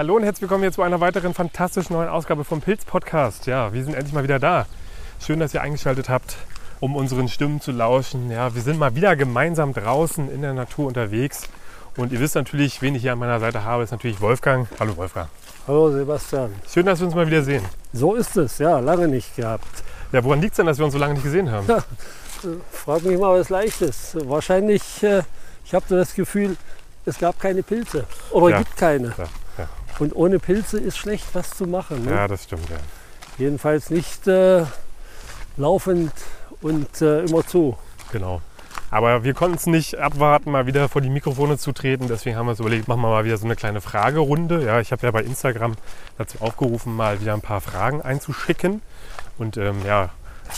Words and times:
Hallo 0.00 0.16
und 0.16 0.22
herzlich 0.22 0.40
willkommen 0.40 0.62
hier 0.62 0.72
zu 0.72 0.80
einer 0.80 0.98
weiteren 1.00 1.34
fantastischen 1.34 1.94
neuen 1.94 2.08
Ausgabe 2.08 2.42
vom 2.42 2.62
Pilz 2.62 2.86
Podcast. 2.86 3.44
Ja, 3.44 3.74
wir 3.74 3.84
sind 3.84 3.92
endlich 3.92 4.14
mal 4.14 4.22
wieder 4.22 4.38
da. 4.38 4.64
Schön, 5.22 5.40
dass 5.40 5.52
ihr 5.52 5.60
eingeschaltet 5.60 6.08
habt, 6.08 6.38
um 6.80 6.96
unseren 6.96 7.28
Stimmen 7.28 7.60
zu 7.60 7.70
lauschen. 7.70 8.30
Ja, 8.30 8.54
wir 8.54 8.62
sind 8.62 8.78
mal 8.78 8.94
wieder 8.94 9.14
gemeinsam 9.14 9.74
draußen 9.74 10.32
in 10.32 10.40
der 10.40 10.54
Natur 10.54 10.86
unterwegs. 10.86 11.42
Und 11.98 12.12
ihr 12.12 12.20
wisst 12.20 12.34
natürlich, 12.34 12.80
wen 12.80 12.94
ich 12.94 13.02
hier 13.02 13.12
an 13.12 13.18
meiner 13.18 13.40
Seite 13.40 13.62
habe, 13.62 13.82
ist 13.82 13.90
natürlich 13.90 14.22
Wolfgang. 14.22 14.66
Hallo 14.80 14.96
Wolfgang. 14.96 15.28
Hallo 15.66 15.92
Sebastian. 15.92 16.54
Schön, 16.66 16.86
dass 16.86 16.98
wir 17.00 17.06
uns 17.06 17.14
mal 17.14 17.26
wieder 17.26 17.42
sehen. 17.42 17.62
So 17.92 18.14
ist 18.14 18.38
es, 18.38 18.56
ja, 18.56 18.78
lange 18.78 19.06
nicht 19.06 19.36
gehabt. 19.36 19.84
Ja, 20.12 20.24
woran 20.24 20.40
liegt 20.40 20.52
es 20.52 20.56
denn, 20.56 20.64
dass 20.64 20.78
wir 20.78 20.86
uns 20.86 20.94
so 20.94 20.98
lange 20.98 21.12
nicht 21.12 21.24
gesehen 21.24 21.50
haben? 21.50 21.66
Ja, 21.68 21.84
frag 22.72 23.02
mich 23.02 23.18
mal 23.18 23.38
was 23.38 23.50
Leichtes. 23.50 24.16
Wahrscheinlich, 24.18 25.02
äh, 25.02 25.24
ich 25.62 25.74
habe 25.74 25.84
das 25.90 26.14
Gefühl, 26.14 26.56
es 27.04 27.18
gab 27.18 27.38
keine 27.38 27.62
Pilze 27.62 28.06
oder 28.30 28.48
ja. 28.48 28.58
gibt 28.60 28.78
keine. 28.78 29.08
Ja. 29.08 29.26
Und 30.00 30.16
ohne 30.16 30.38
Pilze 30.38 30.80
ist 30.80 30.96
schlecht 30.96 31.26
was 31.34 31.50
zu 31.50 31.66
machen. 31.66 32.04
Ne? 32.06 32.12
Ja, 32.12 32.26
das 32.26 32.44
stimmt. 32.44 32.68
Ja. 32.70 32.76
Jedenfalls 33.38 33.90
nicht 33.90 34.26
äh, 34.26 34.64
laufend 35.56 36.12
und 36.62 37.02
äh, 37.02 37.24
immer 37.24 37.46
zu. 37.46 37.76
Genau. 38.10 38.40
Aber 38.90 39.22
wir 39.22 39.34
konnten 39.34 39.56
es 39.56 39.66
nicht 39.66 39.98
abwarten, 39.98 40.50
mal 40.50 40.66
wieder 40.66 40.88
vor 40.88 41.00
die 41.00 41.10
Mikrofone 41.10 41.58
zu 41.58 41.72
treten. 41.72 42.08
Deswegen 42.08 42.36
haben 42.36 42.46
wir 42.46 42.52
uns 42.52 42.60
überlegt, 42.60 42.88
machen 42.88 43.02
wir 43.02 43.08
mal 43.08 43.24
wieder 43.24 43.36
so 43.36 43.44
eine 43.44 43.56
kleine 43.56 43.80
Fragerunde. 43.80 44.64
Ja, 44.64 44.80
ich 44.80 44.90
habe 44.90 45.06
ja 45.06 45.10
bei 45.12 45.22
Instagram 45.22 45.76
dazu 46.18 46.38
aufgerufen, 46.40 46.96
mal 46.96 47.20
wieder 47.20 47.34
ein 47.34 47.40
paar 47.40 47.60
Fragen 47.60 48.02
einzuschicken. 48.02 48.82
Und 49.38 49.58
ähm, 49.58 49.76
ja, 49.86 50.10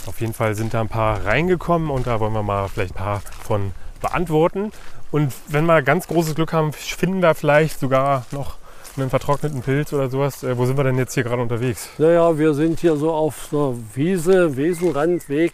auf 0.07 0.19
jeden 0.19 0.33
Fall 0.33 0.55
sind 0.55 0.73
da 0.73 0.81
ein 0.81 0.89
paar 0.89 1.25
reingekommen 1.25 1.91
und 1.91 2.07
da 2.07 2.19
wollen 2.19 2.33
wir 2.33 2.43
mal 2.43 2.69
vielleicht 2.69 2.95
ein 2.95 3.03
paar 3.03 3.21
von 3.43 3.73
beantworten. 4.01 4.71
Und 5.11 5.33
wenn 5.47 5.65
wir 5.65 5.83
ganz 5.83 6.07
großes 6.07 6.33
Glück 6.33 6.53
haben, 6.53 6.73
finden 6.73 7.21
wir 7.21 7.35
vielleicht 7.35 7.79
sogar 7.79 8.25
noch 8.31 8.57
einen 8.95 9.09
vertrockneten 9.09 9.61
Pilz 9.61 9.93
oder 9.93 10.09
sowas. 10.09 10.43
Äh, 10.43 10.57
wo 10.57 10.65
sind 10.65 10.77
wir 10.77 10.83
denn 10.83 10.97
jetzt 10.97 11.13
hier 11.13 11.23
gerade 11.23 11.41
unterwegs? 11.41 11.89
Naja, 11.97 12.37
wir 12.37 12.53
sind 12.53 12.79
hier 12.79 12.95
so 12.95 13.11
auf 13.11 13.49
einer 13.51 13.75
Wiese, 13.95 14.55
Wiesenrandweg, 14.57 15.53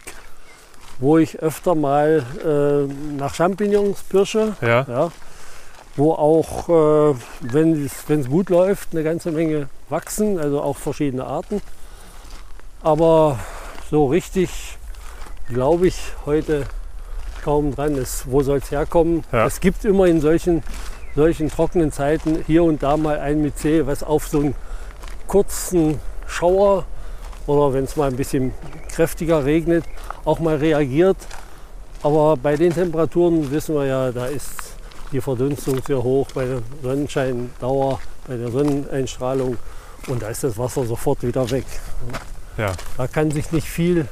wo 0.98 1.18
ich 1.18 1.38
öfter 1.38 1.74
mal 1.74 2.24
äh, 2.44 2.92
nach 3.16 3.34
Champignons 3.34 4.02
pirsche. 4.02 4.54
Ja. 4.60 4.86
ja 4.88 5.12
wo 5.96 6.12
auch, 6.12 6.68
äh, 6.68 7.14
wenn 7.40 7.84
es 7.84 8.28
gut 8.28 8.48
läuft, 8.48 8.90
eine 8.92 9.02
ganze 9.02 9.32
Menge 9.32 9.68
wachsen, 9.88 10.38
also 10.38 10.62
auch 10.62 10.76
verschiedene 10.76 11.24
Arten. 11.24 11.60
Aber 12.82 13.38
so 13.90 14.06
richtig 14.06 14.78
glaube 15.48 15.88
ich 15.88 15.98
heute 16.26 16.64
kaum 17.42 17.74
dran 17.74 17.96
ist. 17.96 18.30
Wo 18.30 18.42
soll 18.42 18.58
es 18.58 18.70
herkommen? 18.70 19.24
Ja. 19.32 19.46
Es 19.46 19.60
gibt 19.60 19.84
immer 19.84 20.06
in 20.06 20.20
solchen, 20.20 20.62
solchen 21.14 21.50
trockenen 21.50 21.92
Zeiten 21.92 22.44
hier 22.46 22.64
und 22.64 22.82
da 22.82 22.96
mal 22.96 23.18
ein 23.18 23.42
Myzel, 23.42 23.86
was 23.86 24.02
auf 24.02 24.28
so 24.28 24.40
einen 24.40 24.54
kurzen 25.26 26.00
Schauer 26.26 26.84
oder 27.46 27.72
wenn 27.74 27.84
es 27.84 27.96
mal 27.96 28.08
ein 28.08 28.16
bisschen 28.16 28.52
kräftiger 28.88 29.44
regnet, 29.44 29.84
auch 30.24 30.38
mal 30.38 30.56
reagiert. 30.56 31.16
Aber 32.02 32.36
bei 32.36 32.56
den 32.56 32.72
Temperaturen 32.72 33.50
wissen 33.50 33.74
wir 33.74 33.86
ja, 33.86 34.12
da 34.12 34.26
ist 34.26 34.50
die 35.12 35.20
Verdunstung 35.20 35.80
sehr 35.84 36.02
hoch 36.02 36.28
bei 36.34 36.46
der 36.46 36.62
Sonnenscheindauer, 36.82 38.00
bei 38.26 38.36
der 38.36 38.50
Sonneneinstrahlung 38.50 39.56
und 40.06 40.22
da 40.22 40.28
ist 40.28 40.44
das 40.44 40.56
Wasser 40.56 40.86
sofort 40.86 41.22
wieder 41.22 41.50
weg. 41.50 41.66
Ja. 42.56 42.72
Da 42.96 43.06
kann 43.06 43.30
sich 43.30 43.52
nicht 43.52 43.68
viel 43.68 44.06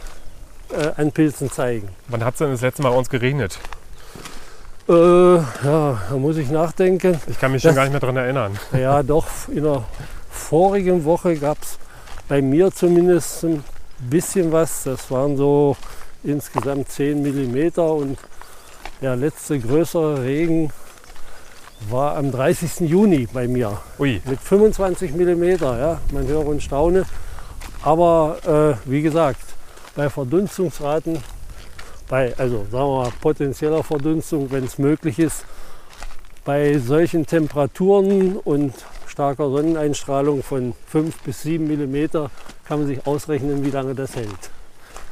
äh, 0.70 0.90
an 0.96 1.12
Pilzen 1.12 1.50
zeigen. 1.50 1.88
Wann 2.08 2.24
hat 2.24 2.34
es 2.34 2.38
denn 2.38 2.50
das 2.50 2.60
letzte 2.60 2.82
Mal 2.82 2.90
bei 2.90 2.98
uns 2.98 3.08
geregnet? 3.08 3.58
Äh, 4.88 5.36
ja, 5.36 6.00
da 6.08 6.16
muss 6.16 6.38
ich 6.38 6.50
nachdenken. 6.50 7.20
Ich 7.26 7.38
kann 7.38 7.52
mich 7.52 7.62
das, 7.62 7.70
schon 7.70 7.76
gar 7.76 7.82
nicht 7.82 7.92
mehr 7.92 8.00
daran 8.00 8.16
erinnern. 8.16 8.58
Ja, 8.72 9.02
doch, 9.02 9.26
in 9.48 9.64
der 9.64 9.84
vorigen 10.30 11.04
Woche 11.04 11.36
gab 11.36 11.58
es 11.60 11.78
bei 12.26 12.40
mir 12.40 12.72
zumindest 12.72 13.44
ein 13.44 13.62
bisschen 13.98 14.50
was. 14.50 14.84
Das 14.84 15.10
waren 15.10 15.36
so 15.36 15.76
insgesamt 16.24 16.90
10 16.90 17.22
mm 17.22 17.78
und 17.80 18.18
der 19.02 19.16
letzte 19.16 19.58
größere 19.58 20.22
Regen 20.22 20.70
war 21.90 22.16
am 22.16 22.32
30. 22.32 22.88
Juni 22.88 23.28
bei 23.32 23.46
mir. 23.46 23.78
Ui. 23.98 24.20
Mit 24.24 24.40
25 24.40 25.14
mm, 25.14 25.42
ja, 25.60 26.00
man 26.12 26.26
höre 26.26 26.46
und 26.46 26.62
staune. 26.62 27.04
Aber 27.82 28.78
äh, 28.84 28.90
wie 28.90 29.02
gesagt, 29.02 29.40
bei 29.94 30.08
Verdunstungsraten, 30.10 31.22
bei, 32.08 32.34
also 32.38 32.66
sagen 32.70 32.72
wir 32.72 33.02
mal, 33.02 33.12
potenzieller 33.20 33.82
Verdunstung, 33.82 34.50
wenn 34.50 34.64
es 34.64 34.78
möglich 34.78 35.18
ist, 35.18 35.44
bei 36.44 36.78
solchen 36.78 37.26
Temperaturen 37.26 38.36
und 38.36 38.72
starker 39.06 39.50
Sonneneinstrahlung 39.50 40.42
von 40.42 40.74
5 40.86 41.22
bis 41.22 41.42
7 41.42 41.66
mm 41.66 42.28
kann 42.66 42.78
man 42.78 42.86
sich 42.86 43.06
ausrechnen, 43.06 43.64
wie 43.64 43.70
lange 43.70 43.94
das 43.94 44.16
hält. 44.16 44.50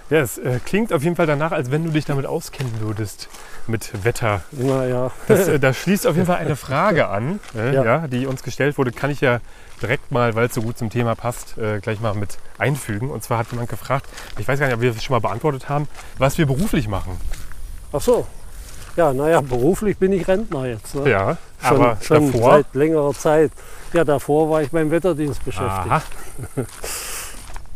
Ja, 0.09 0.21
es 0.21 0.39
äh, 0.39 0.61
klingt 0.65 0.93
auf 0.93 1.03
jeden 1.03 1.17
Fall 1.17 1.27
danach, 1.27 1.51
als 1.51 1.73
wenn 1.73 1.85
du 1.85 1.91
dich 1.91 2.05
damit 2.05 2.27
auskennen 2.27 2.73
würdest, 2.81 3.29
mit 3.67 4.05
Wetter. 4.05 4.43
Na 4.53 4.87
ja. 4.87 5.11
Das, 5.27 5.49
äh, 5.49 5.59
da 5.61 5.73
schließt 5.75 6.07
auf 6.07 6.15
jeden 6.15 6.27
Fall 6.27 6.37
eine 6.37 6.55
Frage 6.55 7.09
an, 7.09 7.41
äh, 7.57 7.75
ja. 7.75 7.85
ja. 7.85 8.07
die 8.07 8.27
uns 8.27 8.45
gestellt 8.45 8.79
wurde. 8.79 8.93
Kann 8.93 9.11
ich 9.11 9.21
ja 9.21 9.41
direkt 9.83 10.11
mal, 10.11 10.35
weil 10.35 10.47
es 10.47 10.55
so 10.55 10.63
gut 10.63 10.79
zum 10.79 10.91
Thema 10.91 11.15
passt, 11.15 11.59
äh, 11.59 11.81
gleich 11.81 12.01
mal 12.01 12.15
mit 12.15 12.39
einfügen. 12.59 13.11
Und 13.11 13.23
zwar 13.23 13.39
hat 13.39 13.51
jemand 13.51 13.69
gefragt, 13.69 14.07
ich 14.39 14.47
weiß 14.47 14.59
gar 14.59 14.67
nicht, 14.67 14.77
ob 14.77 14.81
wir 14.81 14.93
das 14.93 15.03
schon 15.03 15.15
mal 15.15 15.21
beantwortet 15.21 15.69
haben, 15.69 15.89
was 16.19 16.39
wir 16.39 16.47
beruflich 16.47 16.89
machen. 16.89 17.19
Ach 17.93 18.01
so. 18.01 18.27
Ja, 18.97 19.13
naja, 19.13 19.43
beruflich 19.43 19.99
bin 19.99 20.13
ich 20.13 20.27
Rentner 20.27 20.67
jetzt. 20.67 20.95
Ne? 20.95 21.11
Ja, 21.11 21.37
schon, 21.63 21.77
aber 21.77 21.99
schon 22.01 22.33
davor? 22.33 22.51
seit 22.53 22.75
längerer 22.75 23.13
Zeit. 23.13 23.53
Ja, 23.93 24.05
davor 24.05 24.49
war 24.49 24.63
ich 24.63 24.71
beim 24.71 24.91
Wetterdienst 24.91 25.45
beschäftigt. 25.45 25.91
Aha. 25.91 26.03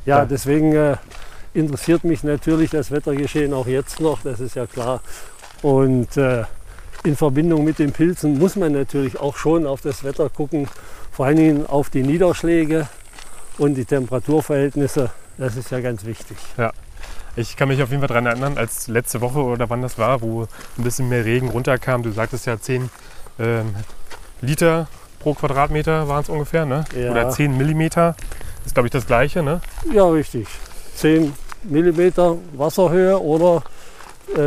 ja, 0.06 0.18
ja, 0.18 0.24
deswegen 0.24 0.74
äh, 0.74 0.96
interessiert 1.52 2.04
mich 2.04 2.24
natürlich 2.24 2.70
das 2.70 2.90
Wettergeschehen 2.90 3.52
auch 3.52 3.66
jetzt 3.66 4.00
noch, 4.00 4.22
das 4.22 4.40
ist 4.40 4.56
ja 4.56 4.66
klar. 4.66 5.02
Und 5.60 6.16
äh, 6.16 6.44
in 7.04 7.16
Verbindung 7.16 7.64
mit 7.64 7.78
den 7.78 7.92
Pilzen 7.92 8.38
muss 8.38 8.56
man 8.56 8.72
natürlich 8.72 9.18
auch 9.18 9.36
schon 9.36 9.66
auf 9.66 9.80
das 9.80 10.04
Wetter 10.04 10.28
gucken 10.28 10.68
vor 11.10 11.26
allen 11.26 11.36
Dingen 11.36 11.66
auf 11.66 11.90
die 11.90 12.02
Niederschläge 12.02 12.88
und 13.58 13.74
die 13.74 13.84
Temperaturverhältnisse. 13.84 15.10
Das 15.38 15.56
ist 15.56 15.70
ja 15.70 15.80
ganz 15.80 16.04
wichtig. 16.04 16.36
Ja. 16.56 16.72
Ich 17.36 17.56
kann 17.56 17.68
mich 17.68 17.82
auf 17.82 17.90
jeden 17.90 18.00
Fall 18.00 18.08
daran 18.08 18.26
erinnern, 18.26 18.58
als 18.58 18.88
letzte 18.88 19.20
Woche 19.20 19.38
oder 19.38 19.70
wann 19.70 19.82
das 19.82 19.98
war, 19.98 20.20
wo 20.20 20.42
ein 20.76 20.84
bisschen 20.84 21.08
mehr 21.08 21.24
Regen 21.24 21.48
runterkam. 21.48 22.02
Du 22.02 22.10
sagtest 22.10 22.46
ja 22.46 22.58
10 22.60 22.90
ähm, 23.38 23.74
Liter 24.40 24.88
pro 25.20 25.34
Quadratmeter 25.34 26.08
waren 26.08 26.22
es 26.22 26.28
ungefähr, 26.28 26.66
ne? 26.66 26.84
Ja. 26.96 27.12
Oder 27.12 27.30
10 27.30 27.56
Millimeter. 27.56 28.16
Das 28.58 28.66
ist, 28.66 28.74
glaube 28.74 28.88
ich, 28.88 28.92
das 28.92 29.06
gleiche, 29.06 29.42
ne? 29.42 29.60
Ja, 29.92 30.06
richtig. 30.08 30.48
10 30.96 31.32
Millimeter 31.64 32.36
Wasserhöhe 32.54 33.20
oder 33.20 33.62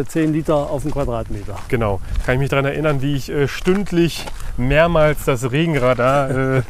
10 0.07 0.29
äh, 0.29 0.31
Liter 0.31 0.55
auf 0.55 0.83
den 0.83 0.91
Quadratmeter. 0.91 1.57
Genau. 1.67 2.01
Kann 2.25 2.35
ich 2.35 2.39
mich 2.39 2.49
daran 2.49 2.65
erinnern, 2.65 3.01
wie 3.01 3.15
ich 3.15 3.29
äh, 3.29 3.47
stündlich 3.47 4.25
mehrmals 4.57 5.25
das 5.25 5.51
Regenradar 5.51 6.29
äh, 6.29 6.61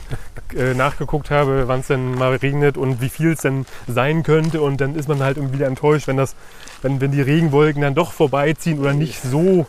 äh, 0.55 0.73
nachgeguckt 0.73 1.31
habe, 1.31 1.67
wann 1.67 1.81
es 1.81 1.87
denn 1.87 2.15
mal 2.15 2.35
regnet 2.35 2.77
und 2.77 3.01
wie 3.01 3.09
viel 3.09 3.33
es 3.33 3.41
denn 3.41 3.65
sein 3.87 4.23
könnte. 4.23 4.61
Und 4.61 4.81
dann 4.81 4.95
ist 4.95 5.09
man 5.09 5.19
halt 5.19 5.37
irgendwie 5.37 5.55
wieder 5.55 5.67
enttäuscht, 5.67 6.07
wenn, 6.07 6.17
das, 6.17 6.35
wenn, 6.81 7.01
wenn 7.01 7.11
die 7.11 7.21
Regenwolken 7.21 7.81
dann 7.81 7.95
doch 7.95 8.13
vorbeiziehen 8.13 8.79
oder 8.79 8.93
nicht 8.93 9.21
so 9.21 9.65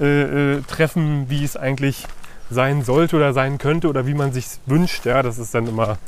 äh, 0.00 0.54
äh, 0.54 0.62
treffen, 0.62 1.26
wie 1.28 1.44
es 1.44 1.56
eigentlich 1.56 2.06
sein 2.50 2.82
sollte 2.82 3.16
oder 3.16 3.34
sein 3.34 3.58
könnte 3.58 3.88
oder 3.88 4.06
wie 4.06 4.14
man 4.14 4.32
sich 4.32 4.46
wünscht. 4.66 5.04
Ja, 5.04 5.22
das 5.22 5.38
ist 5.38 5.54
dann 5.54 5.66
immer 5.66 5.98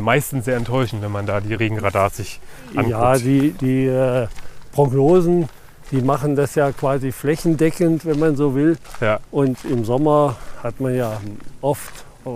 meistens 0.00 0.44
sehr 0.44 0.56
enttäuschend, 0.56 1.02
wenn 1.02 1.10
man 1.10 1.26
da 1.26 1.40
die 1.40 1.54
Regenradars 1.54 2.18
sich 2.18 2.38
anguckt. 2.76 2.88
Ja, 2.88 3.18
die, 3.18 3.50
die 3.50 4.26
Prognosen 4.70 5.48
die 5.92 6.00
machen 6.00 6.34
das 6.36 6.54
ja 6.54 6.72
quasi 6.72 7.12
flächendeckend, 7.12 8.06
wenn 8.06 8.18
man 8.18 8.34
so 8.34 8.54
will. 8.54 8.78
Ja. 9.00 9.20
Und 9.30 9.64
im 9.64 9.84
Sommer 9.84 10.36
hat 10.62 10.80
man 10.80 10.96
ja 10.96 11.20
oft, 11.60 11.92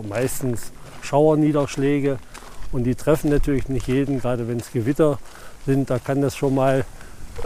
meistens 0.09 0.73
Schauerniederschläge. 1.01 2.19
Und 2.71 2.85
die 2.85 2.95
treffen 2.95 3.31
natürlich 3.31 3.69
nicht 3.69 3.89
jeden, 3.89 4.21
gerade 4.21 4.47
wenn 4.47 4.59
es 4.59 4.71
Gewitter 4.73 5.19
sind. 5.65 5.89
Da 5.89 5.99
kann 5.99 6.21
das 6.21 6.37
schon 6.37 6.55
mal 6.55 6.85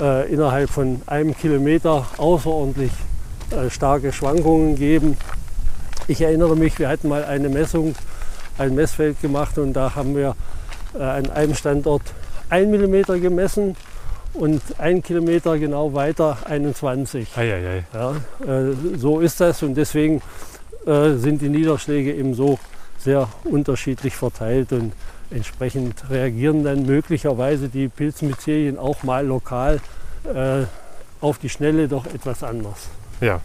äh, 0.00 0.32
innerhalb 0.32 0.68
von 0.68 1.00
einem 1.06 1.36
Kilometer 1.36 2.06
außerordentlich 2.16 2.90
äh, 3.50 3.70
starke 3.70 4.12
Schwankungen 4.12 4.74
geben. 4.74 5.16
Ich 6.08 6.20
erinnere 6.20 6.56
mich, 6.56 6.78
wir 6.80 6.88
hatten 6.88 7.08
mal 7.08 7.24
eine 7.24 7.48
Messung, 7.48 7.94
ein 8.58 8.74
Messfeld 8.74 9.20
gemacht 9.20 9.58
und 9.58 9.74
da 9.74 9.94
haben 9.94 10.16
wir 10.16 10.34
äh, 10.98 11.02
an 11.02 11.30
einem 11.30 11.54
Standort 11.54 12.02
1 12.48 12.68
mm 12.68 13.20
gemessen 13.20 13.76
und 14.34 14.62
ein 14.78 15.02
Kilometer 15.02 15.58
genau 15.58 15.94
weiter 15.94 16.38
21. 16.44 17.28
Ei, 17.36 17.52
ei, 17.52 17.68
ei. 17.68 17.84
Ja, 17.92 18.12
äh, 18.46 18.74
so 18.96 19.20
ist 19.20 19.40
das 19.40 19.62
und 19.62 19.74
deswegen 19.74 20.22
äh, 20.86 21.14
sind 21.14 21.42
die 21.42 21.48
Niederschläge 21.48 22.14
eben 22.14 22.34
so 22.34 22.58
sehr 22.98 23.28
unterschiedlich 23.44 24.14
verteilt 24.16 24.72
und 24.72 24.92
entsprechend 25.30 26.10
reagieren 26.10 26.64
dann 26.64 26.84
möglicherweise 26.86 27.68
die 27.68 27.88
Pilzmyzelien 27.88 28.78
auch 28.78 29.02
mal 29.02 29.26
lokal 29.26 29.80
äh, 30.32 30.64
auf 31.20 31.38
die 31.38 31.48
Schnelle 31.48 31.88
doch 31.88 32.06
etwas 32.06 32.42
anders. 32.42 32.88
Ja, 33.20 33.40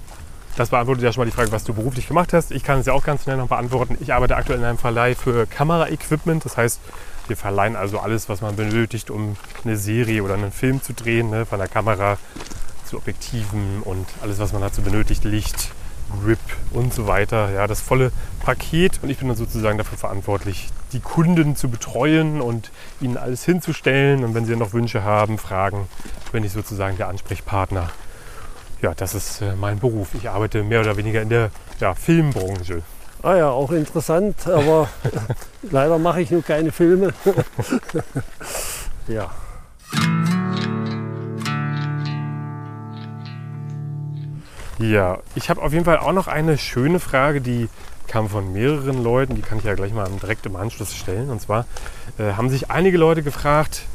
Das 0.58 0.70
beantwortet 0.70 1.04
ja 1.04 1.12
schon 1.12 1.22
mal 1.22 1.26
die 1.26 1.36
Frage, 1.36 1.52
was 1.52 1.64
du 1.66 1.74
beruflich 1.74 2.08
gemacht 2.08 2.32
hast. 2.32 2.52
Ich 2.52 2.64
kann 2.64 2.80
es 2.80 2.86
ja 2.86 2.94
auch 2.94 3.04
ganz 3.04 3.24
schnell 3.24 3.38
noch 3.38 3.50
beantworten. 3.50 3.98
Ich 4.00 4.14
arbeite 4.14 4.36
aktuell 4.38 4.60
in 4.60 4.66
einem 4.66 4.78
Verleih 4.78 5.14
für 5.16 5.46
Kameraequipment. 5.46 6.46
Das 6.46 6.56
heißt, 6.56 6.80
wir 7.28 7.38
verleihen 7.38 7.76
also 7.76 8.00
alles, 8.00 8.30
was 8.30 8.42
man 8.42 8.56
benötigt, 8.56 9.10
um 9.10 9.38
eine 9.64 9.78
Serie 9.78 10.24
oder 10.24 10.36
einen 10.36 10.52
Film 10.52 10.82
zu 10.82 10.94
drehen. 10.94 11.30
Ne? 11.30 11.46
Von 11.46 11.60
der 11.60 11.68
Kamera 11.68 12.18
zu 12.86 12.98
Objektiven 12.98 13.82
und 13.84 14.06
alles, 14.22 14.40
was 14.40 14.54
man 14.54 14.62
dazu 14.62 14.82
benötigt. 14.82 15.24
Licht, 15.24 15.72
Grip 16.24 16.40
und 16.72 16.94
so 16.94 17.08
weiter. 17.08 17.52
Ja, 17.52 17.68
das 17.68 17.82
volle 17.82 18.12
Paket. 18.44 19.00
Und 19.02 19.10
ich 19.10 19.18
bin 19.18 19.28
dann 19.28 19.38
sozusagen 19.38 19.78
dafür 19.78 19.98
verantwortlich, 19.98 20.70
die 20.94 21.00
Kunden 21.00 21.56
zu 21.56 21.70
betreuen 21.70 22.42
und 22.42 22.72
ihnen 23.02 23.18
alles 23.18 23.44
hinzustellen. 23.44 24.24
Und 24.24 24.36
wenn 24.36 24.46
sie 24.46 24.56
noch 24.56 24.74
Wünsche 24.74 25.04
haben, 25.04 25.38
Fragen, 25.38 25.88
bin 26.32 26.44
ich 26.44 26.52
sozusagen 26.52 26.98
der 26.98 27.08
Ansprechpartner. 27.08 27.90
Ja, 28.82 28.94
das 28.94 29.16
ist 29.16 29.42
äh, 29.42 29.56
mein 29.56 29.80
Beruf. 29.80 30.10
Ich 30.14 30.30
arbeite 30.30 30.64
mehr 30.64 30.82
oder 30.82 30.98
weniger 30.98 31.22
in 31.22 31.30
der 31.30 31.50
ja, 31.80 31.96
Filmbranche. 31.96 32.84
Ah 33.26 33.38
ja, 33.38 33.50
auch 33.50 33.72
interessant, 33.72 34.46
aber 34.46 34.88
leider 35.72 35.98
mache 35.98 36.22
ich 36.22 36.30
nur 36.30 36.44
keine 36.44 36.72
Filme. 36.72 37.12
ja. 39.08 39.32
Ja, 44.78 45.18
ich 45.34 45.50
habe 45.50 45.64
auf 45.64 45.74
jeden 45.74 45.86
Fall 45.86 45.98
auch 45.98 46.12
noch 46.12 46.28
eine 46.28 46.60
schöne 46.60 47.00
Frage, 47.00 47.42
die 47.42 47.68
kam 48.08 48.30
von 48.30 48.54
mehreren 48.54 49.02
Leuten, 49.04 49.34
die 49.34 49.42
kann 49.42 49.58
ich 49.58 49.64
ja 49.64 49.74
gleich 49.74 49.92
mal 49.92 50.08
direkt 50.22 50.46
im 50.46 50.56
Anschluss 50.56 50.94
stellen. 50.94 51.32
Und 51.32 51.42
zwar 51.42 51.66
äh, 52.20 52.34
haben 52.34 52.52
sich 52.52 52.70
einige 52.70 53.00
Leute 53.00 53.24
gefragt, 53.24 53.86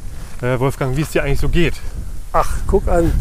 äh, 0.43 0.59
Wolfgang, 0.59 0.97
wie 0.97 1.03
es 1.03 1.11
dir 1.13 1.23
eigentlich 1.23 1.39
so 1.39 1.49
geht. 1.49 1.75
Ach, 2.33 2.51
guck 2.67 2.89
an. 2.89 3.13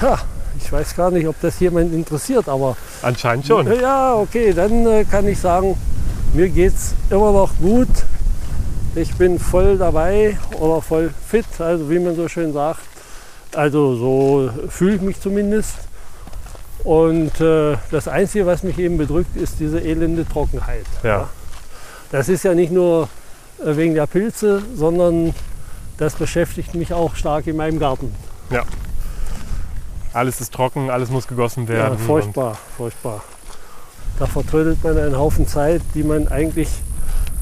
Ha, 0.00 0.18
ich 0.58 0.72
weiß 0.72 0.96
gar 0.96 1.10
nicht, 1.10 1.26
ob 1.26 1.40
das 1.40 1.58
jemand 1.60 1.92
interessiert, 1.92 2.48
aber. 2.48 2.76
Anscheinend 3.02 3.46
schon. 3.46 3.66
Ja, 3.80 4.14
okay, 4.14 4.52
dann 4.52 4.86
äh, 4.86 5.04
kann 5.04 5.26
ich 5.26 5.38
sagen, 5.38 5.76
mir 6.32 6.48
geht 6.48 6.74
es 6.74 6.94
immer 7.10 7.32
noch 7.32 7.50
gut. 7.58 7.88
Ich 8.94 9.14
bin 9.14 9.38
voll 9.38 9.78
dabei 9.78 10.36
oder 10.58 10.82
voll 10.82 11.12
fit, 11.28 11.46
also 11.58 11.88
wie 11.90 11.98
man 11.98 12.16
so 12.16 12.28
schön 12.28 12.52
sagt. 12.52 12.80
Also 13.54 13.96
so 13.96 14.50
fühle 14.68 14.96
ich 14.96 15.00
mich 15.00 15.20
zumindest. 15.20 15.74
Und 16.84 17.40
äh, 17.40 17.76
das 17.90 18.08
Einzige, 18.08 18.46
was 18.46 18.62
mich 18.62 18.78
eben 18.78 18.96
bedrückt, 18.96 19.36
ist 19.36 19.60
diese 19.60 19.80
elende 19.80 20.26
Trockenheit. 20.26 20.86
Ja. 21.02 21.28
Das 22.10 22.28
ist 22.28 22.44
ja 22.44 22.54
nicht 22.54 22.72
nur 22.72 23.08
äh, 23.64 23.76
wegen 23.76 23.94
der 23.94 24.06
Pilze, 24.06 24.62
sondern 24.74 25.34
das 25.98 26.14
beschäftigt 26.14 26.74
mich 26.74 26.92
auch 26.92 27.14
stark 27.14 27.46
in 27.46 27.56
meinem 27.56 27.78
Garten. 27.78 28.14
Ja. 28.50 28.64
Alles 30.12 30.40
ist 30.40 30.52
trocken, 30.52 30.90
alles 30.90 31.10
muss 31.10 31.26
gegossen 31.26 31.68
werden. 31.68 31.98
Ja, 31.98 32.04
furchtbar, 32.04 32.58
furchtbar. 32.76 33.22
Da 34.18 34.26
vertrödelt 34.26 34.82
man 34.82 34.98
einen 34.98 35.16
Haufen 35.16 35.46
Zeit, 35.46 35.82
die 35.94 36.02
man 36.02 36.28
eigentlich 36.28 36.68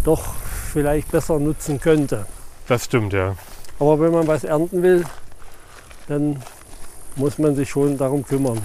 doch 0.04 0.34
vielleicht 0.72 1.10
besser 1.10 1.38
nutzen 1.38 1.80
könnte. 1.80 2.26
Das 2.68 2.84
stimmt, 2.84 3.12
ja. 3.12 3.34
Aber 3.78 3.98
wenn 4.00 4.12
man 4.12 4.26
was 4.26 4.44
ernten 4.44 4.82
will, 4.82 5.04
dann 6.08 6.42
muss 7.16 7.38
man 7.38 7.56
sich 7.56 7.68
schon 7.70 7.96
darum 7.96 8.24
kümmern. 8.24 8.60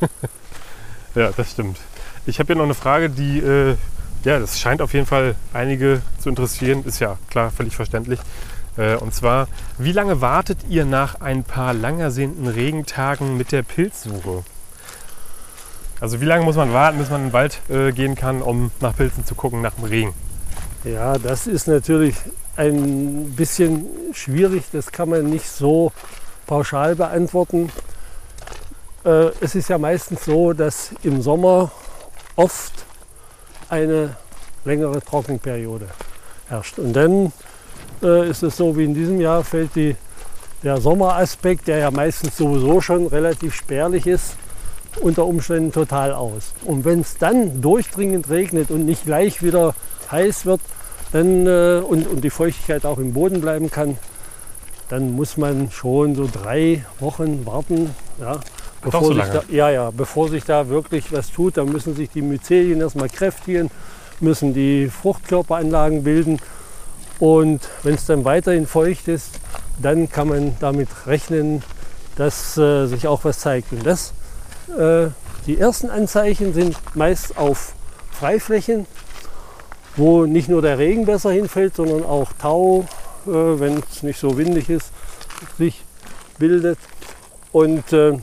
ja, 1.14 1.30
das 1.36 1.52
stimmt. 1.52 1.78
Ich 2.26 2.38
habe 2.38 2.48
hier 2.48 2.56
noch 2.56 2.64
eine 2.64 2.74
Frage, 2.74 3.10
die, 3.10 3.38
äh, 3.38 3.76
ja, 4.24 4.38
das 4.38 4.60
scheint 4.60 4.82
auf 4.82 4.92
jeden 4.92 5.06
Fall 5.06 5.36
einige 5.52 6.02
zu 6.18 6.28
interessieren. 6.28 6.84
Ist 6.84 7.00
ja 7.00 7.18
klar, 7.30 7.50
völlig 7.50 7.74
verständlich. 7.74 8.20
Äh, 8.76 8.96
und 8.96 9.14
zwar, 9.14 9.48
wie 9.78 9.92
lange 9.92 10.20
wartet 10.20 10.58
ihr 10.68 10.84
nach 10.84 11.20
ein 11.20 11.44
paar 11.44 11.74
langersehnten 11.74 12.46
Regentagen 12.46 13.36
mit 13.36 13.52
der 13.52 13.62
Pilzsuche? 13.62 14.44
Also 16.00 16.20
wie 16.20 16.24
lange 16.24 16.44
muss 16.44 16.56
man 16.56 16.72
warten, 16.72 16.98
bis 16.98 17.10
man 17.10 17.20
in 17.20 17.26
den 17.28 17.32
Wald 17.32 17.60
äh, 17.68 17.92
gehen 17.92 18.16
kann, 18.16 18.42
um 18.42 18.72
nach 18.80 18.96
Pilzen 18.96 19.24
zu 19.24 19.34
gucken, 19.34 19.62
nach 19.62 19.74
dem 19.74 19.84
Regen? 19.84 20.14
Ja, 20.84 21.16
das 21.16 21.46
ist 21.46 21.68
natürlich 21.68 22.16
ein 22.56 23.32
bisschen 23.36 23.86
schwierig. 24.12 24.64
Das 24.72 24.90
kann 24.90 25.10
man 25.10 25.30
nicht 25.30 25.48
so 25.48 25.92
pauschal 26.46 26.96
beantworten. 26.96 27.70
Äh, 29.04 29.30
es 29.40 29.54
ist 29.54 29.68
ja 29.68 29.78
meistens 29.78 30.24
so, 30.24 30.52
dass 30.52 30.90
im 31.04 31.22
Sommer 31.22 31.70
oft 32.34 32.72
eine 33.68 34.16
längere 34.64 35.00
Trockenperiode 35.00 35.86
herrscht. 36.48 36.78
Und 36.78 36.94
dann 36.94 37.32
äh, 38.02 38.28
ist 38.28 38.42
es 38.42 38.56
so 38.56 38.76
wie 38.76 38.84
in 38.84 38.94
diesem 38.94 39.20
Jahr, 39.20 39.44
fällt 39.44 39.74
die, 39.74 39.96
der 40.62 40.80
Sommeraspekt, 40.80 41.68
der 41.68 41.78
ja 41.78 41.90
meistens 41.90 42.36
sowieso 42.36 42.80
schon 42.80 43.06
relativ 43.06 43.54
spärlich 43.54 44.06
ist, 44.06 44.36
unter 45.00 45.26
Umständen 45.26 45.72
total 45.72 46.12
aus. 46.12 46.52
Und 46.64 46.84
wenn 46.84 47.00
es 47.00 47.16
dann 47.18 47.60
durchdringend 47.60 48.28
regnet 48.30 48.70
und 48.70 48.84
nicht 48.84 49.04
gleich 49.04 49.42
wieder 49.42 49.74
heiß 50.10 50.46
wird 50.46 50.60
dann, 51.12 51.46
äh, 51.46 51.82
und, 51.86 52.06
und 52.06 52.22
die 52.22 52.30
Feuchtigkeit 52.30 52.84
auch 52.84 52.98
im 52.98 53.12
Boden 53.12 53.40
bleiben 53.40 53.70
kann, 53.70 53.98
dann 54.88 55.12
muss 55.12 55.36
man 55.36 55.70
schon 55.70 56.14
so 56.14 56.28
drei 56.30 56.84
Wochen 57.00 57.46
warten. 57.46 57.94
Ja, 58.20 58.40
bevor 58.82 59.04
so 59.04 59.14
sich 59.14 59.24
da, 59.24 59.42
ja, 59.48 59.70
ja, 59.70 59.90
bevor 59.90 60.28
sich 60.28 60.44
da 60.44 60.68
wirklich 60.68 61.12
was 61.12 61.30
tut, 61.30 61.56
dann 61.56 61.70
müssen 61.70 61.96
sich 61.96 62.10
die 62.10 62.22
Myzelien 62.22 62.80
erstmal 62.80 63.08
kräftigen, 63.08 63.70
müssen 64.20 64.52
die 64.52 64.88
Fruchtkörperanlagen 64.88 66.02
bilden 66.02 66.40
und 67.22 67.60
wenn 67.84 67.94
es 67.94 68.04
dann 68.04 68.24
weiterhin 68.24 68.66
feucht 68.66 69.06
ist, 69.06 69.38
dann 69.80 70.10
kann 70.10 70.26
man 70.26 70.56
damit 70.58 70.88
rechnen, 71.06 71.62
dass 72.16 72.58
äh, 72.58 72.86
sich 72.86 73.06
auch 73.06 73.24
was 73.24 73.38
zeigt. 73.38 73.70
Und 73.70 73.86
das, 73.86 74.12
äh, 74.76 75.06
die 75.46 75.56
ersten 75.56 75.88
Anzeichen 75.88 76.52
sind 76.52 76.76
meist 76.96 77.38
auf 77.38 77.74
Freiflächen, 78.10 78.86
wo 79.94 80.26
nicht 80.26 80.48
nur 80.48 80.62
der 80.62 80.78
Regen 80.78 81.06
besser 81.06 81.30
hinfällt, 81.30 81.76
sondern 81.76 82.04
auch 82.04 82.32
Tau, 82.40 82.88
äh, 83.26 83.30
wenn 83.30 83.80
es 83.88 84.02
nicht 84.02 84.18
so 84.18 84.36
windig 84.36 84.68
ist, 84.68 84.90
sich 85.58 85.80
bildet. 86.40 86.80
Und 87.52 87.92
äh, 87.92 88.18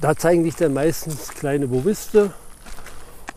da 0.00 0.16
zeigen 0.16 0.42
sich 0.42 0.56
dann 0.56 0.74
meistens 0.74 1.28
kleine 1.28 1.68
Boviste 1.68 2.32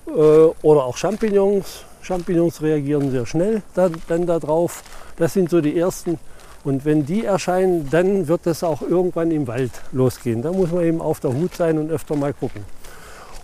äh, 0.07 0.11
oder 0.11 0.85
auch 0.85 0.97
Champignons, 0.97 1.85
Champignons 2.07 2.61
reagieren 2.61 3.11
sehr 3.11 3.25
schnell 3.25 3.61
dann, 3.75 3.93
dann 4.07 4.25
darauf. 4.25 4.83
Das 5.17 5.33
sind 5.33 5.49
so 5.49 5.59
die 5.59 5.77
ersten. 5.77 6.17
Und 6.63 6.85
wenn 6.85 7.05
die 7.05 7.25
erscheinen, 7.25 7.89
dann 7.89 8.27
wird 8.27 8.47
es 8.47 8.63
auch 8.63 8.81
irgendwann 8.81 9.31
im 9.31 9.47
Wald 9.47 9.71
losgehen. 9.91 10.41
Da 10.41 10.51
muss 10.51 10.71
man 10.71 10.85
eben 10.85 11.01
auf 11.01 11.19
der 11.19 11.33
Hut 11.33 11.53
sein 11.55 11.77
und 11.77 11.91
öfter 11.91 12.15
mal 12.15 12.33
gucken. 12.33 12.63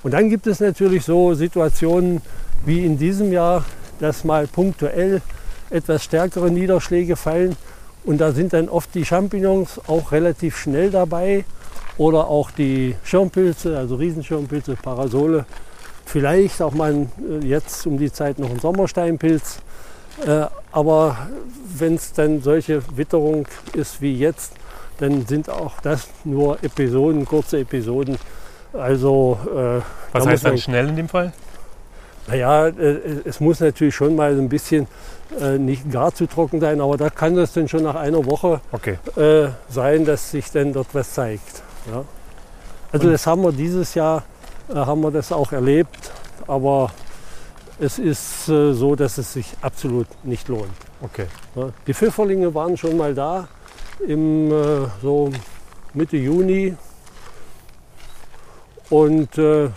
Und 0.01 0.13
dann 0.13 0.29
gibt 0.29 0.47
es 0.47 0.59
natürlich 0.59 1.03
so 1.03 1.33
Situationen 1.33 2.21
wie 2.65 2.85
in 2.85 2.97
diesem 2.97 3.31
Jahr, 3.31 3.65
dass 3.99 4.23
mal 4.23 4.47
punktuell 4.47 5.21
etwas 5.69 6.03
stärkere 6.03 6.49
Niederschläge 6.49 7.15
fallen. 7.15 7.55
Und 8.05 8.19
da 8.19 8.31
sind 8.31 8.53
dann 8.53 8.69
oft 8.69 8.93
die 8.95 9.05
Champignons 9.05 9.79
auch 9.87 10.11
relativ 10.11 10.57
schnell 10.57 10.89
dabei 10.89 11.45
oder 11.97 12.27
auch 12.27 12.51
die 12.51 12.95
Schirmpilze, 13.03 13.77
also 13.77 13.95
Riesenschirmpilze, 13.95 14.75
Parasole 14.75 15.45
Vielleicht 16.05 16.61
auch 16.61 16.73
mal 16.73 17.07
äh, 17.19 17.45
jetzt 17.45 17.85
um 17.87 17.97
die 17.97 18.11
Zeit 18.11 18.39
noch 18.39 18.49
ein 18.49 18.59
Sommersteinpilz. 18.59 19.59
Äh, 20.25 20.45
aber 20.71 21.17
wenn 21.77 21.95
es 21.95 22.13
dann 22.13 22.41
solche 22.41 22.81
Witterung 22.95 23.47
ist 23.73 24.01
wie 24.01 24.15
jetzt, 24.15 24.53
dann 24.99 25.25
sind 25.25 25.49
auch 25.49 25.79
das 25.81 26.07
nur 26.23 26.63
Episoden, 26.63 27.25
kurze 27.25 27.59
Episoden. 27.59 28.17
Also, 28.73 29.39
äh, 29.53 29.81
Was 30.11 30.25
heißt 30.25 30.45
dann 30.45 30.57
schnell 30.57 30.89
in 30.89 30.95
dem 30.95 31.09
Fall? 31.09 31.33
Naja, 32.27 32.67
äh, 32.67 33.21
es 33.25 33.39
muss 33.39 33.59
natürlich 33.59 33.95
schon 33.95 34.15
mal 34.15 34.31
ein 34.31 34.49
bisschen 34.49 34.87
äh, 35.39 35.57
nicht 35.57 35.91
gar 35.91 36.13
zu 36.13 36.25
trocken 36.25 36.59
sein, 36.59 36.79
aber 36.79 36.97
da 36.97 37.09
kann 37.09 37.35
das 37.35 37.53
dann 37.53 37.67
schon 37.67 37.83
nach 37.83 37.95
einer 37.95 38.25
Woche 38.25 38.61
okay. 38.71 38.97
äh, 39.17 39.49
sein, 39.69 40.05
dass 40.05 40.31
sich 40.31 40.49
dann 40.51 40.73
dort 40.73 40.87
was 40.93 41.13
zeigt. 41.13 41.63
Ja? 41.91 42.05
Also 42.91 43.07
Und 43.07 43.13
das 43.13 43.27
haben 43.27 43.43
wir 43.43 43.51
dieses 43.51 43.93
Jahr 43.95 44.23
haben 44.73 45.01
wir 45.01 45.11
das 45.11 45.31
auch 45.31 45.51
erlebt. 45.51 46.11
Aber 46.47 46.91
es 47.79 47.99
ist 47.99 48.47
äh, 48.49 48.73
so, 48.73 48.95
dass 48.95 49.17
es 49.17 49.33
sich 49.33 49.47
absolut 49.61 50.07
nicht 50.23 50.47
lohnt. 50.47 50.69
Okay. 51.01 51.27
Die 51.87 51.93
Pfifferlinge 51.93 52.53
waren 52.53 52.77
schon 52.77 52.97
mal 52.97 53.13
da 53.13 53.47
im 54.07 54.51
äh, 54.51 54.87
so 55.01 55.31
Mitte 55.93 56.17
Juni. 56.17 56.75
Und 58.89 59.37
äh, 59.37 59.69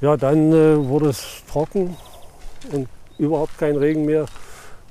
ja, 0.00 0.16
dann 0.16 0.88
wurde 0.88 1.10
es 1.10 1.42
trocken 1.50 1.96
und 2.72 2.88
überhaupt 3.18 3.58
kein 3.58 3.76
Regen 3.76 4.04
mehr 4.04 4.26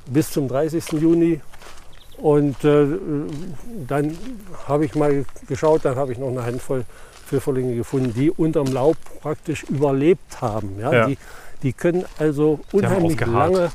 bis 0.08 0.32
zum 0.32 0.48
30. 0.48 0.92
Juni. 0.94 1.42
Und 2.18 2.64
äh, 2.64 2.88
dann 3.88 4.18
habe 4.68 4.86
ich 4.86 4.96
mal 4.96 5.26
geschaut, 5.48 5.84
dann 5.84 5.96
habe 5.96 6.12
ich 6.12 6.18
noch 6.18 6.30
eine 6.30 6.46
Handvoll 6.46 6.86
Pfifferlinge 7.26 7.76
gefunden, 7.76 8.14
die 8.14 8.32
unterm 8.32 8.68
Laub 8.68 8.98
praktisch 9.22 9.64
überlebt 9.64 10.42
haben. 10.42 10.80
Ja? 10.80 10.94
ja. 10.94 11.08
Die, 11.08 11.18
die 11.64 11.74
können 11.74 12.06
also 12.18 12.60
unheimlich 12.72 13.20
lange 13.20 13.72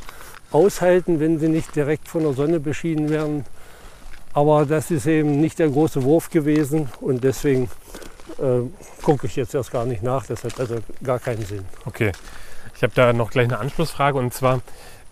aushalten, 0.52 1.20
wenn 1.20 1.38
sie 1.38 1.48
nicht 1.48 1.74
direkt 1.74 2.08
von 2.08 2.22
der 2.22 2.32
Sonne 2.32 2.60
beschieden 2.60 3.08
werden. 3.10 3.44
Aber 4.32 4.64
das 4.64 4.90
ist 4.90 5.06
eben 5.06 5.40
nicht 5.40 5.58
der 5.58 5.68
große 5.68 6.02
Wurf 6.04 6.30
gewesen 6.30 6.88
und 7.00 7.24
deswegen 7.24 7.68
äh, 8.38 8.60
gucke 9.02 9.26
ich 9.26 9.36
jetzt 9.36 9.54
erst 9.54 9.72
gar 9.72 9.84
nicht 9.84 10.02
nach. 10.02 10.26
Das 10.26 10.44
hat 10.44 10.58
also 10.60 10.76
gar 11.02 11.18
keinen 11.18 11.44
Sinn. 11.44 11.64
Okay. 11.84 12.12
Ich 12.76 12.82
habe 12.82 12.92
da 12.94 13.12
noch 13.12 13.30
gleich 13.30 13.46
eine 13.46 13.58
Anschlussfrage 13.58 14.18
und 14.18 14.32
zwar, 14.32 14.60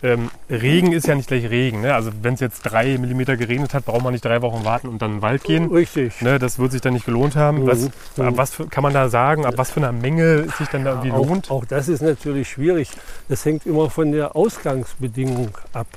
ähm, 0.01 0.29
Regen 0.49 0.93
ist 0.93 1.07
ja 1.07 1.15
nicht 1.15 1.27
gleich 1.27 1.49
Regen. 1.49 1.81
Ne? 1.81 1.93
Also 1.93 2.11
wenn 2.21 2.33
es 2.33 2.39
jetzt 2.39 2.61
drei 2.61 2.97
Millimeter 2.97 3.35
geregnet 3.35 3.73
hat, 3.73 3.85
braucht 3.85 4.03
man 4.03 4.13
nicht 4.13 4.23
drei 4.23 4.41
Wochen 4.41 4.63
warten 4.63 4.87
und 4.87 5.01
dann 5.01 5.11
in 5.11 5.17
den 5.17 5.21
Wald 5.21 5.43
gehen. 5.43 5.69
Richtig. 5.71 6.21
Ne? 6.21 6.39
Das 6.39 6.57
wird 6.57 6.71
sich 6.71 6.81
dann 6.81 6.93
nicht 6.93 7.05
gelohnt 7.05 7.35
haben. 7.35 7.63
Mhm. 7.63 7.67
Was, 7.67 7.79
mhm. 7.81 8.37
was 8.37 8.51
für, 8.51 8.67
kann 8.67 8.83
man 8.83 8.93
da 8.93 9.09
sagen, 9.09 9.45
ab 9.45 9.55
was 9.57 9.71
für 9.71 9.81
einer 9.81 9.91
Menge 9.91 10.45
es 10.47 10.57
sich 10.57 10.69
dann 10.69 10.85
da 10.85 10.91
irgendwie 10.91 11.11
auch, 11.11 11.25
lohnt? 11.25 11.51
Auch 11.51 11.65
das 11.65 11.89
ist 11.89 12.01
natürlich 12.01 12.49
schwierig. 12.49 12.89
Das 13.27 13.43
hängt 13.43 13.65
immer 13.65 13.89
von 13.89 14.11
der 14.13 14.35
Ausgangsbedingung 14.35 15.49
ab. 15.73 15.87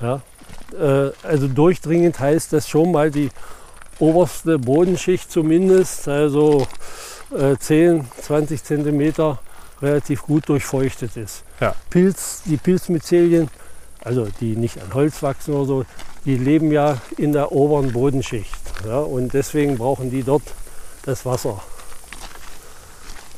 Ja? 0.00 0.20
Äh, 0.72 1.12
also 1.22 1.46
durchdringend 1.46 2.18
heißt 2.18 2.52
das 2.52 2.68
schon 2.68 2.90
mal 2.90 3.12
die 3.12 3.30
oberste 4.00 4.58
Bodenschicht 4.58 5.30
zumindest, 5.30 6.08
also 6.08 6.66
äh, 7.30 7.56
10, 7.56 8.04
20 8.20 8.64
Zentimeter 8.64 9.38
relativ 9.82 10.22
gut 10.22 10.48
durchfeuchtet 10.48 11.16
ist. 11.16 11.42
Ja. 11.60 11.74
Pilz, 11.90 12.42
die 12.44 12.56
Pilzmyzelien, 12.56 13.48
also 14.02 14.28
die 14.40 14.56
nicht 14.56 14.80
an 14.80 14.94
Holz 14.94 15.22
wachsen 15.22 15.54
oder 15.54 15.66
so, 15.66 15.84
die 16.24 16.36
leben 16.36 16.72
ja 16.72 16.98
in 17.18 17.32
der 17.32 17.52
oberen 17.52 17.92
Bodenschicht. 17.92 18.54
Ja, 18.86 18.98
und 18.98 19.34
deswegen 19.34 19.76
brauchen 19.76 20.10
die 20.10 20.22
dort 20.22 20.42
das 21.04 21.26
Wasser. 21.26 21.62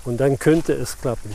Und 0.04 0.18
dann 0.18 0.38
könnte 0.38 0.72
es 0.72 0.98
klappen. 1.00 1.34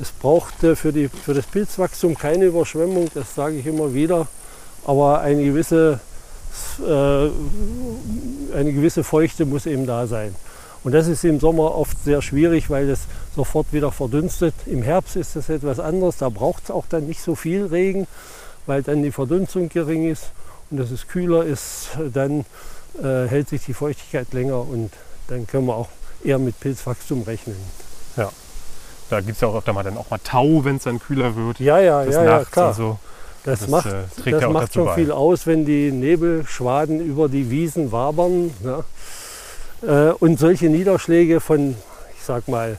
Es 0.00 0.12
braucht 0.12 0.54
für, 0.60 0.92
die, 0.92 1.08
für 1.08 1.34
das 1.34 1.46
Pilzwachstum 1.46 2.16
keine 2.16 2.46
Überschwemmung, 2.46 3.08
das 3.12 3.34
sage 3.34 3.56
ich 3.56 3.66
immer 3.66 3.92
wieder, 3.92 4.28
aber 4.86 5.20
eine 5.20 5.44
gewisse, 5.44 6.00
äh, 6.80 8.54
eine 8.56 8.72
gewisse 8.72 9.04
Feuchte 9.04 9.44
muss 9.44 9.66
eben 9.66 9.86
da 9.86 10.06
sein. 10.06 10.34
Und 10.82 10.92
das 10.92 11.06
ist 11.08 11.24
im 11.24 11.40
Sommer 11.40 11.74
oft 11.74 12.02
sehr 12.04 12.22
schwierig, 12.22 12.70
weil 12.70 12.88
es 12.88 13.00
sofort 13.36 13.72
wieder 13.72 13.92
verdünstet. 13.92 14.54
Im 14.66 14.82
Herbst 14.82 15.16
ist 15.16 15.36
das 15.36 15.48
etwas 15.48 15.78
anderes. 15.78 16.16
Da 16.16 16.28
braucht 16.30 16.64
es 16.64 16.70
auch 16.70 16.86
dann 16.88 17.06
nicht 17.06 17.22
so 17.22 17.34
viel 17.34 17.66
Regen, 17.66 18.06
weil 18.66 18.82
dann 18.82 19.02
die 19.02 19.12
Verdunstung 19.12 19.68
gering 19.68 20.10
ist 20.10 20.30
und 20.70 20.78
dass 20.78 20.90
es 20.90 21.06
kühler 21.06 21.44
ist. 21.44 21.90
Dann 22.12 22.46
äh, 23.02 23.26
hält 23.28 23.50
sich 23.50 23.64
die 23.64 23.74
Feuchtigkeit 23.74 24.32
länger 24.32 24.60
und 24.60 24.90
dann 25.28 25.46
können 25.46 25.66
wir 25.66 25.76
auch 25.76 25.88
eher 26.24 26.38
mit 26.38 26.58
Pilzwachstum 26.60 27.22
rechnen. 27.22 27.56
Ja. 28.16 28.30
Da 29.10 29.20
gibt 29.20 29.32
es 29.32 29.40
ja 29.40 29.48
auch 29.48 29.56
öfter 29.56 29.72
mal 29.72 29.82
dann 29.82 29.96
auch 29.96 30.08
mal 30.08 30.20
Tau, 30.22 30.64
wenn 30.64 30.76
es 30.76 30.84
dann 30.84 31.00
kühler 31.00 31.34
wird. 31.34 31.58
Ja, 31.58 31.80
ja, 31.80 32.04
ja, 32.04 32.24
ja, 32.24 32.44
klar. 32.44 32.72
So. 32.74 32.98
Das, 33.44 33.60
das, 33.60 33.68
macht, 33.68 33.86
äh, 33.86 34.30
das 34.30 34.50
macht 34.50 34.74
schon 34.74 34.84
bei. 34.84 34.94
viel 34.94 35.10
aus, 35.10 35.46
wenn 35.46 35.64
die 35.64 35.90
Nebelschwaden 35.90 37.00
über 37.00 37.28
die 37.28 37.50
Wiesen 37.50 37.90
wabern. 37.90 38.52
Ja. 38.62 38.84
Äh, 39.82 40.10
und 40.18 40.38
solche 40.38 40.68
Niederschläge 40.68 41.40
von, 41.40 41.76
ich 42.16 42.24
sag 42.24 42.48
mal, 42.48 42.78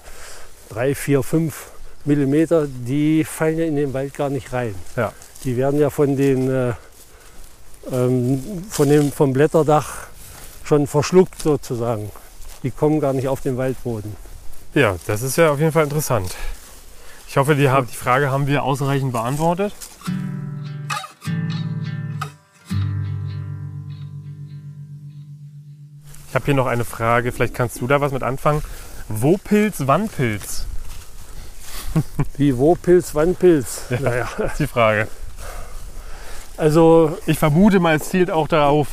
3, 0.70 0.96
4, 0.96 1.24
5 1.24 1.72
Millimeter, 2.05 2.67
die 2.67 3.24
fallen 3.24 3.58
ja 3.58 3.65
in 3.65 3.75
den 3.75 3.93
Wald 3.93 4.13
gar 4.13 4.29
nicht 4.29 4.53
rein. 4.53 4.75
Ja. 4.96 5.12
Die 5.43 5.58
werden 5.58 5.79
ja 5.79 5.89
von 5.89 6.15
den, 6.15 6.50
äh, 6.50 6.74
ähm, 7.91 8.63
von 8.70 8.89
dem, 8.89 9.12
vom 9.12 9.34
Blätterdach 9.34 10.08
schon 10.63 10.88
verschluckt 10.88 11.41
sozusagen. 11.41 12.12
Die 12.63 12.72
kommen 12.72 13.00
gar 13.00 13.13
nicht 13.13 13.27
auf 13.27 13.41
den 13.41 13.58
Waldboden. 13.58 14.15
Ja, 14.74 14.96
das 15.08 15.22
ist 15.22 15.38
ja 15.38 15.51
auf 15.51 15.60
jeden 15.60 15.72
Fall 15.72 15.84
interessant. 15.84 16.34
Ich 17.27 17.38
hoffe, 17.38 17.55
die, 17.55 17.63
die 17.63 17.96
Frage 17.96 18.29
haben 18.29 18.48
wir 18.48 18.63
ausreichend 18.63 19.12
beantwortet. 19.12 19.74
Ich 26.31 26.35
habe 26.35 26.45
hier 26.45 26.53
noch 26.53 26.67
eine 26.67 26.85
Frage, 26.85 27.33
vielleicht 27.33 27.53
kannst 27.53 27.81
du 27.81 27.88
da 27.88 28.00
was 28.00 28.13
mit 28.13 28.23
anfangen. 28.23 28.63
Wo 29.09 29.35
Pilz, 29.35 29.79
wann 29.79 30.07
Pilz? 30.07 30.65
Wie 32.38 32.57
wo 32.57 32.75
Pilz, 32.75 33.13
wann 33.13 33.35
Pilz? 33.35 33.81
Ja, 33.89 34.00
naja. 34.00 34.29
ist 34.45 34.59
die 34.59 34.67
Frage. 34.67 35.09
Also 36.55 37.17
ich 37.25 37.38
vermute 37.38 37.81
mal, 37.81 37.97
es 37.97 38.07
zielt 38.07 38.31
auch 38.31 38.47
darauf 38.47 38.88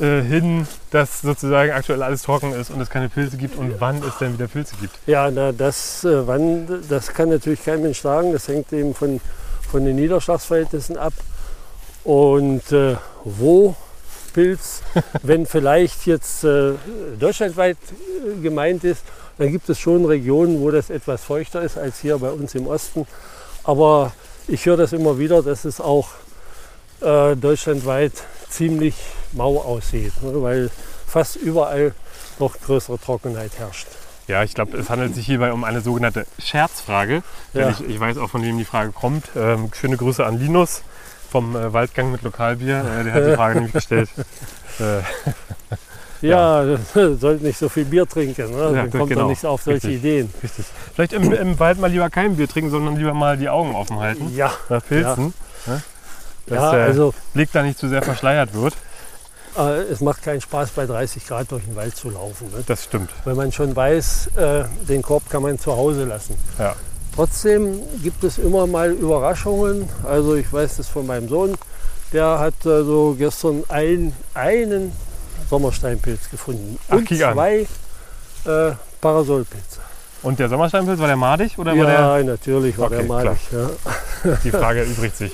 äh, 0.00 0.20
hin, 0.20 0.66
dass 0.90 1.20
sozusagen 1.20 1.70
aktuell 1.70 2.02
alles 2.02 2.22
trocken 2.22 2.52
ist 2.52 2.72
und 2.72 2.80
es 2.80 2.90
keine 2.90 3.08
Pilze 3.08 3.36
gibt 3.36 3.56
und 3.56 3.80
wann 3.80 4.02
es 4.02 4.18
denn 4.18 4.32
wieder 4.32 4.48
Pilze 4.48 4.74
gibt. 4.80 4.98
Ja, 5.06 5.30
na, 5.30 5.52
das, 5.52 6.02
äh, 6.02 6.26
wann, 6.26 6.66
das 6.88 7.14
kann 7.14 7.28
natürlich 7.28 7.64
kein 7.64 7.82
Mensch 7.82 8.00
sagen. 8.00 8.32
Das 8.32 8.48
hängt 8.48 8.72
eben 8.72 8.96
von, 8.96 9.20
von 9.70 9.84
den 9.84 9.94
Niederschlagsverhältnissen 9.94 10.96
ab. 10.96 11.12
Und 12.02 12.72
äh, 12.72 12.96
wo 13.22 13.76
Pilz. 14.32 14.82
Wenn 15.22 15.46
vielleicht 15.46 16.06
jetzt 16.06 16.44
äh, 16.44 16.72
deutschlandweit 17.18 17.76
äh, 17.76 18.40
gemeint 18.40 18.84
ist, 18.84 19.02
dann 19.38 19.50
gibt 19.50 19.68
es 19.68 19.78
schon 19.78 20.04
Regionen, 20.04 20.60
wo 20.60 20.70
das 20.70 20.90
etwas 20.90 21.22
feuchter 21.22 21.62
ist 21.62 21.78
als 21.78 22.00
hier 22.00 22.18
bei 22.18 22.30
uns 22.30 22.54
im 22.54 22.66
Osten. 22.66 23.06
Aber 23.64 24.12
ich 24.46 24.66
höre 24.66 24.76
das 24.76 24.92
immer 24.92 25.18
wieder, 25.18 25.42
dass 25.42 25.64
es 25.64 25.80
auch 25.80 26.08
äh, 27.00 27.36
deutschlandweit 27.36 28.12
ziemlich 28.48 28.94
mau 29.32 29.58
aussieht, 29.58 30.12
ne, 30.22 30.42
weil 30.42 30.70
fast 31.06 31.36
überall 31.36 31.94
noch 32.38 32.58
größere 32.60 32.98
Trockenheit 32.98 33.52
herrscht. 33.58 33.86
Ja, 34.26 34.42
ich 34.42 34.54
glaube, 34.54 34.76
es 34.76 34.90
handelt 34.90 35.14
sich 35.14 35.26
hierbei 35.26 35.52
um 35.52 35.64
eine 35.64 35.80
sogenannte 35.80 36.26
Scherzfrage. 36.38 37.22
Ja. 37.54 37.70
Ich, 37.70 37.80
ich, 37.80 37.98
weiß 37.98 38.18
auch, 38.18 38.28
von 38.28 38.42
wem 38.42 38.58
die 38.58 38.66
Frage 38.66 38.92
kommt. 38.92 39.24
Ähm, 39.34 39.70
schöne 39.72 39.96
Grüße 39.96 40.24
an 40.24 40.38
Linus 40.38 40.82
vom 41.30 41.54
äh, 41.56 41.72
Waldgang 41.72 42.10
mit 42.10 42.22
Lokalbier. 42.22 42.78
Äh, 42.78 43.04
der 43.04 43.14
hat 43.14 43.26
die 43.26 43.34
Frage 43.34 43.54
nämlich 43.56 43.72
gestellt. 43.72 44.10
Äh, 44.80 45.00
ja, 46.24 46.62
ja. 46.62 46.78
sollte 46.94 47.44
nicht 47.44 47.58
so 47.58 47.68
viel 47.68 47.84
Bier 47.84 48.06
trinken. 48.06 48.48
Ne? 48.52 48.72
Dann 48.72 48.90
kommt 48.92 49.08
genau. 49.08 49.22
man 49.22 49.30
nicht 49.30 49.44
auf 49.44 49.62
solche 49.62 49.88
Richtig. 49.88 50.04
Ideen. 50.04 50.32
Richtig. 50.40 50.66
Vielleicht 50.94 51.14
im, 51.14 51.32
im, 51.32 51.58
Wald 51.58 51.80
mal 51.80 51.90
lieber 51.90 52.08
kein 52.10 52.36
Bier 52.36 52.46
trinken, 52.46 52.70
sondern 52.70 52.94
lieber 52.94 53.12
mal 53.12 53.36
die 53.36 53.48
Augen 53.48 53.74
offen 53.74 53.98
halten. 53.98 54.32
Ja. 54.36 54.52
Nach 54.68 54.80
Pilzen. 54.86 55.34
Ja. 55.66 55.72
Ne? 55.72 55.82
Dass 56.46 56.58
ja, 56.58 56.70
der 56.70 56.84
also, 56.84 57.12
Blick 57.34 57.50
da 57.50 57.64
nicht 57.64 57.76
zu 57.76 57.88
sehr 57.88 58.02
verschleiert 58.02 58.54
wird. 58.54 58.74
Äh, 59.58 59.80
es 59.90 60.00
macht 60.00 60.22
keinen 60.22 60.40
Spaß, 60.40 60.70
bei 60.70 60.86
30 60.86 61.26
Grad 61.26 61.50
durch 61.50 61.64
den 61.64 61.74
Wald 61.74 61.96
zu 61.96 62.10
laufen. 62.10 62.50
Ne? 62.52 62.62
Das 62.66 62.84
stimmt. 62.84 63.10
Weil 63.24 63.34
man 63.34 63.50
schon 63.50 63.74
weiß, 63.74 64.30
äh, 64.36 64.64
den 64.88 65.02
Korb 65.02 65.28
kann 65.28 65.42
man 65.42 65.58
zu 65.58 65.76
Hause 65.76 66.04
lassen. 66.04 66.36
Ja. 66.56 66.76
Trotzdem 67.18 67.82
gibt 68.00 68.22
es 68.22 68.38
immer 68.38 68.68
mal 68.68 68.92
Überraschungen. 68.92 69.88
Also 70.04 70.36
ich 70.36 70.52
weiß 70.52 70.76
das 70.76 70.86
von 70.86 71.04
meinem 71.04 71.28
Sohn. 71.28 71.56
Der 72.12 72.38
hat 72.38 72.54
also 72.64 73.16
gestern 73.18 73.64
ein, 73.66 74.12
einen 74.34 74.92
Sommersteinpilz 75.50 76.30
gefunden 76.30 76.78
Ach, 76.88 76.98
und 76.98 77.08
zwei 77.08 77.66
äh, 78.44 78.70
Parasolpilze. 79.00 79.80
Und 80.22 80.38
der 80.38 80.48
Sommersteinpilz, 80.48 81.00
war 81.00 81.08
der 81.08 81.16
madig? 81.16 81.58
Oder 81.58 81.72
ja, 81.72 81.84
war 81.84 82.16
der... 82.18 82.24
natürlich 82.24 82.78
war 82.78 82.86
okay, 82.86 82.98
der 82.98 83.06
madig. 83.06 83.38
Ja. 83.50 84.36
Die 84.44 84.52
Frage 84.52 84.80
erübrigt 84.82 85.16
sich. 85.16 85.32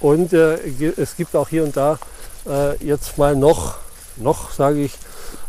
Und 0.00 0.32
äh, 0.32 0.56
es 0.96 1.16
gibt 1.16 1.36
auch 1.36 1.50
hier 1.50 1.64
und 1.64 1.76
da 1.76 1.98
äh, 2.48 2.82
jetzt 2.82 3.18
mal 3.18 3.36
noch, 3.36 3.74
noch 4.16 4.52
sage 4.52 4.78
ich, 4.84 4.94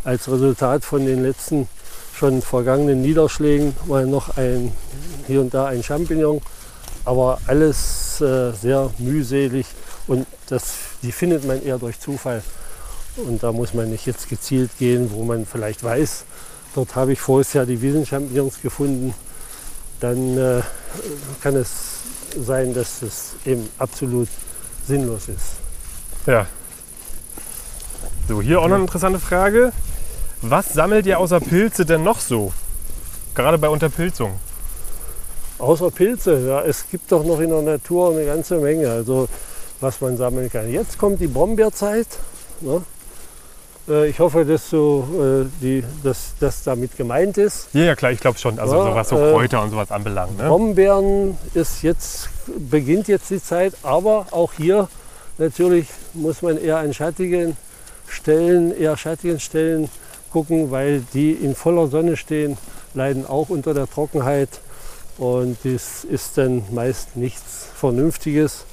als 0.03 0.29
Resultat 0.29 0.83
von 0.83 1.05
den 1.05 1.23
letzten 1.23 1.69
schon 2.21 2.43
vergangenen 2.43 3.01
Niederschlägen 3.01 3.75
mal 3.87 4.05
noch 4.05 4.37
ein, 4.37 4.71
hier 5.25 5.41
und 5.41 5.55
da 5.55 5.65
ein 5.65 5.81
Champignon, 5.81 6.39
aber 7.03 7.39
alles 7.47 8.21
äh, 8.21 8.51
sehr 8.51 8.91
mühselig 8.99 9.65
und 10.05 10.27
das, 10.45 10.75
die 11.01 11.11
findet 11.11 11.45
man 11.45 11.63
eher 11.63 11.79
durch 11.79 11.99
Zufall. 11.99 12.43
Und 13.17 13.41
da 13.41 13.51
muss 13.51 13.73
man 13.73 13.89
nicht 13.89 14.05
jetzt 14.05 14.29
gezielt 14.29 14.69
gehen, 14.77 15.09
wo 15.11 15.23
man 15.23 15.47
vielleicht 15.47 15.83
weiß, 15.83 16.25
dort 16.75 16.95
habe 16.95 17.13
ich 17.13 17.19
vorher 17.19 17.51
Jahr 17.53 17.65
die 17.65 17.81
Wiesenchampignons 17.81 18.61
gefunden. 18.61 19.15
Dann 19.99 20.37
äh, 20.37 20.61
kann 21.41 21.55
es 21.55 21.69
sein, 22.37 22.75
dass 22.75 23.01
es 23.01 23.31
eben 23.45 23.67
absolut 23.79 24.29
sinnlos 24.87 25.27
ist. 25.27 25.55
Ja. 26.27 26.45
So, 28.27 28.43
hier 28.43 28.59
auch 28.61 28.67
noch 28.67 28.75
eine 28.75 28.83
interessante 28.83 29.19
Frage. 29.19 29.73
Was 30.41 30.73
sammelt 30.73 31.05
ihr 31.05 31.19
außer 31.19 31.39
Pilze 31.39 31.85
denn 31.85 32.03
noch 32.03 32.19
so? 32.19 32.51
Gerade 33.35 33.59
bei 33.59 33.69
Unterpilzung. 33.69 34.39
Außer 35.59 35.91
Pilze, 35.91 36.47
ja, 36.47 36.61
es 36.63 36.89
gibt 36.89 37.11
doch 37.11 37.23
noch 37.23 37.39
in 37.39 37.49
der 37.51 37.61
Natur 37.61 38.11
eine 38.11 38.25
ganze 38.25 38.57
Menge, 38.57 38.89
also 38.89 39.27
was 39.79 40.01
man 40.01 40.17
sammeln 40.17 40.51
kann. 40.51 40.71
Jetzt 40.71 40.97
kommt 40.97 41.21
die 41.21 41.27
Brombeerzeit. 41.27 42.07
Ne? 42.61 42.81
Äh, 43.87 44.09
ich 44.09 44.19
hoffe, 44.19 44.43
dass, 44.43 44.67
so, 44.67 45.45
äh, 45.45 45.45
die, 45.61 45.83
dass 46.03 46.33
das 46.39 46.63
damit 46.63 46.97
gemeint 46.97 47.37
ist. 47.37 47.67
Ja, 47.73 47.83
ja 47.83 47.95
klar, 47.95 48.11
ich 48.11 48.19
glaube 48.19 48.39
schon. 48.39 48.57
Also 48.57 48.75
ja, 48.75 48.83
so 48.83 48.95
was 48.95 49.09
so 49.09 49.17
äh, 49.17 49.31
Kräuter 49.31 49.59
äh, 49.59 49.63
und 49.63 49.69
sowas 49.69 49.91
anbelangt. 49.91 50.37
Ne? 50.39 50.47
Brombeeren 50.47 51.37
ist 51.53 51.83
jetzt, 51.83 52.29
beginnt 52.47 53.07
jetzt 53.07 53.29
die 53.29 53.41
Zeit, 53.41 53.75
aber 53.83 54.25
auch 54.31 54.53
hier 54.53 54.87
natürlich 55.37 55.87
muss 56.13 56.41
man 56.41 56.57
eher 56.57 56.77
an 56.77 56.95
schattigen 56.95 57.55
Stellen, 58.07 58.75
eher 58.75 58.97
schattigen 58.97 59.39
Stellen 59.39 59.89
gucken, 60.31 60.71
weil 60.71 61.01
die 61.13 61.31
in 61.31 61.55
voller 61.55 61.87
Sonne 61.87 62.17
stehen, 62.17 62.57
leiden 62.93 63.25
auch 63.25 63.49
unter 63.49 63.73
der 63.73 63.89
Trockenheit 63.89 64.49
und 65.17 65.57
das 65.63 66.03
ist 66.03 66.37
dann 66.37 66.63
meist 66.71 67.15
nichts 67.15 67.67
Vernünftiges. 67.75 68.65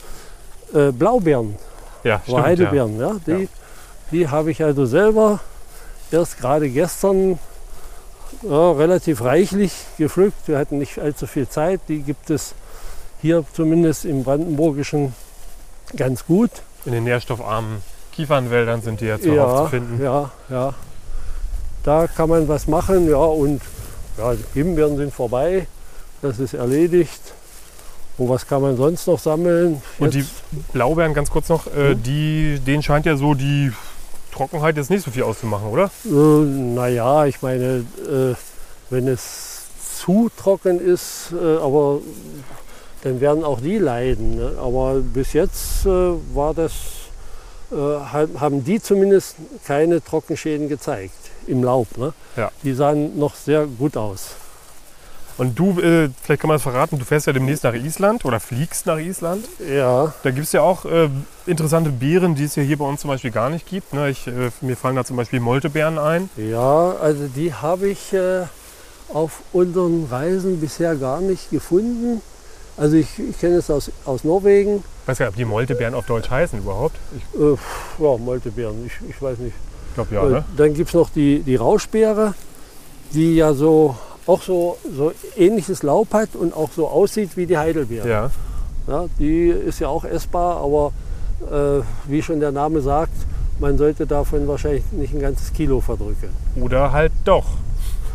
Äh, 0.75 0.93
Blaubeeren, 0.93 1.57
ja, 2.05 2.21
stimmt, 2.23 2.43
Heidelbeeren, 2.43 2.99
ja. 2.99 3.13
ja 3.13 3.17
die, 3.27 3.43
ja. 3.43 3.49
die 4.13 4.29
habe 4.29 4.51
ich 4.51 4.63
also 4.63 4.87
selber 4.87 5.41
erst 6.11 6.39
gerade 6.39 6.69
gestern 6.69 7.39
ja, 8.43 8.73
relativ 8.73 9.23
reichlich 9.23 9.73
gepflückt. 9.97 10.47
Wir 10.47 10.59
hatten 10.59 10.79
nicht 10.79 10.99
allzu 10.99 11.27
viel 11.27 11.49
Zeit. 11.49 11.81
Die 11.89 12.01
gibt 12.01 12.31
es 12.31 12.55
hier 13.21 13.45
zumindest 13.53 14.05
im 14.05 14.25
Brandenburgischen 14.25 15.15
ganz 15.97 16.27
gut. 16.27 16.51
In 16.85 16.93
den 16.93 17.05
nährstoffarmen 17.05 17.83
Kiefernwäldern 18.13 18.83
sind 18.83 19.01
die 19.01 19.07
ja 19.07 19.21
zu 19.21 19.35
ja, 19.35 19.65
zu 19.65 19.67
finden. 19.67 20.03
Ja, 20.03 20.31
ja. 20.49 20.75
Da 21.89 22.07
kann 22.07 22.29
man 22.29 22.47
was 22.49 22.67
machen, 22.67 23.09
ja, 23.09 23.17
und 23.17 23.63
ja, 24.19 24.35
die 24.35 24.45
Himbeeren 24.53 24.99
sind 24.99 25.11
vorbei. 25.11 25.67
Das 26.21 26.39
ist 26.39 26.53
erledigt. 26.53 27.23
Und 28.19 28.29
was 28.29 28.47
kann 28.47 28.61
man 28.61 28.77
sonst 28.77 29.07
noch 29.07 29.19
sammeln? 29.19 29.81
Und 29.99 30.13
die 30.13 30.27
Blaubeeren, 30.75 31.15
ganz 31.15 31.31
kurz 31.31 31.49
noch, 31.49 31.67
äh, 31.67 31.93
hm? 31.93 32.03
die, 32.03 32.61
denen 32.61 32.83
scheint 32.83 33.07
ja 33.07 33.17
so 33.17 33.33
die 33.33 33.73
Trockenheit 34.35 34.77
jetzt 34.77 34.91
nicht 34.91 35.03
so 35.03 35.11
viel 35.11 35.23
auszumachen, 35.23 35.69
oder? 35.69 35.91
Äh, 36.05 36.09
naja, 36.09 37.25
ich 37.25 37.41
meine, 37.41 37.87
äh, 38.07 38.35
wenn 38.91 39.09
es 39.09 39.63
zu 39.97 40.31
trocken 40.37 40.81
ist, 40.81 41.33
äh, 41.33 41.57
aber 41.57 42.01
dann 43.03 43.19
werden 43.23 43.45
auch 43.45 43.63
die 43.63 43.79
leiden. 43.79 44.37
Ne? 44.37 44.59
Aber 44.61 44.97
bis 44.97 45.33
jetzt 45.33 45.87
äh, 45.87 45.89
war 46.35 46.53
das, 46.53 46.73
äh, 47.73 47.77
haben 48.39 48.63
die 48.63 48.79
zumindest 48.79 49.37
keine 49.65 50.05
Trockenschäden 50.05 50.69
gezeigt 50.69 51.28
im 51.49 51.65
Laub. 51.65 51.97
Ne? 51.97 52.13
Ja. 52.37 52.51
Die 52.63 52.73
sahen 52.75 53.19
noch 53.19 53.35
sehr 53.35 53.67
gut 53.67 53.97
aus. 53.97 54.37
Und 55.39 55.57
du, 55.57 55.79
äh, 55.79 56.11
vielleicht 56.21 56.41
kann 56.41 56.49
man 56.49 56.57
das 56.57 56.63
verraten, 56.63 56.99
du 56.99 57.05
fährst 57.05 57.29
ja 57.29 57.33
demnächst 57.33 57.63
nach 57.63 57.73
Island 57.73 58.25
oder 58.25 58.41
fliegst 58.41 58.87
nach 58.87 58.99
Island. 58.99 59.45
Ja. 59.73 60.13
Da 60.25 60.31
gibt 60.33 60.47
es 60.47 60.53
ja 60.53 60.63
auch 60.63 60.85
äh, 60.85 61.09
interessante 61.47 61.91
Beeren, 61.91 62.35
die 62.35 62.43
es 62.43 62.57
ja 62.57 62.65
hier 62.65 62.77
bei 62.77 62.85
uns 62.85 63.03
zum 63.03 63.09
Beispiel 63.09 63.31
gar 63.31 63.49
nicht 63.49 63.65
gibt. 63.69 63.95
Ne? 63.95 64.11
Ich, 64.11 64.27
äh, 64.27 64.51
mir 64.63 64.77
fallen 64.77 64.97
da 64.97 65.05
zum 65.05 65.17
Beispiel 65.17 65.39
Moltebeeren 65.39 65.97
ein. 65.97 66.29
Ja, 66.37 66.97
also 67.01 67.29
die 67.29 67.55
habe 67.55 67.89
ich 67.89 68.13
äh, 68.13 68.43
auf 69.15 69.43
unseren 69.53 70.07
Reisen 70.11 70.61
bisher 70.61 70.97
gar 70.97 71.21
nicht 71.21 71.51
gefunden. 71.51 72.21
Also 72.77 72.97
ich, 72.97 73.19
ich 73.19 73.39
kenne 73.39 73.57
es 73.57 73.71
aus, 73.71 73.93
aus 74.05 74.25
Norwegen. 74.25 74.83
Ich 75.03 75.09
weiß 75.09 75.19
gar 75.19 75.27
nicht, 75.27 75.35
ob 75.35 75.37
die 75.37 75.45
Moltebeeren 75.45 75.95
auf 75.95 76.07
Deutsch 76.07 76.31
heißen 76.31 76.59
überhaupt. 76.59 76.97
Ich, 77.17 77.41
äh, 77.41 77.57
ja, 77.99 78.17
Moltebeeren, 78.19 78.87
ich, 78.87 79.09
ich 79.09 79.23
weiß 79.23 79.39
nicht. 79.39 79.55
Glaube 80.07 80.31
ja. 80.31 80.39
Ne? 80.39 80.45
Dann 80.57 80.75
gibt 80.75 80.89
es 80.89 80.95
noch 80.95 81.11
die, 81.11 81.41
die 81.41 81.57
Rauschbeere, 81.57 82.35
die 83.13 83.37
ja 83.37 83.53
so 83.53 83.97
auch 84.27 84.43
so, 84.43 84.77
so 84.95 85.13
ähnliches 85.37 85.83
Laub 85.83 86.13
hat 86.13 86.31
und 86.35 86.55
auch 86.55 86.71
so 86.71 86.87
aussieht 86.87 87.31
wie 87.37 87.47
die 87.47 87.57
Heidelbeere. 87.57 88.09
Ja. 88.09 88.31
ja 88.87 89.07
die 89.19 89.49
ist 89.49 89.81
ja 89.81 89.89
auch 89.89 90.05
essbar, 90.05 90.59
aber 90.59 90.93
äh, 91.51 91.83
wie 92.11 92.23
schon 92.23 92.39
der 92.41 92.53
Name 92.53 92.81
sagt, 92.83 93.15
man 93.59 93.79
sollte 93.79 94.07
davon 94.07 94.47
wahrscheinlich 94.47 94.85
nicht 94.93 95.15
ein 95.15 95.21
ganzes 95.21 95.53
Kilo 95.53 95.81
verdrücken. 95.81 96.29
Oder 96.61 96.93
halt 96.93 97.13
doch. 97.25 97.47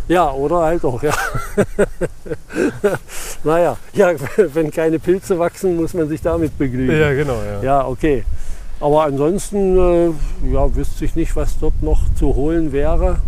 Ja, 0.08 0.32
oder 0.32 0.60
halt 0.60 0.84
doch, 0.84 1.02
ja. 1.02 1.14
naja, 3.44 3.78
ja, 3.94 4.12
wenn 4.54 4.70
keine 4.70 5.00
Pilze 5.00 5.40
wachsen, 5.40 5.78
muss 5.78 5.94
man 5.94 6.10
sich 6.10 6.22
damit 6.22 6.58
begnügen. 6.58 7.00
Ja, 7.00 7.14
genau. 7.14 7.42
Ja, 7.42 7.64
ja 7.64 7.88
okay. 7.88 8.24
Aber 8.84 9.04
ansonsten 9.06 9.78
äh, 9.78 10.52
ja, 10.52 10.76
wüsste 10.76 11.06
ich 11.06 11.16
nicht, 11.16 11.38
was 11.38 11.58
dort 11.58 11.82
noch 11.82 12.02
zu 12.16 12.36
holen 12.36 12.74
wäre. 12.74 13.20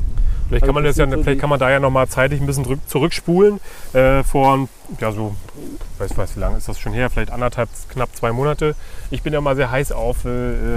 Vielleicht 0.50 0.66
kann 0.66 0.76
man, 0.76 0.84
das 0.84 0.98
ja, 0.98 1.08
vielleicht 1.08 1.40
kann 1.40 1.50
man 1.50 1.60
da 1.60 1.72
ja 1.72 1.80
noch 1.80 1.92
mal 1.92 2.10
zeitlich 2.10 2.42
ein 2.42 2.46
bisschen 2.46 2.82
zurückspulen. 2.88 3.62
Äh, 3.94 4.24
vor, 4.24 4.68
ja 5.00 5.14
so, 5.14 5.34
ich 5.56 6.00
weiß, 6.02 6.18
weiß 6.18 6.36
wie 6.36 6.42
lange 6.42 6.58
ist 6.58 6.68
das 6.68 6.78
schon 6.78 6.92
her, 6.92 7.10
vielleicht 7.10 7.32
anderthalb, 7.32 7.70
knapp 7.88 8.14
zwei 8.18 8.34
Monate. 8.34 8.76
Ich 9.12 9.24
bin 9.24 9.32
ja 9.32 9.40
mal 9.40 9.56
sehr 9.56 9.72
heiß 9.72 9.94
auf 9.94 10.26
äh, 10.26 10.30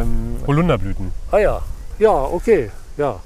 ähm, 0.02 0.36
Holunderblüten. 0.46 1.10
Ah 1.32 1.38
ja, 1.38 1.62
ja, 1.98 2.12
okay, 2.12 2.70
ja. 2.96 3.18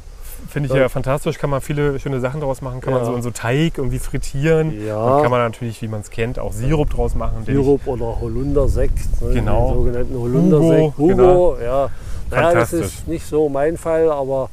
Finde 0.48 0.68
ich 0.68 0.74
ja. 0.74 0.88
fantastisch, 0.88 1.38
kann 1.38 1.50
man 1.50 1.60
viele 1.60 1.98
schöne 1.98 2.20
Sachen 2.20 2.40
daraus 2.40 2.60
machen. 2.60 2.80
Kann 2.80 2.92
ja. 2.92 2.98
man 3.00 3.06
so 3.06 3.14
in 3.14 3.22
so 3.22 3.30
Teig 3.30 3.78
irgendwie 3.78 3.98
frittieren. 3.98 4.84
Ja. 4.86 5.14
Dann 5.14 5.22
kann 5.22 5.30
man 5.30 5.40
natürlich, 5.40 5.80
wie 5.82 5.88
man 5.88 6.00
es 6.00 6.10
kennt, 6.10 6.38
auch 6.38 6.52
Sirup 6.52 6.90
draus 6.90 7.14
machen. 7.14 7.44
Sirup 7.44 7.86
oder 7.86 8.20
Holundersekt. 8.20 8.98
Ne, 9.20 9.34
genau. 9.34 9.68
Den 9.68 9.78
sogenannten 9.78 10.18
Holundersekt. 10.18 10.98
Hugo, 10.98 10.98
Hugo 10.98 11.16
genau. 11.16 11.56
ja. 11.62 11.90
Naja, 12.30 12.54
das 12.54 12.72
ist 12.72 13.08
nicht 13.08 13.26
so 13.26 13.48
mein 13.48 13.76
Fall, 13.76 14.10
aber 14.10 14.48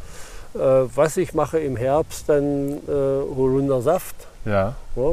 äh, 0.53 0.59
was 0.95 1.17
ich 1.17 1.33
mache 1.33 1.59
im 1.59 1.77
Herbst, 1.77 2.27
dann 2.27 2.71
äh, 2.71 2.77
Holundersaft. 3.35 4.15
Ja. 4.45 4.75
ja. 4.95 5.11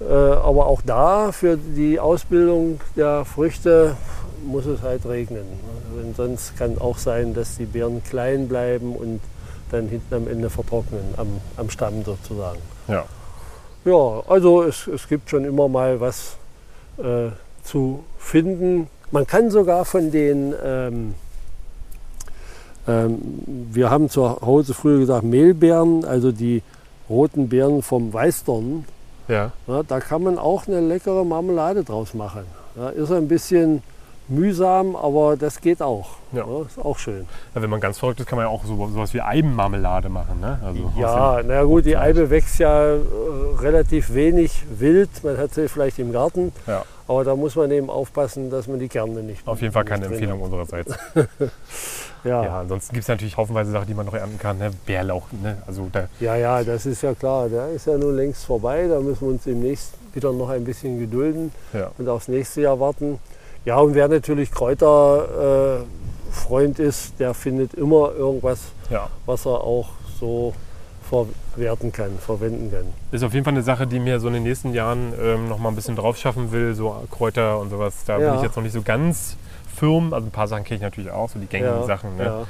Äh, 0.00 0.12
aber 0.12 0.66
auch 0.66 0.82
da 0.82 1.30
für 1.32 1.56
die 1.56 2.00
Ausbildung 2.00 2.80
der 2.96 3.24
Früchte 3.24 3.96
muss 4.44 4.66
es 4.66 4.82
halt 4.82 5.06
regnen. 5.06 5.44
Denn 5.96 6.14
sonst 6.14 6.56
kann 6.56 6.78
auch 6.78 6.98
sein, 6.98 7.34
dass 7.34 7.56
die 7.56 7.66
Beeren 7.66 8.02
klein 8.02 8.48
bleiben 8.48 8.94
und 8.94 9.20
dann 9.70 9.88
hinten 9.88 10.14
am 10.14 10.28
Ende 10.28 10.50
vertrocknen, 10.50 11.02
am, 11.16 11.28
am 11.56 11.70
Stamm 11.70 12.04
sozusagen. 12.04 12.58
Ja. 12.88 13.04
Ja, 13.84 14.22
also 14.28 14.62
es, 14.62 14.86
es 14.86 15.08
gibt 15.08 15.30
schon 15.30 15.44
immer 15.44 15.68
mal 15.68 16.00
was 16.00 16.36
äh, 16.98 17.30
zu 17.64 18.04
finden. 18.18 18.88
Man 19.10 19.26
kann 19.26 19.50
sogar 19.50 19.84
von 19.86 20.10
den 20.10 20.54
ähm, 20.62 21.14
ähm, 22.90 23.18
wir 23.72 23.90
haben 23.90 24.08
zu 24.08 24.40
Hause 24.40 24.74
früher 24.74 24.98
gesagt 24.98 25.24
Mehlbeeren, 25.24 26.04
also 26.04 26.32
die 26.32 26.62
roten 27.08 27.48
Beeren 27.48 27.82
vom 27.82 28.12
Weißdorn. 28.12 28.84
Ja. 29.28 29.52
ja. 29.66 29.82
da 29.82 30.00
kann 30.00 30.22
man 30.22 30.38
auch 30.38 30.66
eine 30.66 30.80
leckere 30.80 31.24
Marmelade 31.24 31.84
draus 31.84 32.14
machen. 32.14 32.42
Ja, 32.76 32.88
ist 32.90 33.12
ein 33.12 33.28
bisschen 33.28 33.82
mühsam, 34.30 34.96
aber 34.96 35.36
das 35.36 35.60
geht 35.60 35.82
auch. 35.82 36.16
Ja. 36.32 36.46
ja 36.46 36.62
ist 36.62 36.78
auch 36.78 36.98
schön. 36.98 37.26
Ja, 37.54 37.62
wenn 37.62 37.70
man 37.70 37.80
ganz 37.80 37.98
verrückt 37.98 38.20
ist, 38.20 38.26
kann 38.26 38.36
man 38.36 38.46
ja 38.46 38.50
auch 38.50 38.64
so, 38.64 38.88
sowas 38.88 39.12
wie 39.14 39.20
Eibenmarmelade 39.20 40.08
machen. 40.08 40.40
Ne? 40.40 40.58
Also 40.64 40.92
ja, 40.96 41.42
na 41.46 41.62
gut, 41.64 41.84
die 41.84 41.96
Eibe 41.96 42.30
wächst 42.30 42.58
ja 42.58 42.94
äh, 42.94 42.98
relativ 43.58 44.14
wenig 44.14 44.64
wild. 44.70 45.10
Man 45.22 45.36
hat 45.38 45.54
sie 45.54 45.68
vielleicht 45.68 45.98
im 45.98 46.12
Garten. 46.12 46.52
Ja. 46.66 46.84
Aber 47.10 47.24
da 47.24 47.34
muss 47.34 47.56
man 47.56 47.72
eben 47.72 47.90
aufpassen, 47.90 48.50
dass 48.50 48.68
man 48.68 48.78
die 48.78 48.86
Kerne 48.86 49.22
nicht. 49.22 49.46
Auf 49.46 49.60
jeden 49.60 49.72
Fall 49.72 49.84
keine 49.84 50.06
Empfehlung 50.06 50.40
unsererseits. 50.40 50.94
ja. 52.24 52.44
ja, 52.44 52.60
ansonsten 52.60 52.94
gibt 52.94 53.02
es 53.02 53.08
natürlich 53.08 53.36
haufenweise 53.36 53.72
Sachen, 53.72 53.88
die 53.88 53.94
man 53.94 54.06
noch 54.06 54.14
ernten 54.14 54.38
kann. 54.38 54.58
Ne? 54.58 54.70
Bärlauch. 54.86 55.24
Ne? 55.42 55.56
Also 55.66 55.88
da 55.90 56.06
ja, 56.20 56.36
ja, 56.36 56.62
das 56.62 56.86
ist 56.86 57.02
ja 57.02 57.12
klar. 57.14 57.48
Der 57.48 57.70
ist 57.70 57.88
ja 57.88 57.98
nun 57.98 58.14
längst 58.14 58.44
vorbei. 58.44 58.86
Da 58.86 59.00
müssen 59.00 59.22
wir 59.22 59.28
uns 59.30 59.42
demnächst 59.42 59.94
wieder 60.14 60.32
noch 60.32 60.50
ein 60.50 60.62
bisschen 60.62 61.00
gedulden 61.00 61.50
ja. 61.72 61.90
und 61.98 62.08
aufs 62.08 62.28
nächste 62.28 62.60
Jahr 62.60 62.78
warten. 62.78 63.18
Ja, 63.64 63.78
und 63.78 63.94
wer 63.94 64.08
natürlich 64.08 64.50
Kräuterfreund 64.50 66.78
äh, 66.78 66.82
ist, 66.82 67.18
der 67.18 67.34
findet 67.34 67.74
immer 67.74 68.12
irgendwas, 68.12 68.60
ja. 68.88 69.08
was 69.26 69.46
er 69.46 69.62
auch 69.62 69.88
so 70.18 70.54
verwerten 71.10 71.92
kann, 71.92 72.18
verwenden 72.18 72.70
kann. 72.70 72.86
Ist 73.10 73.24
auf 73.24 73.34
jeden 73.34 73.44
Fall 73.44 73.54
eine 73.54 73.62
Sache, 73.62 73.86
die 73.86 73.98
mir 73.98 74.20
so 74.20 74.28
in 74.28 74.34
den 74.34 74.44
nächsten 74.44 74.72
Jahren 74.72 75.12
ähm, 75.20 75.48
noch 75.48 75.58
mal 75.58 75.70
ein 75.70 75.74
bisschen 75.74 75.96
drauf 75.96 76.16
schaffen 76.16 76.52
will, 76.52 76.74
so 76.74 76.94
Kräuter 77.10 77.58
und 77.58 77.70
sowas. 77.70 78.04
Da 78.06 78.18
ja. 78.18 78.30
bin 78.30 78.38
ich 78.38 78.44
jetzt 78.44 78.56
noch 78.56 78.62
nicht 78.62 78.72
so 78.72 78.82
ganz 78.82 79.36
firm. 79.74 80.14
Also 80.14 80.28
ein 80.28 80.30
paar 80.30 80.48
Sachen 80.48 80.64
kenne 80.64 80.76
ich 80.76 80.82
natürlich 80.82 81.10
auch, 81.10 81.28
so 81.28 81.38
die 81.38 81.46
gängigen 81.46 81.80
ja, 81.80 81.86
Sachen. 81.86 82.16
Ne? 82.16 82.24
Ja. 82.24 82.46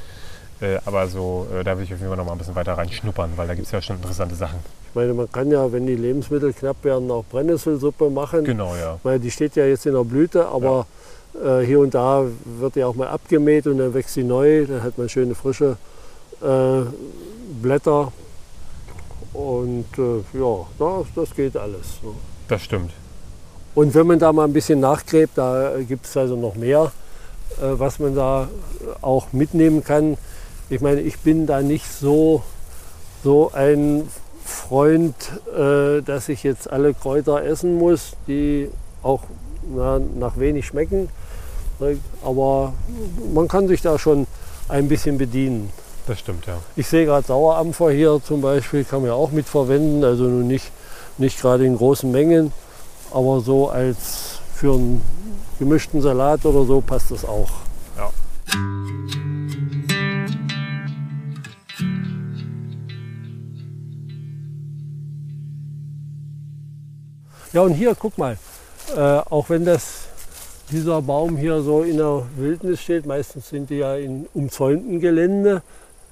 Äh, 0.60 0.78
aber 0.84 1.08
so, 1.08 1.46
äh, 1.58 1.64
da 1.64 1.76
will 1.76 1.84
ich 1.84 1.92
auf 1.92 1.98
jeden 1.98 2.10
Fall 2.10 2.18
noch 2.18 2.26
mal 2.26 2.32
ein 2.32 2.38
bisschen 2.38 2.54
weiter 2.54 2.74
reinschnuppern, 2.74 3.32
weil 3.36 3.48
da 3.48 3.54
gibt 3.54 3.66
es 3.66 3.72
ja 3.72 3.80
schon 3.80 3.96
interessante 3.96 4.34
Sachen. 4.34 4.58
Ich 4.90 4.94
meine, 4.94 5.14
man 5.14 5.30
kann 5.30 5.50
ja, 5.50 5.72
wenn 5.72 5.86
die 5.86 5.94
Lebensmittel 5.94 6.52
knapp 6.52 6.84
werden, 6.84 7.10
auch 7.10 7.24
Brennnesselsuppe 7.24 8.10
machen. 8.10 8.44
Genau, 8.44 8.74
ja. 8.74 8.98
Weil 9.02 9.20
die 9.20 9.30
steht 9.30 9.56
ja 9.56 9.64
jetzt 9.64 9.86
in 9.86 9.94
der 9.94 10.04
Blüte, 10.04 10.46
aber 10.46 10.86
äh, 11.34 11.64
hier 11.64 11.80
und 11.80 11.94
da 11.94 12.24
wird 12.44 12.76
die 12.76 12.84
auch 12.84 12.94
mal 12.94 13.08
abgemäht 13.08 13.66
und 13.66 13.78
dann 13.78 13.94
wächst 13.94 14.14
sie 14.14 14.24
neu. 14.24 14.66
Dann 14.66 14.82
hat 14.82 14.98
man 14.98 15.08
schöne 15.08 15.34
frische 15.34 15.76
äh, 16.42 16.82
Blätter. 17.62 18.12
Und 19.32 19.86
äh, 19.98 20.38
ja, 20.38 20.66
das, 20.78 21.06
das 21.14 21.34
geht 21.34 21.56
alles. 21.56 22.02
Ne? 22.02 22.10
Das 22.48 22.62
stimmt. 22.62 22.90
Und 23.74 23.94
wenn 23.94 24.06
man 24.06 24.18
da 24.18 24.32
mal 24.32 24.44
ein 24.44 24.52
bisschen 24.52 24.80
nachgräbt, 24.80 25.38
da 25.38 25.74
gibt 25.86 26.06
es 26.06 26.16
also 26.16 26.36
noch 26.36 26.56
mehr, 26.56 26.90
äh, 27.60 27.78
was 27.78 27.98
man 27.98 28.14
da 28.14 28.48
auch 29.00 29.32
mitnehmen 29.32 29.84
kann. 29.84 30.16
Ich 30.68 30.80
meine, 30.80 31.00
ich 31.00 31.18
bin 31.20 31.46
da 31.46 31.62
nicht 31.62 31.86
so, 31.86 32.42
so 33.22 33.52
ein 33.52 34.08
Freund, 34.44 35.14
äh, 35.56 36.02
dass 36.02 36.28
ich 36.28 36.42
jetzt 36.42 36.70
alle 36.70 36.94
Kräuter 36.94 37.44
essen 37.44 37.78
muss, 37.78 38.12
die 38.26 38.68
auch 39.02 39.22
na, 39.74 40.00
nach 40.18 40.38
wenig 40.38 40.66
schmecken. 40.66 41.08
Aber 42.22 42.72
man 43.34 43.48
kann 43.48 43.68
sich 43.68 43.80
da 43.80 43.98
schon 43.98 44.26
ein 44.68 44.88
bisschen 44.88 45.18
bedienen. 45.18 45.70
Das 46.06 46.18
stimmt, 46.18 46.46
ja. 46.46 46.58
Ich 46.76 46.86
sehe 46.86 47.06
gerade 47.06 47.26
Sauerampfer 47.26 47.90
hier 47.90 48.20
zum 48.24 48.40
Beispiel, 48.40 48.84
kann 48.84 49.00
man 49.00 49.08
ja 49.08 49.14
auch 49.14 49.30
mitverwenden. 49.30 50.04
Also 50.04 50.24
nun 50.24 50.46
nicht, 50.46 50.70
nicht 51.18 51.40
gerade 51.40 51.64
in 51.64 51.76
großen 51.76 52.10
Mengen, 52.10 52.52
aber 53.12 53.40
so 53.40 53.68
als 53.68 54.40
für 54.54 54.74
einen 54.74 55.00
gemischten 55.58 56.00
Salat 56.02 56.44
oder 56.44 56.64
so 56.64 56.80
passt 56.80 57.10
das 57.10 57.24
auch. 57.24 57.50
Ja. 57.96 58.10
Ja, 67.52 67.62
und 67.62 67.72
hier, 67.72 67.96
guck 67.98 68.16
mal, 68.16 68.38
äh, 68.96 69.22
auch 69.30 69.50
wenn 69.50 69.64
das 69.64 70.04
dieser 70.70 71.02
Baum 71.02 71.36
hier 71.36 71.62
so 71.62 71.82
in 71.82 71.96
der 71.96 72.22
Wildnis 72.36 72.80
steht, 72.80 73.06
meistens 73.06 73.48
sind 73.48 73.70
die 73.70 73.78
ja 73.78 73.96
in 73.96 74.26
umzäunten 74.34 75.00
Gelände, 75.00 75.62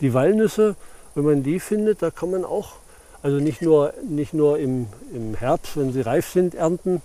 die 0.01 0.13
Walnüsse, 0.15 0.75
wenn 1.15 1.25
man 1.25 1.43
die 1.43 1.61
findet, 1.61 2.03
da 2.03 2.11
kann 2.11 2.31
man 2.31 2.45
auch 2.45 2.73
Also 3.21 3.39
nicht 3.39 3.63
nur, 3.63 3.95
nicht 4.09 4.33
nur 4.33 4.59
im, 4.59 4.87
im 5.13 5.35
Herbst, 5.35 5.77
wenn 5.77 5.93
sie 5.93 6.03
reif 6.03 6.29
sind, 6.29 6.55
ernten. 6.55 7.03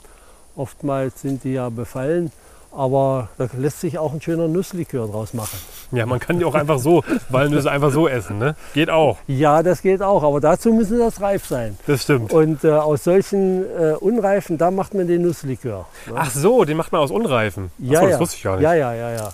Oftmals 0.55 1.21
sind 1.21 1.43
die 1.43 1.53
ja 1.53 1.69
befallen. 1.69 2.31
Aber 2.75 3.29
da 3.37 3.47
lässt 3.57 3.81
sich 3.81 3.99
auch 3.99 4.13
ein 4.13 4.21
schöner 4.21 4.47
Nusslikör 4.47 5.07
draus 5.07 5.33
machen. 5.33 5.57
Ja, 5.91 6.07
man 6.07 6.19
kann 6.19 6.39
die 6.39 6.45
auch 6.45 6.55
einfach 6.55 6.79
so, 6.79 7.03
Walnüsse 7.29 7.69
einfach 7.69 7.91
so 7.91 8.07
essen, 8.07 8.39
ne? 8.39 8.55
Geht 8.73 8.89
auch. 8.89 9.17
Ja, 9.27 9.61
das 9.61 9.83
geht 9.83 10.01
auch, 10.01 10.23
aber 10.23 10.41
dazu 10.41 10.73
müssen 10.73 10.97
das 10.97 11.21
reif 11.21 11.45
sein. 11.45 11.77
Das 11.85 12.01
stimmt. 12.01 12.33
Und 12.33 12.63
äh, 12.63 12.71
aus 12.71 13.03
solchen 13.03 13.63
äh, 13.63 13.93
Unreifen, 13.99 14.57
da 14.57 14.71
macht 14.71 14.95
man 14.95 15.07
den 15.07 15.21
Nusslikör. 15.21 15.85
Ne? 16.07 16.13
Ach 16.15 16.31
so, 16.31 16.65
den 16.65 16.77
macht 16.77 16.91
man 16.91 17.01
aus 17.01 17.11
Unreifen. 17.11 17.69
Ja, 17.77 17.99
Achso, 17.99 18.05
ja. 18.05 18.11
das 18.11 18.19
wusste 18.21 18.37
ich 18.37 18.43
gar 18.43 18.55
nicht. 18.55 18.63
Ja, 18.63 18.73
ja, 18.73 18.93
ja, 18.93 19.11
ja. 19.11 19.29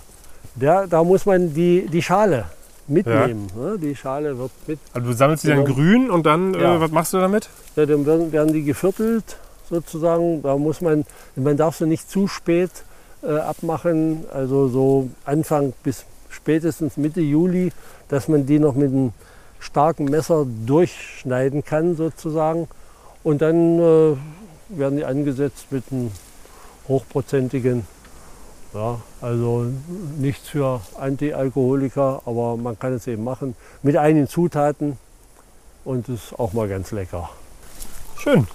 Der, 0.54 0.86
da 0.86 1.02
muss 1.02 1.24
man 1.24 1.54
die, 1.54 1.86
die 1.90 2.02
Schale 2.02 2.44
mitnehmen. 2.88 3.48
Ja. 3.56 3.70
Ne? 3.70 3.78
Die 3.78 3.96
Schale 3.96 4.36
wird 4.36 4.50
mit. 4.66 4.78
Also 4.92 5.08
du 5.08 5.14
sammelst 5.14 5.44
die 5.44 5.48
dann 5.48 5.64
grün 5.64 6.10
und 6.10 6.26
dann, 6.26 6.54
äh, 6.54 6.62
ja. 6.62 6.76
äh, 6.76 6.80
was 6.80 6.90
machst 6.90 7.14
du 7.14 7.18
damit? 7.18 7.48
Ja, 7.76 7.86
dann 7.86 8.04
werden, 8.04 8.32
werden 8.32 8.52
die 8.52 8.64
geviertelt 8.64 9.38
sozusagen. 9.70 10.42
Da 10.42 10.56
muss 10.56 10.82
man, 10.82 11.06
man 11.36 11.56
darf 11.56 11.76
sie 11.76 11.86
nicht 11.86 12.10
zu 12.10 12.28
spät 12.28 12.70
äh, 13.22 13.36
abmachen, 13.38 14.24
also 14.32 14.68
so 14.68 15.10
Anfang 15.24 15.72
bis 15.82 16.04
spätestens 16.28 16.96
Mitte 16.96 17.20
Juli, 17.20 17.72
dass 18.08 18.28
man 18.28 18.46
die 18.46 18.58
noch 18.58 18.74
mit 18.74 18.90
einem 18.90 19.12
starken 19.58 20.06
Messer 20.06 20.46
durchschneiden 20.66 21.64
kann 21.64 21.96
sozusagen. 21.96 22.68
Und 23.22 23.42
dann 23.42 23.78
äh, 23.78 24.16
werden 24.70 24.96
die 24.96 25.04
angesetzt 25.04 25.66
mit 25.70 25.84
einem 25.90 26.10
hochprozentigen, 26.88 27.86
ja, 28.72 29.00
also 29.20 29.66
nichts 30.18 30.48
für 30.48 30.80
Antialkoholiker, 30.98 32.22
aber 32.24 32.56
man 32.56 32.78
kann 32.78 32.94
es 32.94 33.06
eben 33.06 33.24
machen 33.24 33.54
mit 33.82 33.96
einigen 33.96 34.28
Zutaten 34.28 34.96
und 35.84 36.08
ist 36.08 36.38
auch 36.38 36.52
mal 36.52 36.68
ganz 36.68 36.90
lecker. 36.92 37.28
Schön. 38.16 38.46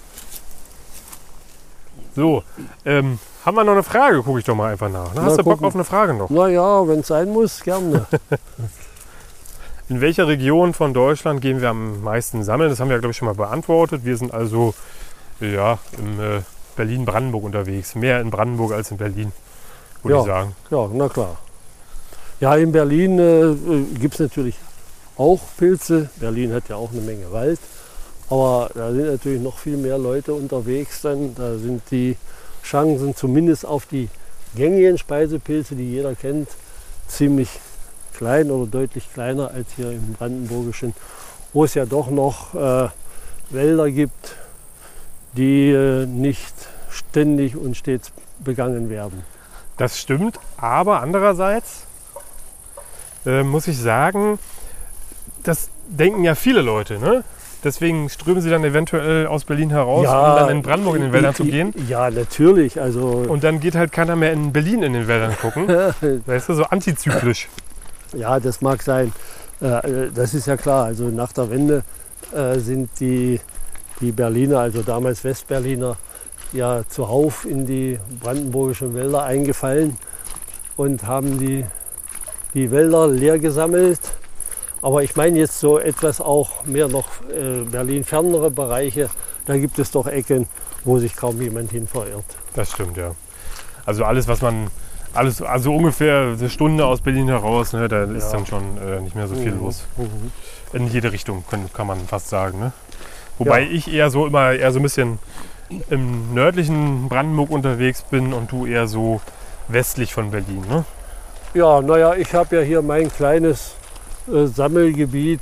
So, 2.16 2.42
ähm, 2.86 3.18
haben 3.44 3.54
wir 3.56 3.64
noch 3.64 3.72
eine 3.72 3.82
Frage? 3.82 4.22
Gucke 4.22 4.38
ich 4.38 4.44
doch 4.46 4.54
mal 4.54 4.72
einfach 4.72 4.88
nach. 4.88 5.10
Na, 5.14 5.24
hast 5.24 5.38
du 5.38 5.44
Bock 5.44 5.62
auf 5.62 5.74
eine 5.74 5.84
Frage 5.84 6.14
noch? 6.14 6.30
Na 6.30 6.48
ja, 6.48 6.88
wenn 6.88 7.00
es 7.00 7.08
sein 7.08 7.30
muss, 7.30 7.62
gerne. 7.62 8.06
In 9.90 10.00
welcher 10.00 10.26
Region 10.26 10.72
von 10.72 10.94
Deutschland 10.94 11.42
gehen 11.42 11.60
wir 11.60 11.68
am 11.68 12.02
meisten 12.02 12.42
sammeln? 12.42 12.70
Das 12.70 12.80
haben 12.80 12.88
wir, 12.88 12.98
glaube 12.98 13.10
ich, 13.10 13.18
schon 13.18 13.26
mal 13.26 13.34
beantwortet. 13.34 14.04
Wir 14.04 14.16
sind 14.16 14.32
also 14.32 14.74
ja, 15.40 15.78
im 15.98 16.18
äh, 16.18 16.40
Berlin-Brandenburg 16.74 17.44
unterwegs. 17.44 17.94
Mehr 17.94 18.20
in 18.20 18.30
Brandenburg 18.30 18.72
als 18.72 18.90
in 18.90 18.96
Berlin, 18.96 19.32
würde 20.02 20.16
ja, 20.16 20.20
ich 20.22 20.26
sagen. 20.26 20.56
Ja, 20.70 20.88
na 20.92 21.08
klar. 21.08 21.36
Ja, 22.40 22.56
in 22.56 22.72
Berlin 22.72 23.18
äh, 23.18 23.98
gibt 23.98 24.14
es 24.14 24.20
natürlich 24.20 24.56
auch 25.18 25.40
Pilze. 25.58 26.08
Berlin 26.16 26.54
hat 26.54 26.68
ja 26.68 26.76
auch 26.76 26.90
eine 26.90 27.02
Menge 27.02 27.30
Wald. 27.30 27.60
Aber 28.28 28.70
da 28.74 28.92
sind 28.92 29.06
natürlich 29.06 29.40
noch 29.40 29.58
viel 29.58 29.76
mehr 29.76 29.98
Leute 29.98 30.34
unterwegs. 30.34 31.02
Dann. 31.02 31.34
Da 31.34 31.56
sind 31.56 31.82
die 31.90 32.16
Chancen, 32.62 33.14
zumindest 33.14 33.64
auf 33.64 33.86
die 33.86 34.08
gängigen 34.54 34.98
Speisepilze, 34.98 35.76
die 35.76 35.90
jeder 35.90 36.14
kennt, 36.14 36.48
ziemlich 37.06 37.48
klein 38.16 38.50
oder 38.50 38.66
deutlich 38.66 39.12
kleiner 39.12 39.50
als 39.50 39.68
hier 39.76 39.90
im 39.92 40.14
Brandenburgischen, 40.14 40.94
wo 41.52 41.64
es 41.64 41.74
ja 41.74 41.86
doch 41.86 42.10
noch 42.10 42.54
äh, 42.54 42.88
Wälder 43.50 43.90
gibt, 43.90 44.34
die 45.36 45.70
äh, 45.70 46.06
nicht 46.06 46.54
ständig 46.90 47.56
und 47.56 47.76
stets 47.76 48.10
begangen 48.38 48.90
werden. 48.90 49.22
Das 49.76 49.98
stimmt, 49.98 50.40
aber 50.56 51.02
andererseits 51.02 51.86
äh, 53.26 53.42
muss 53.42 53.68
ich 53.68 53.78
sagen, 53.78 54.38
das 55.42 55.68
denken 55.86 56.24
ja 56.24 56.34
viele 56.34 56.62
Leute. 56.62 56.98
Ne? 56.98 57.22
Deswegen 57.66 58.08
strömen 58.08 58.40
sie 58.40 58.48
dann 58.48 58.62
eventuell 58.62 59.26
aus 59.26 59.42
Berlin 59.42 59.70
heraus, 59.70 60.04
ja, 60.04 60.34
um 60.34 60.38
dann 60.38 60.56
in 60.56 60.62
Brandenburg 60.62 60.94
in 60.94 61.02
den 61.02 61.12
Wäldern 61.12 61.34
zu 61.34 61.42
gehen. 61.42 61.74
Ja, 61.88 62.08
natürlich. 62.12 62.80
Also 62.80 63.24
und 63.26 63.42
dann 63.42 63.58
geht 63.58 63.74
halt 63.74 63.90
keiner 63.90 64.14
mehr 64.14 64.32
in 64.32 64.52
Berlin 64.52 64.84
in 64.84 64.92
den 64.92 65.08
Wäldern 65.08 65.36
gucken. 65.36 65.66
weißt 66.26 66.48
du, 66.48 66.54
so 66.54 66.62
antizyklisch. 66.62 67.48
Ja, 68.16 68.38
das 68.38 68.60
mag 68.60 68.84
sein. 68.84 69.12
Äh, 69.60 70.10
das 70.14 70.32
ist 70.32 70.46
ja 70.46 70.56
klar. 70.56 70.84
Also 70.84 71.08
nach 71.08 71.32
der 71.32 71.50
Wende 71.50 71.82
äh, 72.32 72.56
sind 72.60 72.88
die, 73.00 73.40
die 74.00 74.12
Berliner, 74.12 74.60
also 74.60 74.82
damals 74.82 75.24
Westberliner, 75.24 75.96
ja 76.52 76.84
zuhauf 76.88 77.44
in 77.44 77.66
die 77.66 77.98
brandenburgischen 78.20 78.94
Wälder 78.94 79.24
eingefallen 79.24 79.98
und 80.76 81.04
haben 81.04 81.40
die, 81.40 81.64
die 82.54 82.70
Wälder 82.70 83.08
leer 83.08 83.40
gesammelt 83.40 83.98
aber 84.86 85.02
ich 85.02 85.16
meine 85.16 85.36
jetzt 85.36 85.58
so 85.58 85.80
etwas 85.80 86.20
auch 86.20 86.64
mehr 86.64 86.86
noch 86.86 87.06
äh, 87.28 87.64
Berlin 87.64 88.04
fernere 88.04 88.52
Bereiche. 88.52 89.10
Da 89.44 89.58
gibt 89.58 89.80
es 89.80 89.90
doch 89.90 90.06
Ecken, 90.06 90.46
wo 90.84 91.00
sich 91.00 91.16
kaum 91.16 91.42
jemand 91.42 91.72
hin 91.72 91.88
verirrt. 91.88 92.24
Das 92.54 92.70
stimmt, 92.70 92.96
ja. 92.96 93.16
Also 93.84 94.04
alles, 94.04 94.28
was 94.28 94.42
man, 94.42 94.68
alles, 95.12 95.42
also 95.42 95.74
ungefähr 95.74 96.36
eine 96.38 96.48
Stunde 96.48 96.86
aus 96.86 97.00
Berlin 97.00 97.26
heraus, 97.26 97.72
ne, 97.72 97.88
da 97.88 98.04
ist 98.04 98.30
dann 98.30 98.46
schon 98.46 98.62
äh, 98.78 99.00
nicht 99.00 99.16
mehr 99.16 99.26
so 99.26 99.34
viel 99.34 99.50
mhm. 99.50 99.64
los. 99.64 99.88
Mhm. 99.96 100.30
In 100.72 100.86
jede 100.86 101.10
Richtung 101.10 101.42
kann, 101.50 101.68
kann 101.72 101.88
man 101.88 101.98
fast 102.06 102.28
sagen. 102.28 102.60
Ne? 102.60 102.72
Wobei 103.38 103.62
ja. 103.62 103.70
ich 103.72 103.92
eher 103.92 104.10
so 104.10 104.24
immer 104.24 104.52
eher 104.52 104.70
so 104.70 104.78
ein 104.78 104.84
bisschen 104.84 105.18
im 105.90 106.32
nördlichen 106.32 107.08
Brandenburg 107.08 107.50
unterwegs 107.50 108.02
bin 108.02 108.32
und 108.32 108.52
du 108.52 108.66
eher 108.66 108.86
so 108.86 109.20
westlich 109.66 110.14
von 110.14 110.30
Berlin. 110.30 110.64
Ne? 110.68 110.84
Ja, 111.54 111.82
naja, 111.82 112.14
ich 112.14 112.32
habe 112.34 112.54
ja 112.54 112.62
hier 112.62 112.82
mein 112.82 113.12
kleines 113.12 113.74
äh, 114.32 114.46
Sammelgebiet, 114.46 115.40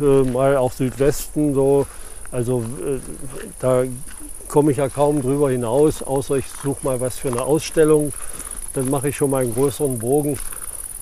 äh, 0.00 0.22
mal 0.22 0.56
auch 0.56 0.72
Südwesten 0.72 1.54
so. 1.54 1.86
Also 2.30 2.64
äh, 2.84 2.98
da 3.60 3.84
komme 4.48 4.72
ich 4.72 4.78
ja 4.78 4.88
kaum 4.88 5.22
drüber 5.22 5.50
hinaus, 5.50 6.02
außer 6.02 6.36
ich 6.36 6.46
suche 6.62 6.84
mal 6.84 7.00
was 7.00 7.18
für 7.18 7.28
eine 7.28 7.42
Ausstellung. 7.42 8.12
Dann 8.74 8.90
mache 8.90 9.08
ich 9.08 9.16
schon 9.16 9.30
mal 9.30 9.42
einen 9.42 9.54
größeren 9.54 9.98
Bogen. 9.98 10.38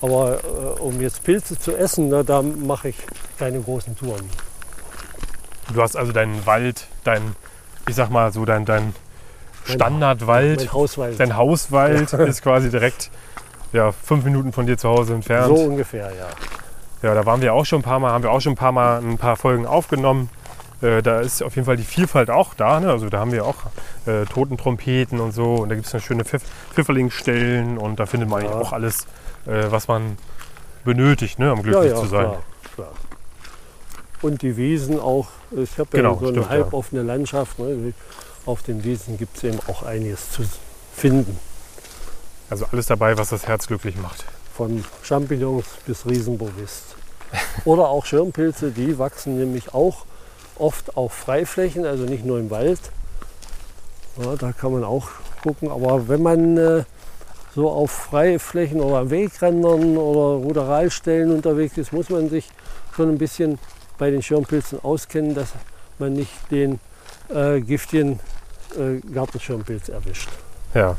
Aber 0.01 0.39
um 0.79 0.99
jetzt 0.99 1.23
Pilze 1.23 1.59
zu 1.59 1.77
essen, 1.77 2.09
na, 2.09 2.23
da 2.23 2.41
mache 2.41 2.89
ich 2.89 2.95
keine 3.37 3.61
großen 3.61 3.95
Touren. 3.95 4.27
Du 5.73 5.81
hast 5.81 5.95
also 5.95 6.11
deinen 6.11 6.45
Wald, 6.45 6.87
dein, 7.03 7.35
ich 7.87 7.95
sag 7.95 8.09
mal 8.09 8.33
so, 8.33 8.43
dein, 8.43 8.65
dein 8.65 8.95
Standardwald, 9.65 10.59
mein 10.59 10.73
Hauswald. 10.73 11.19
dein 11.19 11.37
Hauswald 11.37 12.11
ist 12.13 12.41
quasi 12.41 12.69
direkt 12.69 13.11
ja, 13.73 13.91
fünf 13.91 14.25
Minuten 14.25 14.51
von 14.51 14.65
dir 14.65 14.77
zu 14.77 14.89
Hause 14.89 15.13
entfernt. 15.13 15.55
So 15.55 15.63
ungefähr, 15.63 16.11
ja. 16.15 16.27
Ja, 17.01 17.15
da 17.15 17.25
waren 17.25 17.41
wir 17.41 17.53
auch 17.53 17.65
schon 17.65 17.79
ein 17.79 17.83
paar 17.83 17.99
Mal, 17.99 18.11
haben 18.11 18.23
wir 18.23 18.31
auch 18.31 18.41
schon 18.41 18.53
ein 18.53 18.57
paar 18.57 18.71
Mal 18.71 19.01
ein 19.01 19.17
paar 19.17 19.35
Folgen 19.35 19.65
aufgenommen. 19.65 20.29
Äh, 20.81 21.01
da 21.01 21.19
ist 21.19 21.41
auf 21.41 21.55
jeden 21.55 21.65
Fall 21.65 21.77
die 21.77 21.83
Vielfalt 21.83 22.29
auch 22.29 22.53
da. 22.53 22.79
Ne? 22.79 22.89
Also 22.89 23.09
da 23.09 23.19
haben 23.19 23.31
wir 23.31 23.45
auch 23.45 23.57
äh, 24.05 24.25
Totentrompeten 24.25 25.19
und 25.19 25.31
so. 25.31 25.55
Und 25.55 25.69
da 25.69 25.75
gibt 25.75 25.87
es 25.87 25.93
eine 25.93 26.01
schöne 26.01 26.25
Pfiff 26.25 26.43
Pfifferlingsstellen 26.73 27.77
und 27.77 27.99
da 27.99 28.05
findet 28.05 28.29
man 28.29 28.43
ja. 28.43 28.49
eigentlich 28.49 28.67
auch 28.67 28.73
alles, 28.73 29.07
äh, 29.45 29.65
was 29.69 29.87
man 29.87 30.17
benötigt, 30.85 31.39
ne? 31.39 31.53
um 31.53 31.63
glücklich 31.63 31.91
ja, 31.91 31.97
ja, 31.97 32.01
zu 32.01 32.07
sein. 32.07 32.25
Klar, 32.25 32.43
klar. 32.75 32.91
Und 34.21 34.43
die 34.43 34.55
Wiesen 34.55 34.99
auch. 34.99 35.29
Ich 35.51 35.79
habe 35.79 35.89
ja 35.93 36.03
genau, 36.03 36.19
so 36.19 36.27
eine 36.27 36.33
stimmt, 36.33 36.49
halboffene 36.49 37.01
Landschaft. 37.01 37.57
Ne? 37.57 37.93
Auf 38.45 38.61
den 38.61 38.83
Wiesen 38.83 39.17
gibt 39.17 39.37
es 39.37 39.43
eben 39.43 39.59
auch 39.67 39.83
einiges 39.83 40.31
zu 40.31 40.43
finden. 40.95 41.39
Also 42.49 42.65
alles 42.71 42.85
dabei, 42.85 43.17
was 43.17 43.29
das 43.29 43.47
Herz 43.47 43.65
glücklich 43.65 43.95
macht 43.97 44.25
von 44.61 44.85
Champignons 45.01 45.65
bis 45.87 46.05
Riesenbovist. 46.05 46.95
Oder 47.65 47.89
auch 47.89 48.05
Schirmpilze, 48.05 48.69
die 48.69 48.99
wachsen 48.99 49.39
nämlich 49.39 49.73
auch 49.73 50.05
oft 50.59 50.95
auf 50.95 51.13
Freiflächen, 51.13 51.83
also 51.83 52.03
nicht 52.03 52.23
nur 52.25 52.37
im 52.37 52.51
Wald. 52.51 52.79
Ja, 54.21 54.35
da 54.35 54.51
kann 54.51 54.73
man 54.73 54.83
auch 54.83 55.07
gucken. 55.41 55.71
Aber 55.71 56.07
wenn 56.07 56.21
man 56.21 56.57
äh, 56.57 56.83
so 57.55 57.71
auf 57.71 57.89
Freiflächen 57.89 58.81
oder 58.81 59.09
Wegrändern 59.09 59.97
oder 59.97 60.45
Ruderalstellen 60.45 61.31
unterwegs 61.31 61.75
ist, 61.79 61.91
muss 61.91 62.11
man 62.11 62.29
sich 62.29 62.47
schon 62.95 63.09
ein 63.09 63.17
bisschen 63.17 63.57
bei 63.97 64.11
den 64.11 64.21
Schirmpilzen 64.21 64.79
auskennen, 64.83 65.33
dass 65.33 65.53
man 65.97 66.13
nicht 66.13 66.33
den 66.51 66.79
äh, 67.33 67.61
giftigen 67.61 68.19
äh, 68.77 68.99
Gartenschirmpilz 69.11 69.89
erwischt. 69.89 70.29
Ja, 70.75 70.95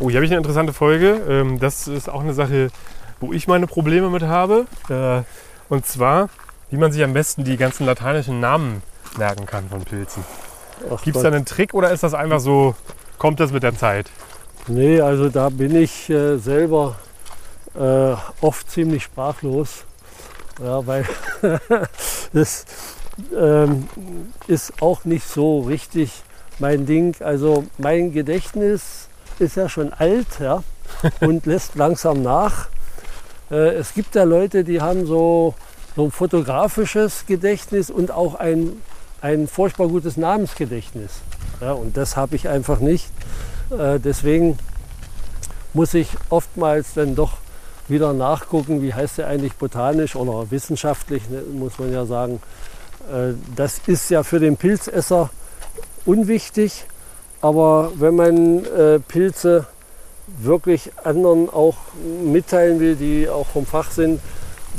Oh, 0.00 0.10
hier 0.10 0.16
habe 0.16 0.24
ich 0.24 0.32
eine 0.32 0.38
interessante 0.38 0.72
Folge. 0.72 1.20
Ähm, 1.28 1.60
das 1.60 1.86
ist 1.86 2.10
auch 2.10 2.20
eine 2.20 2.34
Sache, 2.34 2.70
wo 3.20 3.32
ich 3.32 3.46
meine 3.46 3.68
Probleme 3.68 4.10
mit 4.10 4.24
habe. 4.24 4.66
Äh, 4.88 5.22
und 5.68 5.86
zwar, 5.86 6.30
wie 6.70 6.76
man 6.76 6.90
sich 6.90 7.04
am 7.04 7.12
besten 7.12 7.44
die 7.44 7.56
ganzen 7.56 7.86
lateinischen 7.86 8.40
Namen 8.40 8.82
merken 9.16 9.46
kann 9.46 9.68
von 9.68 9.82
Pilzen. 9.82 10.24
Gibt 11.04 11.16
es 11.16 11.22
da 11.22 11.28
einen 11.28 11.44
Trick 11.44 11.74
oder 11.74 11.92
ist 11.92 12.02
das 12.02 12.12
einfach 12.12 12.40
so, 12.40 12.74
kommt 13.18 13.38
das 13.38 13.52
mit 13.52 13.62
der 13.62 13.76
Zeit? 13.76 14.10
Nee, 14.66 15.00
also 15.00 15.28
da 15.28 15.48
bin 15.48 15.76
ich 15.76 16.10
äh, 16.10 16.38
selber 16.38 16.96
äh, 17.78 18.14
oft 18.40 18.68
ziemlich 18.68 19.04
sprachlos. 19.04 19.84
Ja, 20.60 20.84
weil 20.84 21.04
das 22.32 22.64
ähm, 23.36 23.88
ist 24.48 24.82
auch 24.82 25.04
nicht 25.04 25.28
so 25.28 25.60
richtig 25.60 26.10
mein 26.58 26.84
Ding. 26.84 27.14
Also 27.20 27.64
mein 27.78 28.12
Gedächtnis 28.12 29.08
ist 29.40 29.56
ja 29.56 29.68
schon 29.68 29.92
alt 29.92 30.26
ja, 30.40 30.62
und 31.20 31.46
lässt 31.46 31.74
langsam 31.74 32.22
nach. 32.22 32.68
Äh, 33.50 33.74
es 33.74 33.94
gibt 33.94 34.14
ja 34.14 34.24
Leute, 34.24 34.64
die 34.64 34.80
haben 34.80 35.06
so 35.06 35.54
so 35.96 36.04
ein 36.04 36.10
fotografisches 36.10 37.26
Gedächtnis 37.26 37.90
und 37.90 38.10
auch 38.10 38.34
ein, 38.34 38.82
ein 39.20 39.46
furchtbar 39.46 39.88
gutes 39.88 40.16
Namensgedächtnis. 40.16 41.12
Ja, 41.60 41.72
und 41.72 41.96
das 41.96 42.16
habe 42.16 42.36
ich 42.36 42.48
einfach 42.48 42.80
nicht. 42.80 43.08
Äh, 43.70 44.00
deswegen 44.00 44.58
muss 45.72 45.94
ich 45.94 46.08
oftmals 46.30 46.94
dann 46.94 47.14
doch 47.14 47.38
wieder 47.86 48.12
nachgucken, 48.12 48.82
wie 48.82 48.94
heißt 48.94 49.18
der 49.18 49.28
eigentlich 49.28 49.54
botanisch 49.54 50.16
oder 50.16 50.50
wissenschaftlich, 50.50 51.28
ne, 51.28 51.42
muss 51.52 51.78
man 51.78 51.92
ja 51.92 52.06
sagen. 52.06 52.40
Äh, 53.12 53.34
das 53.54 53.80
ist 53.86 54.10
ja 54.10 54.22
für 54.24 54.40
den 54.40 54.56
Pilzesser 54.56 55.30
unwichtig, 56.04 56.86
aber 57.44 57.92
wenn 57.96 58.16
man 58.16 58.64
äh, 58.64 58.98
Pilze 59.00 59.66
wirklich 60.38 60.90
anderen 61.04 61.50
auch 61.50 61.76
mitteilen 62.24 62.80
will, 62.80 62.96
die 62.96 63.28
auch 63.28 63.46
vom 63.48 63.66
Fach 63.66 63.90
sind, 63.90 64.18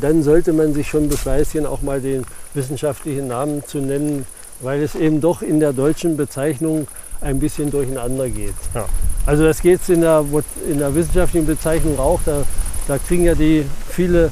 dann 0.02 0.24
sollte 0.24 0.52
man 0.52 0.74
sich 0.74 0.90
schon 0.90 1.08
befleißigen, 1.08 1.68
auch 1.68 1.84
mal 1.84 2.02
den 2.02 2.26
wissenschaftlichen 2.56 3.28
Namen 3.28 3.64
zu 3.68 3.78
nennen, 3.78 4.26
weil 4.62 4.82
es 4.82 4.96
eben 4.96 5.22
doch 5.22 5.44
in 5.44 5.60
der 5.60 5.74
deutschen 5.74 6.18
Bezeichnung 6.18 6.88
ein 7.22 7.40
bisschen 7.40 7.70
durcheinander 7.70 8.30
geht. 8.30 8.56
Ja. 8.74 8.86
Also 9.28 9.44
das 9.44 9.62
geht 9.62 9.88
in 9.88 10.02
der, 10.02 10.26
in 10.68 10.80
der 10.80 10.96
wissenschaftlichen 10.96 11.46
Bezeichnung 11.46 12.00
auch. 12.00 12.20
Da, 12.26 12.46
da 12.88 12.98
kriegen 12.98 13.26
ja 13.26 13.36
die 13.36 13.64
viele 13.90 14.32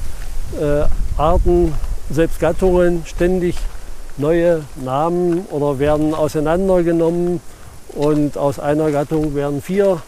äh, 0.60 0.86
Arten, 1.18 1.76
selbst 2.10 2.40
Gattungen, 2.40 3.04
ständig 3.06 3.58
neue 4.18 4.64
Namen 4.84 5.46
oder 5.52 5.78
werden 5.78 6.16
auseinandergenommen 6.16 7.40
und 7.96 8.38
aus 8.38 8.60
einer 8.60 8.92
Gattung 8.92 9.36
werden 9.36 9.62
vier 9.62 10.02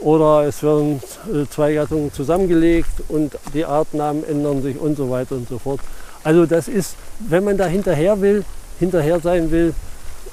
oder 0.00 0.44
es 0.46 0.62
werden 0.62 1.00
äh, 1.32 1.46
zwei 1.48 1.74
Gattungen 1.74 2.12
zusammengelegt 2.12 2.90
und 3.08 3.36
die 3.54 3.64
Artnamen 3.64 4.24
ändern 4.24 4.62
sich 4.62 4.78
und 4.78 4.96
so 4.96 5.10
weiter 5.10 5.36
und 5.36 5.48
so 5.48 5.58
fort. 5.58 5.80
Also 6.22 6.46
das 6.46 6.68
ist, 6.68 6.96
wenn 7.20 7.44
man 7.44 7.56
da 7.56 7.66
hinterher 7.66 8.20
will, 8.20 8.44
hinterher 8.78 9.20
sein 9.20 9.50
will 9.50 9.74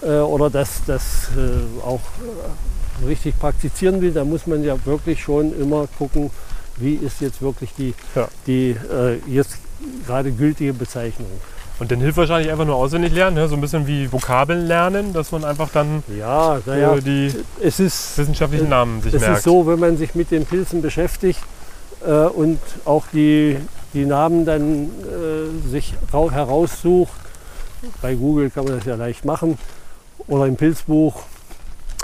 äh, 0.02 0.17
oder 0.20 0.50
das, 0.50 0.82
das 0.88 1.30
äh, 1.38 1.86
auch 1.86 2.00
äh, 2.00 3.06
richtig 3.06 3.38
praktizieren 3.38 4.02
will, 4.02 4.12
dann 4.12 4.30
muss 4.30 4.48
man 4.48 4.63
ja 4.63 4.76
wirklich 4.86 5.22
schon 5.22 5.58
immer 5.60 5.88
gucken, 5.98 6.32
wie 6.78 6.96
ist 6.96 7.22
jetzt 7.22 7.41
wirklich 7.41 7.72
die, 7.78 7.94
ja. 8.15 8.28
die 8.48 8.72
äh, 8.72 9.20
jetzt 9.28 9.58
gerade 10.06 10.32
gültige 10.32 10.74
Bezeichnung. 10.74 11.30
Und 11.82 11.91
dann 11.91 12.00
hilft 12.00 12.17
wahrscheinlich 12.17 12.52
einfach 12.52 12.65
nur 12.65 12.76
auswendig 12.76 13.12
lernen, 13.12 13.38
ne? 13.38 13.48
so 13.48 13.56
ein 13.56 13.62
bisschen 13.62 13.88
wie 13.88 14.12
Vokabeln 14.12 14.67
lernen, 14.67 15.13
dass 15.13 15.32
man 15.32 15.44
einfach 15.44 15.67
dann 15.74 16.04
ja, 16.15 16.60
ja, 16.67 16.94
äh, 16.94 17.02
die 17.02 17.34
es 17.60 17.80
ist, 17.80 18.20
wissenschaftlichen 18.20 18.70
Namen 18.70 19.02
sich 19.02 19.15
es 19.15 19.20
merkt. 19.20 19.34
Es 19.34 19.39
ist 19.39 19.46
so, 19.46 19.65
wenn 19.65 19.80
man 19.80 19.98
sich 19.98 20.13
mit 20.13 20.30
den 20.30 20.46
Pilzen 20.46 20.84
beschäftigt 20.84 21.39
äh, 22.06 22.12
und 22.12 22.60
auch 22.86 23.06
die, 23.12 23.58
die 23.96 24.06
Namen 24.06 24.46
dann 24.46 24.89
äh, 24.91 25.70
sich 25.72 25.96
heraussucht, 26.12 27.13
bei 28.00 28.13
Google 28.13 28.52
kann 28.52 28.65
man 28.65 28.78
das 28.78 28.86
ja 28.86 28.94
leicht 28.94 29.26
machen 29.26 29.58
oder 30.28 30.46
im 30.46 30.58
Pilzbuch. 30.58 31.24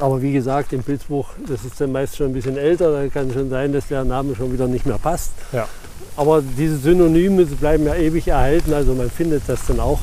Aber 0.02 0.24
wie 0.24 0.34
gesagt, 0.34 0.74
im 0.74 0.82
Pilzbuch, 0.82 1.30
das 1.48 1.64
ist 1.64 1.80
dann 1.80 1.92
meist 1.92 2.18
schon 2.18 2.32
ein 2.32 2.34
bisschen 2.34 2.58
älter, 2.58 2.92
da 2.92 3.08
kann 3.10 3.28
es 3.28 3.36
schon 3.36 3.52
sein, 3.52 3.74
dass 3.74 3.88
der 3.90 4.04
Name 4.06 4.36
schon 4.36 4.52
wieder 4.52 4.68
nicht 4.68 4.88
mehr 4.88 4.98
passt. 4.98 5.34
Ja. 5.52 5.68
Aber 6.18 6.42
diese 6.42 6.78
Synonyme 6.78 7.46
bleiben 7.46 7.86
ja 7.86 7.96
ewig 7.96 8.28
erhalten, 8.28 8.74
also 8.74 8.94
man 8.94 9.10
findet 9.10 9.44
das 9.48 9.66
dann 9.68 9.80
auch. 9.80 10.00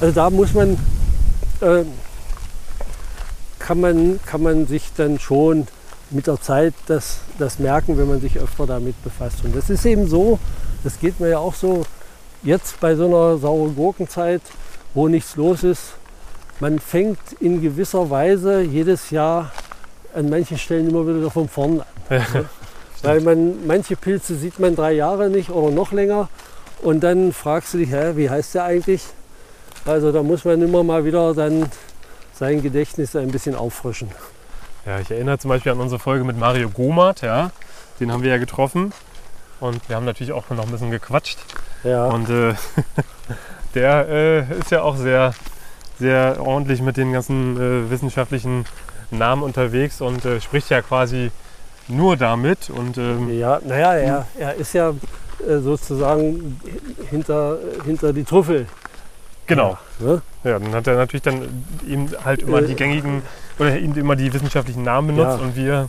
Also 0.00 0.14
da 0.14 0.30
muss 0.30 0.54
man, 0.54 0.72
äh, 1.60 1.84
kann 3.58 3.80
man, 3.80 4.18
kann 4.24 4.42
man 4.42 4.66
sich 4.66 4.90
dann 4.96 5.18
schon 5.18 5.68
mit 6.10 6.26
der 6.26 6.40
Zeit 6.40 6.74
das, 6.86 7.18
das 7.38 7.58
merken, 7.58 7.98
wenn 7.98 8.08
man 8.08 8.20
sich 8.20 8.38
öfter 8.38 8.66
damit 8.66 9.02
befasst. 9.04 9.44
Und 9.44 9.54
das 9.54 9.68
ist 9.68 9.84
eben 9.84 10.08
so, 10.08 10.38
das 10.84 10.98
geht 10.98 11.20
mir 11.20 11.28
ja 11.28 11.38
auch 11.38 11.54
so, 11.54 11.84
jetzt 12.42 12.80
bei 12.80 12.94
so 12.94 13.06
einer 13.06 13.38
sauren 13.38 13.76
Gurkenzeit, 13.76 14.42
wo 14.94 15.06
nichts 15.06 15.36
los 15.36 15.64
ist, 15.64 15.94
man 16.60 16.78
fängt 16.78 17.18
in 17.40 17.60
gewisser 17.60 18.08
Weise 18.10 18.62
jedes 18.62 19.10
Jahr 19.10 19.52
an 20.14 20.30
manchen 20.30 20.58
Stellen 20.58 20.88
immer 20.88 21.06
wieder 21.06 21.30
von 21.30 21.48
vorn 21.48 21.82
an. 22.08 22.46
Weil 23.02 23.20
man, 23.20 23.66
manche 23.66 23.96
Pilze 23.96 24.34
sieht 24.36 24.58
man 24.58 24.74
drei 24.74 24.92
Jahre 24.92 25.30
nicht 25.30 25.50
oder 25.50 25.70
noch 25.70 25.92
länger 25.92 26.28
und 26.82 27.00
dann 27.00 27.32
fragst 27.32 27.74
du 27.74 27.78
dich, 27.78 27.90
hä, 27.90 28.12
wie 28.16 28.30
heißt 28.30 28.54
der 28.54 28.64
eigentlich? 28.64 29.02
Also 29.84 30.12
da 30.12 30.22
muss 30.22 30.44
man 30.44 30.60
immer 30.62 30.82
mal 30.82 31.04
wieder 31.04 31.34
dann 31.34 31.70
sein 32.32 32.62
Gedächtnis 32.62 33.16
ein 33.16 33.30
bisschen 33.30 33.54
auffrischen. 33.54 34.10
Ja, 34.86 35.00
ich 35.00 35.10
erinnere 35.10 35.38
zum 35.38 35.48
Beispiel 35.50 35.72
an 35.72 35.80
unsere 35.80 35.98
Folge 35.98 36.24
mit 36.24 36.38
Mario 36.38 36.70
Gomat, 36.70 37.22
ja. 37.22 37.50
Den 38.00 38.12
haben 38.12 38.22
wir 38.22 38.30
ja 38.30 38.38
getroffen. 38.38 38.92
Und 39.60 39.88
wir 39.88 39.96
haben 39.96 40.04
natürlich 40.04 40.32
auch 40.32 40.48
noch 40.50 40.66
ein 40.66 40.70
bisschen 40.70 40.90
gequatscht. 40.90 41.38
Ja. 41.82 42.06
Und 42.06 42.30
äh, 42.30 42.54
der 43.74 44.08
äh, 44.08 44.58
ist 44.58 44.70
ja 44.70 44.82
auch 44.82 44.96
sehr, 44.96 45.34
sehr 45.98 46.38
ordentlich 46.40 46.80
mit 46.80 46.96
den 46.96 47.12
ganzen 47.12 47.56
äh, 47.56 47.90
wissenschaftlichen 47.90 48.66
Namen 49.10 49.42
unterwegs 49.42 50.00
und 50.00 50.24
äh, 50.24 50.40
spricht 50.40 50.70
ja 50.70 50.80
quasi 50.80 51.30
nur 51.88 52.16
damit. 52.16 52.70
Und, 52.70 52.98
ähm, 52.98 53.30
ja, 53.38 53.60
naja, 53.64 53.94
er, 53.94 54.26
er 54.38 54.54
ist 54.54 54.72
ja 54.72 54.90
äh, 55.46 55.58
sozusagen 55.58 56.60
hinter, 57.10 57.58
hinter 57.84 58.12
die 58.12 58.24
Trüffel. 58.24 58.66
Genau. 59.46 59.78
Ja, 59.98 60.06
ne? 60.06 60.22
ja, 60.44 60.58
dann 60.58 60.74
hat 60.74 60.86
er 60.86 60.96
natürlich 60.96 61.22
dann 61.22 61.64
ihm 61.86 62.08
halt 62.24 62.42
immer 62.42 62.60
die 62.60 62.72
äh, 62.72 62.76
gängigen 62.76 63.22
oder 63.58 63.78
ihm 63.78 63.94
immer 63.94 64.14
die 64.14 64.32
wissenschaftlichen 64.32 64.82
Namen 64.82 65.08
benutzt 65.08 65.38
ja. 65.38 65.44
und 65.44 65.56
wir. 65.56 65.88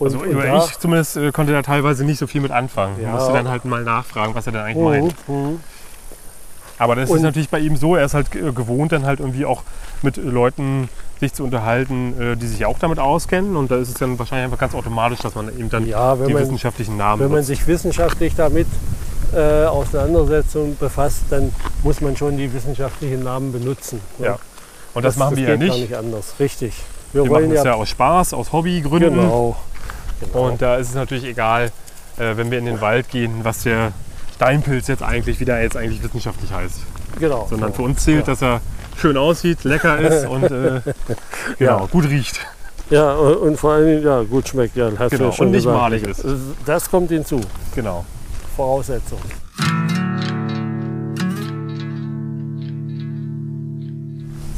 Also 0.00 0.18
und, 0.18 0.36
und 0.36 0.44
ich 0.44 0.78
zumindest 0.78 1.16
äh, 1.16 1.32
konnte 1.32 1.52
da 1.52 1.62
teilweise 1.62 2.04
nicht 2.04 2.18
so 2.18 2.26
viel 2.26 2.40
mit 2.40 2.52
anfangen. 2.52 3.02
Ja. 3.02 3.12
Musste 3.12 3.32
dann 3.32 3.48
halt 3.48 3.64
mal 3.64 3.82
nachfragen, 3.82 4.34
was 4.34 4.46
er 4.46 4.52
denn 4.52 4.60
eigentlich 4.60 4.76
mhm. 4.76 4.84
meint. 4.84 5.28
Mhm. 5.28 5.60
Aber 6.78 6.94
das 6.94 7.10
und 7.10 7.16
ist 7.16 7.22
natürlich 7.22 7.48
bei 7.48 7.58
ihm 7.58 7.76
so, 7.76 7.96
er 7.96 8.04
ist 8.04 8.14
halt 8.14 8.30
gewohnt, 8.30 8.92
dann 8.92 9.04
halt 9.04 9.18
irgendwie 9.18 9.44
auch 9.44 9.64
mit 10.02 10.16
Leuten 10.16 10.88
sich 11.20 11.34
zu 11.34 11.44
unterhalten, 11.44 12.20
äh, 12.20 12.36
die 12.36 12.46
sich 12.46 12.64
auch 12.64 12.78
damit 12.78 12.98
auskennen. 12.98 13.56
Und 13.56 13.70
da 13.70 13.76
ist 13.76 13.88
es 13.88 13.94
dann 13.94 14.18
wahrscheinlich 14.18 14.44
einfach 14.44 14.58
ganz 14.58 14.74
automatisch, 14.74 15.20
dass 15.20 15.34
man 15.34 15.48
eben 15.48 15.70
dann 15.70 15.86
ja, 15.86 16.14
die 16.16 16.32
man, 16.32 16.42
wissenschaftlichen 16.42 16.96
Namen 16.96 17.20
Wenn 17.20 17.28
nutzt. 17.28 17.34
man 17.36 17.44
sich 17.44 17.66
wissenschaftlich 17.66 18.34
damit 18.34 18.66
äh, 19.34 19.64
auseinandersetzt 19.64 20.56
und 20.56 20.78
befasst, 20.78 21.24
dann 21.30 21.52
muss 21.82 22.00
man 22.00 22.16
schon 22.16 22.36
die 22.36 22.52
wissenschaftlichen 22.52 23.22
Namen 23.22 23.52
benutzen. 23.52 24.00
Ja. 24.18 24.38
Und 24.94 25.04
das, 25.04 25.14
das 25.14 25.18
machen 25.18 25.36
wir 25.36 25.46
das 25.46 25.58
ja 25.58 25.64
nicht. 25.64 25.80
nicht 25.80 25.96
anders. 25.96 26.34
Richtig. 26.40 26.74
Wir, 27.12 27.24
wir 27.24 27.30
machen 27.30 27.54
das 27.54 27.64
ja 27.64 27.74
aus 27.74 27.88
Spaß, 27.88 28.34
aus 28.34 28.52
Hobbygründen. 28.52 29.14
Genau. 29.14 29.56
genau. 30.20 30.48
Und 30.48 30.62
da 30.62 30.76
ist 30.76 30.90
es 30.90 30.94
natürlich 30.94 31.24
egal, 31.24 31.70
äh, 32.16 32.36
wenn 32.36 32.50
wir 32.50 32.58
in 32.58 32.66
den 32.66 32.80
Wald 32.80 33.10
gehen, 33.10 33.40
was 33.42 33.62
der 33.62 33.92
Steinpilz 34.36 34.88
jetzt 34.88 35.02
eigentlich, 35.02 35.40
wie 35.40 35.44
der 35.44 35.62
jetzt 35.62 35.76
eigentlich 35.76 36.02
wissenschaftlich 36.02 36.52
heißt. 36.52 36.80
Genau. 37.18 37.46
Sondern 37.50 37.72
für 37.74 37.82
uns 37.82 38.04
zählt, 38.04 38.26
ja. 38.26 38.32
dass 38.32 38.42
er 38.42 38.60
schön 38.98 39.16
aussieht, 39.16 39.64
lecker 39.64 39.98
ist 39.98 40.26
und 40.26 40.44
äh, 40.44 40.80
genau, 41.58 41.80
ja. 41.80 41.86
gut 41.86 42.08
riecht. 42.08 42.40
Ja, 42.90 43.14
und 43.14 43.56
vor 43.58 43.72
allem 43.72 44.02
ja, 44.02 44.22
gut 44.22 44.48
schmeckt. 44.48 44.76
Ja, 44.76 44.90
hast 44.98 45.10
genau. 45.10 45.26
ja 45.26 45.32
schon 45.32 45.46
und 45.46 45.52
nicht 45.52 45.64
gesagt. 45.64 45.78
malig 45.78 46.02
ist. 46.04 46.24
Das 46.64 46.90
kommt 46.90 47.10
hinzu. 47.10 47.40
Genau. 47.74 48.04
Voraussetzung. 48.56 49.20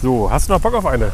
So, 0.02 0.30
hast 0.30 0.48
du 0.48 0.52
noch 0.52 0.60
Bock 0.60 0.74
auf 0.74 0.86
eine? 0.86 1.12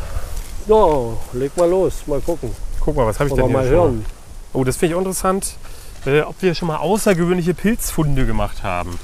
Ja, 0.68 0.86
leg 1.32 1.56
mal 1.56 1.68
los, 1.68 2.06
mal 2.06 2.20
gucken. 2.20 2.50
Guck 2.80 2.94
mal, 2.94 3.06
was 3.06 3.18
habe 3.18 3.28
ich 3.28 3.34
denn 3.34 3.46
hier 3.46 3.52
mal 3.52 3.66
hören. 3.66 4.04
Oh, 4.52 4.62
das 4.62 4.76
finde 4.76 4.94
ich 4.94 4.98
interessant, 4.98 5.56
äh, 6.04 6.20
ob 6.20 6.40
wir 6.40 6.54
schon 6.54 6.68
mal 6.68 6.76
außergewöhnliche 6.76 7.54
Pilzfunde 7.54 8.26
gemacht 8.26 8.62
haben. 8.62 8.98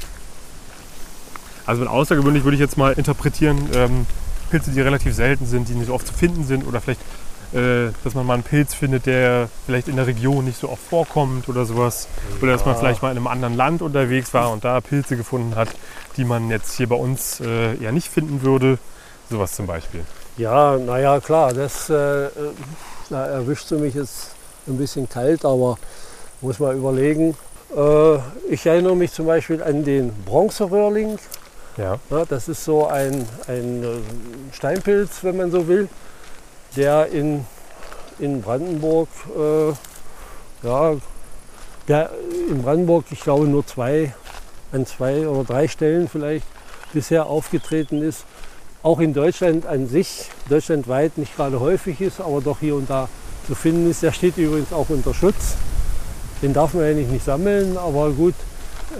Also 1.67 1.81
mit 1.81 1.91
außergewöhnlich 1.91 2.45
würde 2.45 2.57
ich 2.57 2.61
jetzt 2.61 2.77
mal 2.77 2.93
interpretieren, 2.93 3.69
ähm, 3.75 4.07
Pilze, 4.51 4.71
die 4.71 4.81
relativ 4.81 5.15
selten 5.15 5.47
sind, 5.47 5.69
die 5.69 5.75
nicht 5.75 5.87
so 5.87 5.95
oft 5.95 6.07
zu 6.07 6.13
finden 6.13 6.45
sind 6.45 6.67
oder 6.67 6.81
vielleicht, 6.81 7.01
äh, 7.55 7.93
dass 8.05 8.15
man 8.15 8.27
mal 8.27 8.35
einen 8.35 8.43
Pilz 8.43 8.75
findet, 8.75 9.07
der 9.07 9.49
vielleicht 9.67 9.89
in 9.89 9.97
der 9.97 10.07
Region 10.07 10.45
nicht 10.45 10.59
so 10.59 10.69
oft 10.69 10.83
vorkommt 10.83 11.49
oder 11.49 11.65
sowas. 11.65 12.09
Ja. 12.31 12.43
Oder 12.43 12.53
dass 12.53 12.67
man 12.67 12.77
vielleicht 12.77 13.03
mal 13.03 13.11
in 13.11 13.17
einem 13.17 13.27
anderen 13.27 13.57
Land 13.57 13.83
unterwegs 13.83 14.35
war 14.35 14.51
und 14.51 14.65
da 14.65 14.81
Pilze 14.81 15.17
gefunden 15.17 15.57
hat, 15.57 15.69
die 16.17 16.25
man 16.25 16.51
jetzt 16.51 16.77
hier 16.77 16.89
bei 16.89 16.97
uns 16.97 17.41
äh, 17.41 17.77
eher 17.77 17.93
nicht 17.93 18.09
finden 18.09 18.43
würde. 18.43 18.79
Sowas 19.31 19.53
zum 19.55 19.67
Beispiel. 19.67 20.05
Ja, 20.37 20.77
naja, 20.77 21.21
klar, 21.21 21.55
das 21.55 21.89
äh, 21.89 22.29
da 23.13 23.27
erwischst 23.27 23.71
du 23.71 23.79
mich 23.79 23.95
jetzt 23.95 24.31
ein 24.67 24.79
bisschen 24.79 25.09
kalt, 25.09 25.45
aber 25.45 25.79
muss 26.41 26.59
mal 26.59 26.75
überlegen. 26.75 27.37
Äh, 27.77 28.17
ich 28.49 28.67
erinnere 28.67 28.97
mich 28.97 29.13
zum 29.13 29.27
Beispiel 29.27 29.63
an 29.63 29.85
den 29.85 30.13
Bronzeröhrling. 30.25 31.19
Ja. 31.77 31.99
ja. 32.11 32.25
das 32.25 32.49
ist 32.49 32.65
so 32.65 32.87
ein, 32.87 33.27
ein 33.49 33.83
äh, 33.83 34.55
Steinpilz, 34.55 35.25
wenn 35.25 35.37
man 35.37 35.51
so 35.51 35.69
will, 35.69 35.89
der 36.77 37.09
in, 37.09 37.45
in 38.19 38.43
Brandenburg, 38.43 39.09
äh, 39.37 40.67
ja, 40.67 40.97
der 41.89 42.11
in 42.49 42.63
Brandenburg, 42.63 43.07
ich 43.11 43.21
glaube, 43.21 43.47
nur 43.47 43.67
zwei, 43.67 44.15
an 44.73 44.87
zwei 44.87 45.27
oder 45.27 45.45
drei 45.45 45.69
Stellen 45.69 46.09
vielleicht 46.09 46.47
bisher 46.93 47.27
aufgetreten 47.27 48.03
ist. 48.03 48.25
Auch 48.83 49.01
in 49.01 49.15
Deutschland 49.15 49.67
an 49.67 49.87
sich, 49.87 50.31
deutschlandweit 50.49 51.17
nicht 51.17 51.37
gerade 51.37 51.61
häufig 51.61 52.01
ist, 52.01 52.21
aber 52.21 52.41
doch 52.41 52.61
hier 52.61 52.75
und 52.75 52.91
da 52.91 53.09
zu 53.47 53.55
finden 53.55 53.91
ist. 53.91 54.03
Der 54.03 54.13
steht 54.13 54.37
übrigens 54.37 54.73
auch 54.73 54.89
unter 54.89 55.15
Schutz. 55.15 55.57
Den 56.43 56.53
darf 56.53 56.75
man 56.75 56.85
eigentlich 56.85 57.09
nicht 57.09 57.25
sammeln, 57.25 57.77
aber 57.77 58.11
gut, 58.11 58.35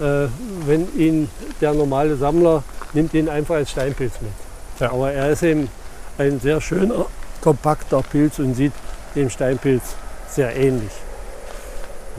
äh, 0.01 0.27
wenn 0.65 0.87
ihn 0.97 1.29
der 1.61 1.73
normale 1.73 2.15
Sammler 2.15 2.63
nimmt 2.93 3.13
ihn 3.13 3.29
einfach 3.29 3.55
als 3.55 3.71
Steinpilz 3.71 4.13
mit. 4.21 4.31
Ja. 4.79 4.91
Aber 4.91 5.11
er 5.11 5.29
ist 5.29 5.43
eben 5.43 5.69
ein 6.17 6.39
sehr 6.39 6.61
schöner, 6.61 7.05
kompakter 7.41 8.01
Pilz 8.01 8.39
und 8.39 8.55
sieht 8.55 8.73
dem 9.15 9.29
Steinpilz 9.29 9.95
sehr 10.29 10.55
ähnlich. 10.55 10.91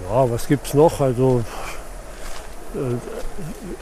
Ja, 0.09 0.31
was 0.31 0.47
gibt 0.49 0.67
es 0.67 0.75
noch? 0.75 1.01
Also 1.01 1.43
äh, 2.75 2.79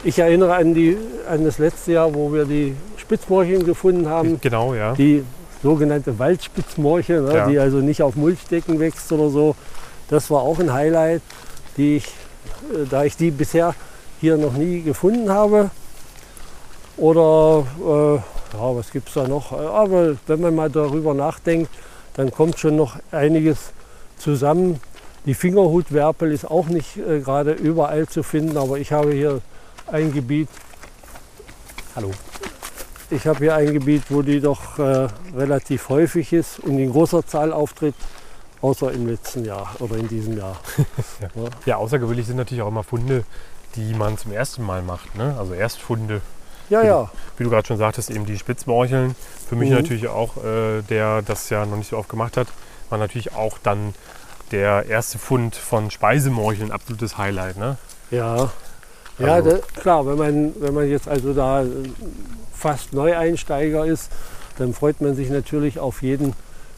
ich 0.03 0.19
erinnere 0.19 0.55
an, 0.55 0.73
die, 0.73 0.97
an 1.29 1.43
das 1.43 1.57
letzte 1.57 1.93
Jahr, 1.93 2.13
wo 2.13 2.31
wir 2.31 2.45
die 2.45 2.75
Spitzmorcheln 2.97 3.65
gefunden 3.65 4.07
haben. 4.07 4.39
Genau, 4.41 4.73
ja. 4.73 4.93
Die 4.93 5.23
sogenannte 5.61 6.17
Waldspitzmorche, 6.19 7.21
ne, 7.21 7.33
ja. 7.33 7.47
die 7.47 7.57
also 7.57 7.77
nicht 7.77 8.01
auf 8.01 8.15
Mulchdecken 8.15 8.79
wächst 8.79 9.11
oder 9.11 9.29
so. 9.29 9.55
Das 10.09 10.29
war 10.29 10.41
auch 10.41 10.59
ein 10.59 10.73
Highlight, 10.73 11.21
die 11.77 11.97
ich, 11.97 12.05
äh, 12.05 12.09
da 12.89 13.03
ich 13.03 13.17
die 13.17 13.31
bisher 13.31 13.75
hier 14.19 14.37
noch 14.37 14.53
nie 14.53 14.81
gefunden 14.81 15.29
habe. 15.29 15.69
Oder 16.97 17.65
äh, 17.79 18.15
ja, 18.57 18.75
was 18.75 18.91
gibt 18.91 19.07
es 19.07 19.15
da 19.15 19.27
noch? 19.27 19.51
Aber 19.51 20.15
wenn 20.27 20.41
man 20.41 20.55
mal 20.55 20.69
darüber 20.69 21.13
nachdenkt, 21.13 21.69
dann 22.15 22.31
kommt 22.31 22.59
schon 22.59 22.75
noch 22.75 22.97
einiges 23.11 23.71
zusammen. 24.17 24.79
Die 25.25 25.33
Fingerhutwerpel 25.33 26.31
ist 26.31 26.49
auch 26.49 26.67
nicht 26.67 26.97
äh, 26.97 27.19
gerade 27.19 27.53
überall 27.53 28.07
zu 28.07 28.23
finden, 28.23 28.57
aber 28.57 28.77
ich 28.77 28.91
habe 28.91 29.13
hier 29.13 29.41
ein 29.87 30.13
Gebiet. 30.13 30.49
Hallo. 31.95 32.11
Ich 33.09 33.27
habe 33.27 33.39
hier 33.39 33.55
ein 33.55 33.73
Gebiet, 33.73 34.03
wo 34.09 34.21
die 34.21 34.39
doch 34.39 34.79
äh, 34.79 35.07
relativ 35.35 35.89
häufig 35.89 36.33
ist 36.33 36.59
und 36.59 36.79
in 36.79 36.91
großer 36.91 37.25
Zahl 37.25 37.53
auftritt, 37.53 37.95
außer 38.63 38.93
im 38.93 39.07
letzten 39.07 39.43
Jahr 39.43 39.75
oder 39.79 39.97
in 39.97 40.07
diesem 40.07 40.37
Jahr. 40.37 40.57
ja. 41.35 41.43
Ja. 41.65 41.75
außergewöhnlich 41.77 42.25
sind 42.25 42.37
natürlich 42.37 42.63
auch 42.63 42.69
immer 42.69 42.83
Funde, 42.83 43.25
die 43.75 43.93
man 43.93 44.17
zum 44.17 44.31
ersten 44.31 44.63
Mal 44.63 44.81
macht. 44.81 45.15
Ne? 45.15 45.35
Also 45.37 45.53
Erstfunde. 45.53 46.21
Ja, 46.69 46.81
wie, 46.81 46.87
ja. 46.87 47.11
Wie 47.37 47.43
du 47.43 47.49
gerade 47.49 47.67
schon 47.67 47.77
sagtest, 47.77 48.09
eben 48.09 48.25
die 48.25 48.37
Spitzmorcheln. 48.37 49.15
Für 49.49 49.57
mich 49.57 49.69
mhm. 49.69 49.75
natürlich 49.75 50.07
auch, 50.07 50.37
äh, 50.37 50.81
der 50.89 51.21
das 51.21 51.49
ja 51.49 51.65
noch 51.65 51.75
nicht 51.75 51.89
so 51.89 51.97
oft 51.97 52.07
gemacht 52.07 52.37
hat, 52.37 52.47
war 52.89 52.97
natürlich 52.97 53.33
auch 53.33 53.57
dann 53.61 53.93
der 54.51 54.85
erste 54.85 55.17
Fund 55.19 55.55
von 55.55 55.91
Speisemorcheln 55.91 56.71
absolutes 56.71 57.17
Highlight. 57.17 57.57
Ne? 57.57 57.77
Ja, 58.11 58.49
ja, 59.19 59.33
also. 59.33 59.57
das, 59.57 59.67
klar, 59.73 60.05
wenn 60.07 60.17
man, 60.17 60.53
wenn 60.61 60.73
man 60.73 60.89
jetzt 60.89 61.09
also 61.09 61.33
da 61.33 61.65
fast 62.53 62.93
Neueinsteiger 62.93 63.85
ist, 63.85 64.09
dann 64.57 64.73
freut 64.73 65.01
man 65.01 65.15
sich 65.15 65.29
natürlich 65.29 65.79
auf 65.79 66.01
jeden 66.01 66.33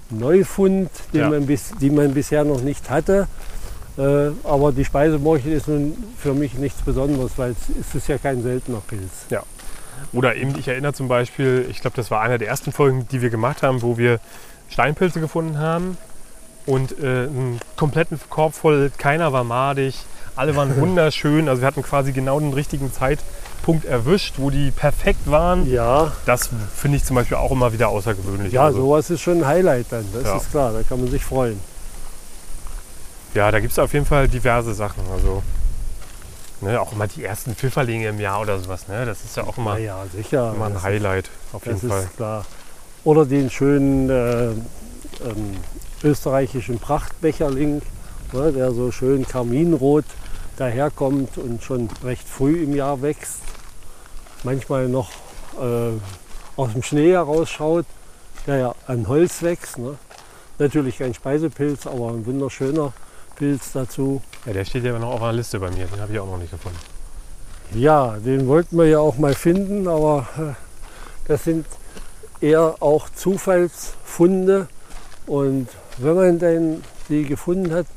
Neufund, 0.10 0.90
den, 1.14 1.22
ja. 1.22 1.30
man, 1.30 1.46
bis, 1.46 1.72
den 1.82 1.96
man 1.96 2.14
bisher 2.14 2.44
noch 2.44 2.62
nicht 2.62 2.90
hatte. 2.90 3.28
Äh, 3.98 4.32
aber 4.44 4.72
die 4.72 4.86
Speisemorchel 4.86 5.54
ist 5.54 5.68
nun 5.68 5.96
für 6.18 6.34
mich 6.34 6.56
nichts 6.56 6.82
Besonderes, 6.82 7.32
weil 7.38 7.52
es, 7.52 7.76
es 7.80 7.96
ist 7.96 8.08
ja 8.08 8.18
kein 8.18 8.44
seltener 8.44 8.82
Pilz. 8.86 9.26
Ja. 9.30 9.44
Oder 10.12 10.36
eben, 10.36 10.58
ich 10.58 10.68
erinnere 10.68 10.94
zum 10.94 11.08
Beispiel, 11.08 11.66
ich 11.70 11.80
glaube, 11.82 11.96
das 11.96 12.12
war 12.12 12.22
einer 12.22 12.38
der 12.38 12.48
ersten 12.48 12.72
Folgen, 12.72 13.08
die 13.12 13.22
wir 13.22 13.30
gemacht 13.30 13.64
haben, 13.64 13.82
wo 13.82 13.98
wir 13.98 14.20
Steinpilze 14.70 15.20
gefunden 15.20 15.58
haben 15.58 15.98
und 16.66 17.00
äh, 17.00 17.06
einen 17.06 17.60
kompletten 17.76 18.20
Korb 18.30 18.54
voll, 18.54 18.92
keiner 18.98 19.32
war 19.32 19.44
madig, 19.44 19.96
alle 20.36 20.56
waren 20.56 20.76
wunderschön. 20.80 21.48
Also 21.48 21.62
wir 21.62 21.68
hatten 21.68 21.84
quasi 21.84 22.12
genau 22.12 22.40
den 22.40 22.54
richtigen 22.54 22.92
Zeitpunkt 22.92 23.32
erwischt, 23.86 24.36
wo 24.38 24.50
die 24.50 24.72
perfekt 24.72 25.30
waren. 25.30 25.70
Ja. 25.70 26.12
Das 26.26 26.50
finde 26.76 26.98
ich 26.98 27.04
zum 27.04 27.16
Beispiel 27.16 27.38
auch 27.38 27.52
immer 27.52 27.74
wieder 27.74 27.90
außergewöhnlich. 27.90 28.54
Ja, 28.54 28.66
also. 28.66 28.82
sowas 28.82 29.10
ist 29.10 29.22
schon 29.22 29.40
ein 29.40 29.48
Highlight 29.48 29.88
dann, 29.90 30.06
das 30.14 30.24
ja. 30.24 30.38
ist 30.38 30.52
klar, 30.52 30.74
da 30.74 30.84
kann 30.84 31.00
man 31.00 31.10
sich 31.10 31.24
freuen. 31.24 31.60
Ja, 33.34 33.52
da 33.52 33.60
gibt 33.60 33.74
es 33.74 33.80
auf 33.80 33.94
jeden 33.94 34.06
Fall 34.06 34.28
diverse 34.28 34.74
Sachen. 34.74 35.04
Also 35.12 35.44
ne, 36.62 36.80
auch 36.80 36.94
immer 36.94 37.08
die 37.08 37.24
ersten 37.24 37.56
Pfifferlinge 37.56 38.08
im 38.08 38.20
Jahr 38.20 38.42
oder 38.42 38.60
sowas. 38.60 38.88
Ne? 38.88 39.06
Das 39.06 39.24
ist 39.24 39.36
ja 39.36 39.44
auch 39.44 39.58
immer, 39.58 39.78
ja, 39.78 40.06
sicher. 40.14 40.54
immer 40.56 40.68
ein 40.68 40.82
Highlight 40.82 41.30
auf 41.52 41.66
jeden 41.66 41.80
Fall. 41.80 42.08
klar. 42.16 42.46
Oder 43.04 43.26
den 43.26 43.50
schönen 43.50 44.10
äh, 44.10 44.46
ähm, 44.48 45.58
österreichischen 46.04 46.80
Prachtbecherling, 46.80 47.82
ne, 48.32 48.52
der 48.52 48.72
so 48.72 48.92
schön 48.92 49.28
karminrot 49.28 50.06
daherkommt 50.58 51.38
und 51.38 51.64
schon 51.64 51.90
recht 52.04 52.28
früh 52.28 52.64
im 52.64 52.76
Jahr 52.76 53.02
wächst. 53.02 53.42
Manchmal 54.46 54.88
noch 54.88 55.10
äh, 55.60 55.92
aus 56.56 56.72
dem 56.72 56.84
Schnee 56.84 57.12
herausschaut, 57.12 57.86
der 58.46 58.58
ja 58.58 58.76
an 58.86 59.08
Holz 59.08 59.42
wächst. 59.42 59.80
Ne? 59.80 59.98
Natürlich 60.60 61.00
kein 61.00 61.16
Speisepilz, 61.16 61.88
aber 61.88 62.10
ein 62.10 62.26
wunderschöner 62.26 62.94
Pilz 63.36 63.72
dazu. 63.74 64.22
Ja, 64.46 64.54
der 64.54 64.64
steht 64.64 64.84
ja 64.84 64.98
noch 65.00 65.14
auf 65.14 65.22
einer 65.24 65.34
Liste 65.34 65.60
bei 65.60 65.72
mir, 65.72 65.88
den 65.88 66.00
habe 66.00 66.14
ich 66.14 66.20
auch 66.20 66.28
noch 66.28 66.38
nicht 66.38 66.52
gefunden. 66.52 66.78
Ja, 67.74 68.18
den 68.18 68.48
wollten 68.48 68.78
wir 68.78 68.86
ja 68.86 69.00
auch 69.00 69.18
mal 69.18 69.34
finden, 69.34 69.88
aber 69.88 70.28
äh, 70.38 70.54
das 71.28 71.44
sind 71.44 71.66
eher 72.40 72.76
auch 72.82 73.10
Zufallsfunde. 73.10 74.68
Und 75.26 75.70
wenn 75.98 76.16
man 76.16 76.38
denn 76.38 76.84
die 77.10 77.24
gefunden 77.24 77.74
hat, 77.74 77.88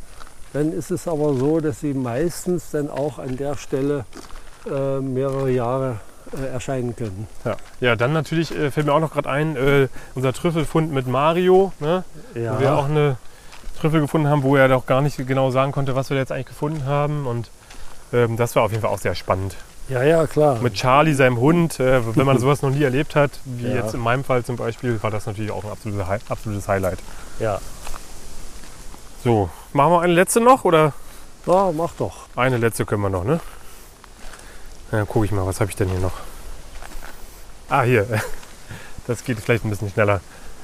dann 0.55 0.73
ist 0.73 0.91
es 0.91 1.07
aber 1.07 1.35
so, 1.35 1.61
dass 1.61 1.81
sie 1.81 1.93
meistens 1.93 2.71
dann 2.71 2.89
auch 2.89 3.19
an 3.19 3.37
der 3.37 3.57
Stelle 3.57 4.07
äh, 4.67 5.01
mehrere 5.01 5.51
Jahre 5.51 6.01
äh, 6.37 6.47
erscheinen 6.47 6.97
können. 6.97 7.27
Ja, 7.45 7.57
ja 7.81 7.97
dann 7.97 8.13
natürlich 8.13 8.57
äh, 8.57 8.71
fällt 8.71 8.87
mir 8.87 8.93
auch 8.93 9.01
noch 9.01 9.13
gerade 9.13 9.29
ein, 9.29 9.57
äh, 9.57 9.89
unser 10.15 10.33
Trüffelfund 10.33 10.93
mit 10.93 11.07
Mario, 11.07 11.73
ne? 11.81 12.05
ja. 12.35 12.57
wo 12.57 12.61
wir 12.61 12.75
auch 12.75 12.87
eine 12.87 13.17
Trüffel 13.81 14.01
gefunden 14.01 14.29
haben, 14.29 14.43
wo 14.43 14.57
er 14.57 14.69
doch 14.69 14.87
gar 14.87 15.01
nicht 15.01 15.17
genau 15.27 15.51
sagen 15.51 15.73
konnte, 15.73 15.95
was 15.95 16.11
wir 16.11 16.17
jetzt 16.17 16.33
eigentlich 16.33 16.47
gefunden 16.47 16.85
haben. 16.85 17.27
Und 17.27 17.51
ähm, 18.13 18.37
das 18.37 18.57
war 18.57 18.65
auf 18.65 18.71
jeden 18.71 18.83
Fall 18.83 18.91
auch 18.91 18.99
sehr 18.99 19.15
spannend. 19.15 19.57
Ja, 19.89 20.03
ja, 20.03 20.27
klar. 20.27 20.59
Mit 20.61 20.75
Charlie, 20.75 21.15
seinem 21.15 21.39
Hund, 21.39 21.81
äh, 21.81 22.01
wenn 22.17 22.27
man 22.27 22.39
sowas 22.41 22.63
noch 22.63 22.71
nie 22.71 22.83
erlebt 22.83 23.15
hat, 23.15 23.31
wie 23.45 23.69
ja. 23.69 23.77
jetzt 23.77 23.95
in 23.95 24.01
meinem 24.01 24.25
Fall 24.25 24.45
zum 24.45 24.57
Beispiel, 24.57 25.03
war 25.03 25.11
das 25.11 25.27
natürlich 25.27 25.51
auch 25.51 25.65
ein 25.65 25.71
absolutes, 25.71 26.07
absolutes 26.29 26.69
Highlight. 26.69 26.99
Ja. 27.39 27.61
So, 29.25 29.49
machen 29.73 29.93
wir 29.93 30.01
eine 30.03 30.13
letzte 30.13 30.41
noch 30.41 30.65
oder? 30.65 30.93
Ja, 31.47 31.73
mach 31.73 31.93
doch. 31.93 32.27
Eine 32.37 32.59
letzte 32.59 32.85
können 32.85 33.03
wir 33.03 33.11
noch, 33.11 33.25
ne? 33.25 33.41
Dann 34.91 35.07
gucke 35.07 35.27
ich 35.27 35.33
mal, 35.33 35.47
was 35.47 35.61
habe 35.61 35.71
ich 35.71 35.77
denn 35.77 35.89
hier 35.89 36.01
noch? 36.01 36.15
Ah, 37.69 37.83
hier. 37.83 38.07
Das 39.07 39.25
geht 39.25 39.41
vielleicht 39.41 39.65
ein 39.65 39.71
bisschen 39.71 39.89
schneller. 39.89 40.21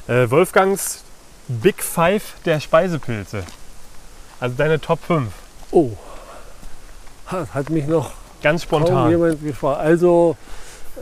Äh, 0.06 0.30
Wolfgangs 0.30 1.02
Big 1.48 1.82
Five 1.82 2.34
der 2.44 2.60
Speisepilze. 2.60 3.42
Also 4.38 4.54
deine 4.54 4.78
Top 4.78 4.98
5. 5.02 5.32
Oh. 5.70 5.92
Hat 7.26 7.70
mich 7.70 7.86
noch 7.86 8.12
ganz 8.42 8.64
spontan 8.64 9.08
jemand 9.08 9.42
gefragt. 9.42 9.80
Also 9.80 10.36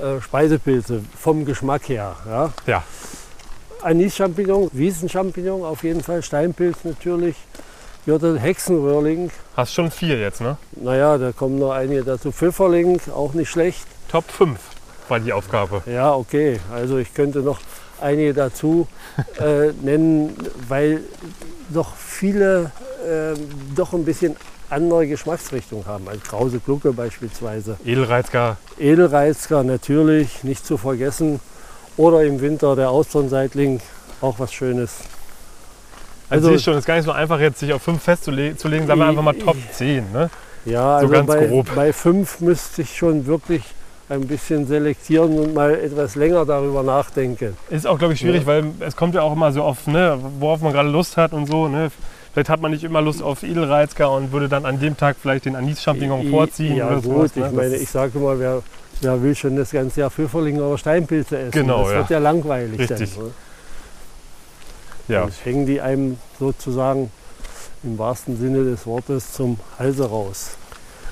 äh, 0.01 0.21
Speisepilze 0.21 1.03
vom 1.19 1.45
Geschmack 1.45 1.89
her. 1.89 2.15
Ja. 2.27 2.53
ja. 2.67 2.85
Anis-Champignon, 3.83 4.71
Wiesenchampignon 4.73 5.65
auf 5.65 5.83
jeden 5.83 6.03
Fall, 6.03 6.23
Steinpilz 6.23 6.85
natürlich, 6.85 7.35
Jodel, 8.05 8.41
Hexenröhrling. 8.41 9.31
Hast 9.57 9.75
schon 9.75 9.93
vier 9.93 10.19
jetzt, 10.19 10.41
ne? 10.41 10.57
Naja, 10.73 11.19
da 11.19 11.31
kommen 11.31 11.61
noch 11.61 11.71
einige 11.71 12.03
dazu. 12.03 12.33
Pfifferling, 12.33 13.01
auch 13.15 13.33
nicht 13.33 13.49
schlecht. 13.49 13.87
Top 14.11 14.29
5 14.29 14.59
war 15.09 15.21
die 15.21 15.33
Aufgabe. 15.33 15.83
Ja, 15.87 16.13
okay. 16.13 16.59
Also 16.75 16.99
ich 16.99 17.15
könnte 17.15 17.41
noch 17.43 17.61
einige 18.01 18.35
dazu 18.35 18.89
äh, 19.39 19.69
nennen, 19.83 20.37
weil 20.67 21.03
doch 21.73 21.95
viele 21.95 22.73
äh, 23.09 23.39
doch 23.77 23.93
ein 23.93 24.05
bisschen 24.05 24.35
andere 24.69 25.07
Geschmacksrichtung 25.07 25.87
haben, 25.87 26.09
als 26.09 26.25
Krause 26.25 26.59
Glucke 26.59 26.93
beispielsweise. 26.93 27.77
Edelreizker. 27.85 28.57
Edelreizker 28.81 29.63
natürlich, 29.63 30.43
nicht 30.43 30.67
zu 30.67 30.77
vergessen. 30.77 31.39
Oder 31.97 32.25
im 32.25 32.41
Winter 32.41 32.75
der 32.75 32.91
Austernseitling, 32.91 33.81
auch 34.21 34.41
was 34.41 34.53
Schönes. 34.53 34.95
Also, 36.33 36.49
also 36.49 36.63
schon, 36.63 36.75
es 36.75 36.81
ist 36.81 36.87
gar 36.87 36.97
nicht 36.97 37.05
so 37.05 37.13
einfach, 37.13 37.41
jetzt 37.41 37.59
sich 37.59 37.73
auf 37.73 37.83
fünf 37.83 38.03
festzulegen. 38.03 38.57
Sagen 38.87 39.01
wir 39.01 39.07
einfach 39.07 39.23
mal 39.23 39.35
Top 39.35 39.57
10. 39.73 40.13
Ne? 40.13 40.31
Ja, 40.65 41.01
so 41.01 41.07
also 41.07 41.09
ganz 41.09 41.27
bei, 41.27 41.47
grob. 41.47 41.75
bei 41.75 41.93
fünf 41.93 42.41
müsste 42.41 42.83
ich 42.83 42.97
schon 42.97 43.27
wirklich 43.27 43.63
ein 44.09 44.27
bisschen 44.27 44.67
selektieren 44.67 45.39
und 45.39 45.55
mal 45.55 45.75
etwas 45.75 46.17
länger 46.17 46.45
darüber 46.45 46.83
nachdenken. 46.83 47.57
Ist 47.71 47.87
auch, 47.87 47.99
glaube 47.99 48.15
ich, 48.15 48.21
schwierig, 48.21 48.43
ja. 48.43 48.47
weil 48.47 48.65
es 48.81 48.95
kommt 48.95 49.15
ja 49.15 49.23
auch 49.23 49.33
immer 49.33 49.53
so 49.53 49.63
auf, 49.63 49.87
ne, 49.87 50.19
worauf 50.39 50.61
man 50.61 50.73
gerade 50.73 50.89
Lust 50.89 51.17
hat 51.17 51.33
und 51.33 51.47
so. 51.47 51.69
Ne? 51.69 51.91
Vielleicht 52.33 52.49
hat 52.49 52.61
man 52.61 52.71
nicht 52.71 52.85
immer 52.85 53.01
Lust 53.01 53.23
auf 53.23 53.43
Edelreizker 53.43 54.11
und 54.11 54.33
würde 54.33 54.49
dann 54.49 54.67
an 54.67 54.81
dem 54.81 54.97
Tag 54.97 55.17
vielleicht 55.21 55.47
den 55.47 55.57
Anis-Champignon 55.57 56.31
vorziehen. 56.31 56.77
Ja, 56.77 56.87
oder 56.87 56.97
gut, 56.97 57.05
sowas, 57.05 57.37
ne? 57.37 57.47
ich 57.47 57.53
meine, 57.53 57.77
ich 57.77 57.89
sage 57.89 58.19
mal, 58.19 58.39
wer, 58.39 58.63
Wer 59.03 59.21
will 59.21 59.35
schon 59.35 59.57
das 59.57 59.73
ganze 59.73 60.01
Jahr 60.01 60.11
Pfifferlinge 60.11 60.63
oder 60.63 60.79
Steinpilze 60.79 61.37
essen? 61.37 61.51
Genau, 61.51 61.83
das 61.83 61.91
ja. 61.91 61.99
wird 61.99 62.11
ja 62.11 62.19
langweilig 62.19 62.79
Richtig. 62.79 63.17
dann. 63.17 63.33
Ja. 65.13 65.25
Und 65.25 65.45
hängen 65.45 65.67
die 65.67 65.81
einem 65.81 66.19
sozusagen 66.39 67.11
im 67.83 67.99
wahrsten 67.99 68.39
Sinne 68.39 68.65
des 68.65 68.87
Wortes 68.87 69.33
zum 69.33 69.59
Halse 69.79 70.09
raus. 70.09 70.57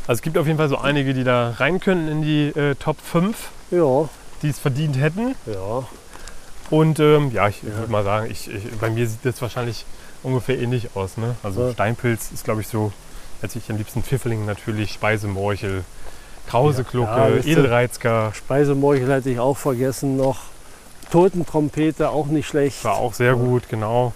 Also 0.03 0.19
es 0.19 0.23
gibt 0.23 0.39
auf 0.39 0.47
jeden 0.47 0.59
Fall 0.59 0.69
so 0.69 0.79
einige, 0.79 1.15
die 1.15 1.25
da 1.25 1.51
rein 1.51 1.81
können 1.81 2.09
in 2.09 2.23
die 2.23 2.49
äh, 2.59 2.75
Top 2.77 2.97
5, 3.01 3.37
ja. 3.71 4.09
die 4.43 4.49
es 4.49 4.59
verdient 4.59 4.99
hätten. 4.99 5.35
Ja. 5.47 5.85
Und 6.71 7.01
ähm, 7.01 7.31
ja, 7.33 7.49
ich 7.49 7.63
ja. 7.63 7.77
würde 7.77 7.93
mal 7.93 8.05
sagen, 8.05 8.31
ich, 8.31 8.49
ich, 8.49 8.71
bei 8.81 8.91
mir 8.91 9.07
sieht 9.07 9.25
das 9.25 9.43
wahrscheinlich 9.43 9.85
ungefähr 10.23 10.59
ähnlich 10.59 10.97
aus. 10.97 11.17
Ne? 11.17 11.35
Also 11.43 11.67
ja. 11.67 11.73
Steinpilz 11.73 12.31
ist, 12.33 12.45
glaube 12.45 12.61
ich, 12.61 12.69
so, 12.69 12.93
als 13.43 13.57
ich 13.57 13.71
am 13.71 13.77
liebsten 13.77 14.03
Pfifferling 14.03 14.47
natürlich, 14.47 14.93
Speisemorchel, 14.93 15.85
Krauseklucke, 16.49 17.41
ja, 17.45 17.45
Edelreizker. 17.45 18.33
Speisemorchel 18.35 19.13
hatte 19.13 19.31
ich 19.31 19.39
auch 19.39 19.57
vergessen 19.57 20.17
noch. 20.17 20.39
Totentrompete 21.11 22.11
auch 22.11 22.27
nicht 22.27 22.47
schlecht. 22.47 22.85
War 22.85 22.97
auch 22.97 23.15
sehr 23.15 23.35
gut, 23.35 23.69
genau. 23.69 24.13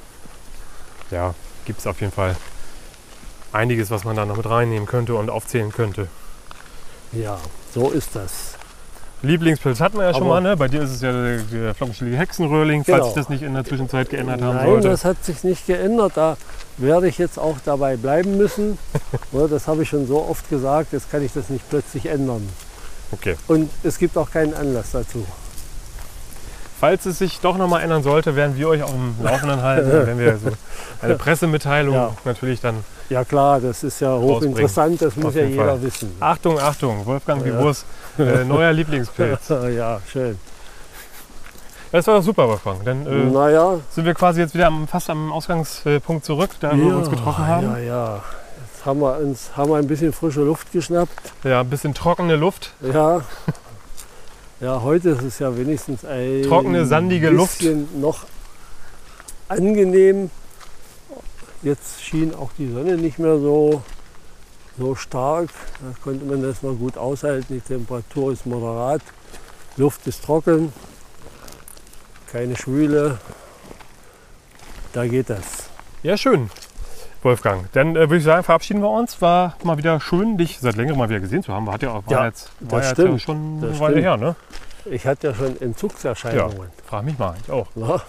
Ja, 1.11 1.35
gibt 1.65 1.81
es 1.81 1.87
auf 1.87 2.01
jeden 2.01 2.13
Fall 2.13 2.37
einiges, 3.53 3.91
was 3.91 4.05
man 4.05 4.17
da 4.17 4.27
noch 4.27 4.37
mit 4.37 4.49
reinnehmen 4.49 4.87
könnte 4.87 5.15
und 5.15 5.31
aufzählen 5.31 5.73
könnte. 5.73 6.09
Ja, 7.13 7.39
so 7.73 7.91
ist 7.91 8.15
das. 8.15 8.55
Lieblingspilz 9.23 9.81
hatten 9.81 9.97
wir 9.97 10.05
ja 10.05 10.15
schon 10.15 10.29
mal, 10.29 10.41
ne? 10.41 10.57
Bei 10.57 10.69
dir 10.69 10.83
ist 10.83 10.91
es 10.91 11.01
ja 11.01 11.11
der, 11.13 11.39
der 11.39 11.75
flockenschillige 11.75 12.19
Hexenröhrling, 12.19 12.83
genau. 12.83 12.99
falls 12.99 13.07
sich 13.07 13.15
das 13.15 13.29
nicht 13.31 13.43
in 13.43 13.55
der 13.55 13.65
Zwischenzeit 13.65 14.11
geändert 14.11 14.43
haben 14.43 14.57
Nein, 14.57 14.67
sollte. 14.67 14.89
das 14.89 15.05
hat 15.05 15.25
sich 15.25 15.43
nicht 15.45 15.67
geändert. 15.67 16.13
Da 16.17 16.37
werde 16.77 17.09
ich 17.09 17.17
jetzt 17.17 17.39
auch 17.39 17.57
dabei 17.65 17.97
bleiben 17.97 18.37
müssen. 18.37 18.79
das 19.33 19.67
habe 19.67 19.85
ich 19.85 19.89
schon 19.89 20.07
so 20.07 20.23
oft 20.23 20.49
gesagt, 20.51 20.93
jetzt 20.93 21.11
kann 21.11 21.25
ich 21.25 21.33
das 21.33 21.49
nicht 21.49 21.69
plötzlich 21.71 22.07
ändern. 22.07 22.47
Okay. 23.13 23.37
Und 23.49 23.71
es 23.83 23.99
gibt 23.99 24.19
auch 24.19 24.31
keinen 24.31 24.53
Anlass 24.55 24.91
dazu. 24.93 25.25
Falls 26.79 27.07
es 27.07 27.19
sich 27.19 27.41
doch 27.41 27.57
nochmal 27.57 27.83
ändern 27.83 28.03
sollte, 28.03 28.37
werden 28.37 28.57
wir 28.57 28.69
euch 28.69 28.83
auch 28.83 28.93
im 28.93 29.15
Laufenden 29.23 29.63
halten. 29.63 29.91
wenn 30.07 30.19
wir 30.19 30.37
so 30.39 30.51
eine 31.01 31.15
Pressemitteilung 31.15 31.95
ja. 31.95 32.17
natürlich 32.25 32.61
dann. 32.61 32.85
Ja 33.11 33.25
klar, 33.25 33.61
das 33.61 33.85
ist 33.85 34.01
ja 34.01 34.17
hochinteressant, 34.17 35.01
das 35.01 35.17
muss 35.17 35.35
ja 35.35 35.45
jeder 35.45 35.67
Fall. 35.67 35.83
wissen. 35.83 36.17
Achtung, 36.21 36.59
Achtung, 36.59 37.05
Wolfgang 37.07 37.45
ja. 37.47 37.59
Wurst, 37.59 37.85
äh, 38.19 38.45
neuer 38.45 38.73
Lieblingspilz. 38.73 39.49
ja, 39.49 40.01
schön. 40.11 40.39
Das 41.95 42.09
war 42.09 42.17
doch 42.17 42.25
super, 42.25 42.49
Wolfgang. 42.49 42.85
Dann 42.85 43.07
äh, 43.07 43.31
naja. 43.31 43.79
sind 43.91 44.05
wir 44.05 44.15
quasi 44.15 44.41
jetzt 44.41 44.53
wieder 44.53 44.67
am, 44.67 44.89
fast 44.89 45.11
am 45.11 45.31
Ausgangspunkt 45.31 46.25
zurück, 46.25 46.51
da 46.59 46.73
ja, 46.73 46.77
wir 46.77 46.97
uns 46.97 47.09
getroffen 47.09 47.47
haben. 47.47 47.71
Ja, 47.71 47.79
ja. 47.79 48.23
Jetzt 48.67 48.85
haben 48.85 49.01
wir 49.01 49.17
uns 49.19 49.51
haben 49.57 49.71
wir 49.71 49.77
ein 49.77 49.87
bisschen 49.87 50.13
frische 50.13 50.41
Luft 50.41 50.73
geschnappt. 50.73 51.33
Ja, 51.45 51.61
ein 51.61 51.71
bisschen 51.71 51.95
trockene 51.95 52.35
Luft. 52.35 52.73
Ja. 52.81 53.21
Ja, 54.65 54.81
heute 54.81 55.11
ist 55.11 55.23
es 55.23 55.39
ja 55.41 55.55
wenigstens 55.55 56.07
ein 56.07 56.43
trockene, 56.45 56.87
sandige 56.87 57.29
Luft. 57.29 57.63
noch 58.01 58.25
angenehm. 59.47 60.31
Jetzt 61.63 62.03
schien 62.03 62.35
auch 62.35 62.51
die 62.57 62.73
Sonne 62.73 62.97
nicht 62.97 63.19
mehr 63.19 63.39
so, 63.39 63.83
so 64.79 64.95
stark. 64.95 65.51
Da 65.81 65.95
konnte 66.03 66.25
man 66.25 66.41
das 66.41 66.63
noch 66.63 66.77
gut 66.77 66.97
aushalten. 66.97 67.53
Die 67.53 67.61
Temperatur 67.61 68.33
ist 68.33 68.47
moderat, 68.47 69.03
Luft 69.77 70.07
ist 70.07 70.25
trocken 70.25 70.73
keine 72.33 72.57
Schwüle. 72.57 73.19
Da 74.95 75.07
geht 75.07 75.29
das. 75.29 75.69
Ja, 76.03 76.17
schön. 76.17 76.49
Wolfgang, 77.25 77.71
dann 77.73 77.97
äh, 77.97 78.01
würde 78.01 78.19
ich 78.19 78.25
sagen, 78.25 78.45
verabschieden 78.45 78.83
wir 78.83 78.91
uns. 78.91 79.21
War 79.23 79.57
mal 79.65 79.79
wieder 79.79 79.99
schön, 80.01 80.37
dich 80.37 80.59
seit 80.61 80.77
längerem 80.77 80.99
mal 80.99 81.09
wieder 81.09 81.21
gesehen 81.21 81.43
zu 81.43 81.53
haben. 81.53 81.71
Hat 81.73 81.83
ja, 81.83 81.95
war 81.95 82.03
ja, 82.09 82.27
jetzt, 82.27 82.51
war 82.61 82.81
das 82.81 82.97
jetzt 82.97 83.23
schon 83.23 83.61
das 83.61 83.71
eine 83.71 83.81
Weile 83.81 84.01
her, 84.01 84.17
ne? 84.17 84.37
Ich 84.87 85.07
hatte 85.07 85.29
ja 85.29 85.35
schon 85.35 85.59
Entzugserscheinungen. 85.61 86.59
Ja, 86.59 86.65
frag 86.87 87.05
mich 87.05 87.19
mal, 87.19 87.35
ich 87.43 87.51
auch. 87.51 87.67
Ja. 87.75 88.03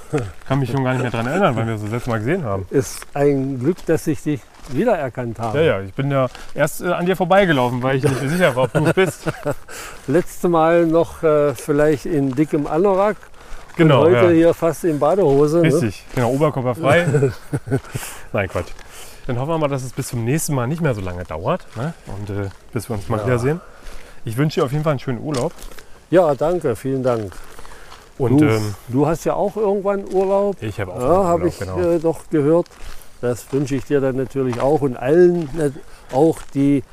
Kann 0.45 0.59
mich 0.59 0.69
schon 0.69 0.83
gar 0.83 0.91
nicht 0.91 1.03
mehr 1.03 1.11
daran 1.11 1.27
erinnern, 1.27 1.55
weil 1.55 1.65
wir 1.67 1.73
uns 1.73 1.83
das 1.83 1.91
letzte 1.91 2.09
Mal 2.09 2.19
gesehen 2.19 2.43
haben. 2.43 2.67
Ist 2.69 3.07
ein 3.13 3.59
Glück, 3.59 3.77
dass 3.85 4.05
ich 4.07 4.21
dich 4.21 4.41
wiedererkannt 4.69 5.39
habe. 5.39 5.59
Ja, 5.59 5.63
ja, 5.63 5.81
ich 5.81 5.93
bin 5.93 6.11
ja 6.11 6.27
erst 6.53 6.81
äh, 6.81 6.87
an 6.87 7.05
dir 7.05 7.15
vorbeigelaufen, 7.15 7.81
weil 7.81 7.97
ich 7.97 8.03
nicht 8.03 8.19
sicher 8.29 8.55
war, 8.55 8.65
ob 8.65 8.73
du 8.73 8.85
es 8.85 8.93
bist. 8.93 9.31
Letzte 10.07 10.49
Mal 10.49 10.85
noch 10.85 11.23
äh, 11.23 11.53
vielleicht 11.53 12.05
in 12.05 12.35
dickem 12.35 12.67
Anorak 12.67 13.15
Genau. 13.75 14.05
Und 14.05 14.15
heute 14.15 14.27
ja. 14.27 14.31
hier 14.31 14.53
fast 14.53 14.83
in 14.85 14.99
Badehose. 14.99 15.57
Ne? 15.57 15.63
Richtig, 15.63 16.03
ne? 16.07 16.15
genau, 16.15 16.31
oberkörperfrei. 16.31 17.31
Nein, 18.33 18.49
Quatsch. 18.49 18.69
Dann 19.27 19.39
hoffen 19.39 19.49
wir 19.49 19.57
mal, 19.57 19.67
dass 19.67 19.83
es 19.83 19.91
bis 19.91 20.07
zum 20.07 20.23
nächsten 20.23 20.53
Mal 20.53 20.67
nicht 20.67 20.81
mehr 20.81 20.93
so 20.93 21.01
lange 21.01 21.23
dauert 21.23 21.65
ne? 21.75 21.93
und 22.07 22.29
äh, 22.29 22.49
bis 22.73 22.89
wir 22.89 22.95
uns 22.95 23.09
mal 23.09 23.17
ja. 23.17 23.25
wiedersehen. 23.25 23.61
Ich 24.23 24.37
wünsche 24.37 24.59
dir 24.59 24.65
auf 24.65 24.71
jeden 24.71 24.83
Fall 24.83 24.91
einen 24.91 24.99
schönen 24.99 25.21
Urlaub. 25.21 25.51
Ja, 26.09 26.33
danke, 26.35 26.75
vielen 26.75 27.03
Dank. 27.03 27.33
Und 28.17 28.39
du, 28.39 28.45
ähm, 28.45 28.75
du 28.87 29.07
hast 29.07 29.25
ja 29.25 29.33
auch 29.33 29.57
irgendwann 29.57 30.05
Urlaub. 30.11 30.55
Ich 30.61 30.79
habe 30.79 30.93
auch 30.93 30.99
ja, 30.99 31.07
Urlaub, 31.07 31.25
habe 31.25 31.47
ich 31.47 31.59
genau. 31.59 31.79
äh, 31.79 31.99
doch 31.99 32.29
gehört. 32.29 32.67
Das 33.21 33.51
wünsche 33.51 33.75
ich 33.75 33.85
dir 33.85 33.99
dann 33.99 34.15
natürlich 34.15 34.61
auch 34.61 34.81
und 34.81 34.95
allen, 34.95 35.49
äh, 35.59 35.71
auch 36.13 36.37
die 36.53 36.83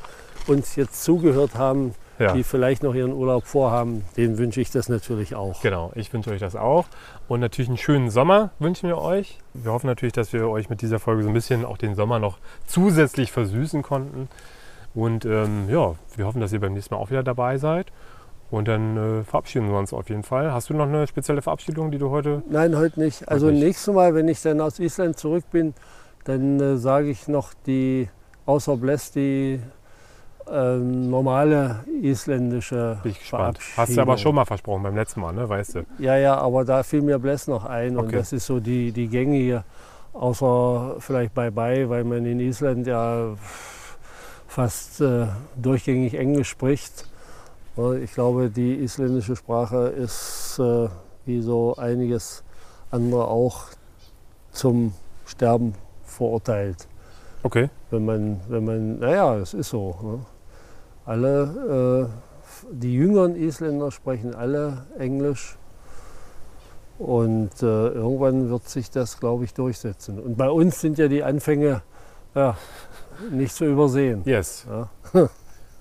uns 0.47 0.77
jetzt 0.77 1.05
zugehört 1.05 1.55
haben, 1.55 1.95
ja. 2.23 2.33
die 2.33 2.43
vielleicht 2.43 2.83
noch 2.83 2.95
ihren 2.95 3.13
Urlaub 3.13 3.45
vorhaben, 3.45 4.05
denen 4.17 4.39
wünsche 4.39 4.61
ich 4.61 4.71
das 4.71 4.89
natürlich 4.89 5.35
auch. 5.35 5.61
Genau, 5.63 5.93
ich 5.95 6.13
wünsche 6.13 6.31
euch 6.31 6.41
das 6.41 6.57
auch. 6.57 6.87
Und 7.29 7.41
natürlich 7.41 7.69
einen 7.69 7.79
schönen 7.79 8.11
Sommer 8.11 8.51
wünschen 8.59 8.89
wir 8.89 8.99
euch. 8.99 9.39
Wir 9.55 9.73
hoffen 9.73 9.87
natürlich, 9.87 10.13
dass 10.13 10.33
wir 10.33 10.49
euch 10.49 10.71
mit 10.71 10.83
dieser 10.83 10.99
Folge 10.99 11.23
so 11.23 11.29
ein 11.29 11.35
bisschen 11.35 11.65
auch 11.65 11.79
den 11.79 11.95
Sommer 11.95 12.19
noch 12.19 12.39
zusätzlich 12.67 13.33
versüßen 13.33 13.83
konnten. 13.83 14.29
Und 14.95 15.25
ähm, 15.25 15.69
ja, 15.69 15.95
wir 16.17 16.27
hoffen, 16.27 16.41
dass 16.41 16.53
ihr 16.53 16.61
beim 16.61 16.75
nächsten 16.75 16.95
Mal 16.95 17.01
auch 17.01 17.11
wieder 17.11 17.23
dabei 17.23 17.59
seid. 17.59 17.87
Und 18.51 18.69
dann 18.69 18.97
äh, 18.97 19.25
verabschieden 19.25 19.71
wir 19.71 19.79
uns 19.79 19.95
auf 19.95 20.11
jeden 20.11 20.25
Fall. 20.25 20.53
Hast 20.53 20.69
du 20.69 20.75
noch 20.75 20.87
eine 20.87 21.07
spezielle 21.07 21.41
Verabschiedung, 21.41 21.91
die 21.91 21.97
du 21.97 22.11
heute? 22.11 22.43
Nein, 22.51 22.77
heute 22.77 23.01
nicht. 23.01 23.27
Also 23.27 23.47
nicht. 23.47 23.63
nächstes 23.63 23.95
Mal, 23.95 24.15
wenn 24.15 24.29
ich 24.29 24.43
dann 24.43 24.61
aus 24.61 24.79
Island 24.79 25.19
zurück 25.19 25.45
bin, 25.51 25.73
dann 26.25 26.61
äh, 26.61 26.77
sage 26.77 27.09
ich 27.09 27.29
noch 27.29 27.55
die 27.67 28.11
außer 28.45 28.77
Bless 28.77 29.11
die 29.11 29.61
äh, 30.53 30.77
normale 30.77 31.85
isländische 32.03 32.99
Bin 33.03 33.13
ich 33.13 33.21
gespannt. 33.21 33.59
Hast 33.77 33.97
du 33.97 34.01
aber 34.01 34.19
schon 34.19 34.35
mal 34.35 34.45
versprochen 34.45 34.83
beim 34.83 34.95
letzten 34.95 35.21
Mal, 35.21 35.33
ne? 35.33 35.49
weißt 35.49 35.77
du? 35.77 35.87
Ja, 35.99 36.17
ja, 36.17 36.37
aber 36.37 36.65
da 36.65 36.83
fiel 36.83 37.03
mir 37.03 37.19
Bless 37.19 37.47
noch 37.47 37.65
ein 37.65 37.97
okay. 37.97 38.07
und 38.07 38.15
das 38.15 38.33
ist 38.33 38.47
so 38.47 38.61
die, 38.61 38.93
die 38.93 39.09
gängige, 39.09 39.65
außer 40.13 40.97
vielleicht 40.99 41.35
bei 41.35 41.51
Bye, 41.51 41.89
weil 41.89 42.05
man 42.05 42.27
in 42.27 42.41
Island 42.41 42.87
ja 42.87 43.35
fast 44.47 45.01
äh, 45.01 45.27
durchgängig 45.57 46.15
Englisch 46.15 46.51
spricht. 46.51 47.07
Ich 48.03 48.13
glaube, 48.13 48.51
die 48.51 48.75
isländische 48.75 49.35
Sprache 49.35 49.87
ist 49.89 50.59
äh, 50.59 50.89
wie 51.25 51.41
so 51.41 51.75
einiges 51.77 52.45
andere 52.91 53.29
auch 53.29 53.65
zum 54.51 54.93
Sterben 55.25 55.75
verurteilt. 56.05 56.87
Okay. 57.43 57.71
Wenn 57.91 58.05
man, 58.05 58.41
wenn 58.49 58.65
man, 58.65 58.99
naja, 58.99 59.37
es 59.37 59.55
ist 59.55 59.71
so. 59.71 59.97
Ne? 60.03 60.19
Alle, 61.05 62.11
äh, 62.71 62.73
die 62.73 62.95
jüngeren 62.95 63.37
Isländer 63.37 63.91
sprechen 63.91 64.35
alle 64.35 64.87
Englisch. 64.99 65.57
Und 66.99 67.63
äh, 67.63 67.89
irgendwann 67.89 68.49
wird 68.51 68.69
sich 68.69 68.91
das, 68.91 69.19
glaube 69.19 69.45
ich, 69.45 69.55
durchsetzen. 69.55 70.21
Und 70.21 70.37
bei 70.37 70.49
uns 70.49 70.81
sind 70.81 70.99
ja 70.99 71.09
die 71.09 71.25
Anfänge 71.25 71.83
ja, 72.35 72.57
nicht 73.31 73.55
zu 73.55 73.65
übersehen. 73.65 74.23
Yes. 74.25 74.67
Ja. 74.69 75.29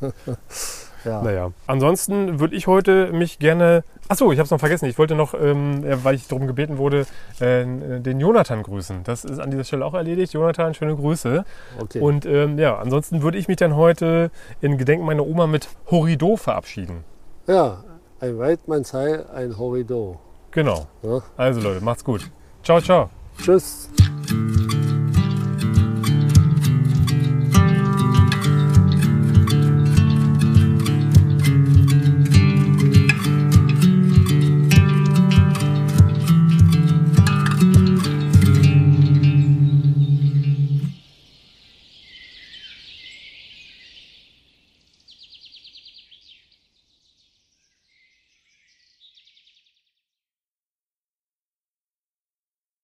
Ja. 1.05 1.21
Naja. 1.21 1.51
Ansonsten 1.67 2.39
würde 2.39 2.55
ich 2.55 2.67
heute 2.67 3.11
mich 3.11 3.39
gerne. 3.39 3.83
Achso, 4.07 4.31
ich 4.31 4.39
habe 4.39 4.45
es 4.45 4.51
noch 4.51 4.59
vergessen. 4.59 4.85
Ich 4.85 4.97
wollte 4.97 5.15
noch, 5.15 5.33
ähm, 5.33 5.83
weil 6.03 6.15
ich 6.15 6.27
darum 6.27 6.47
gebeten 6.47 6.77
wurde, 6.77 7.05
äh, 7.39 7.65
den 7.99 8.19
Jonathan 8.19 8.63
grüßen. 8.63 9.03
Das 9.03 9.23
ist 9.23 9.39
an 9.39 9.51
dieser 9.51 9.63
Stelle 9.63 9.85
auch 9.85 9.93
erledigt. 9.93 10.33
Jonathan, 10.33 10.73
schöne 10.73 10.95
Grüße. 10.95 11.45
Okay. 11.79 11.99
Und 11.99 12.25
ähm, 12.25 12.57
ja, 12.59 12.77
ansonsten 12.77 13.21
würde 13.21 13.37
ich 13.37 13.47
mich 13.47 13.57
dann 13.57 13.75
heute 13.75 14.31
in 14.59 14.77
Gedenken 14.77 15.05
meiner 15.05 15.25
Oma 15.25 15.47
mit 15.47 15.69
Horido 15.89 16.35
verabschieden. 16.35 17.03
Ja, 17.47 17.83
ein 18.19 18.37
Weidmannsheil, 18.37 19.25
ein 19.33 19.57
Horido. 19.57 20.19
Genau. 20.51 20.87
Ja. 21.03 21.21
Also 21.37 21.61
Leute, 21.61 21.83
macht's 21.83 22.03
gut. 22.03 22.29
Ciao, 22.63 22.81
ciao. 22.81 23.09
Tschüss. 23.37 23.89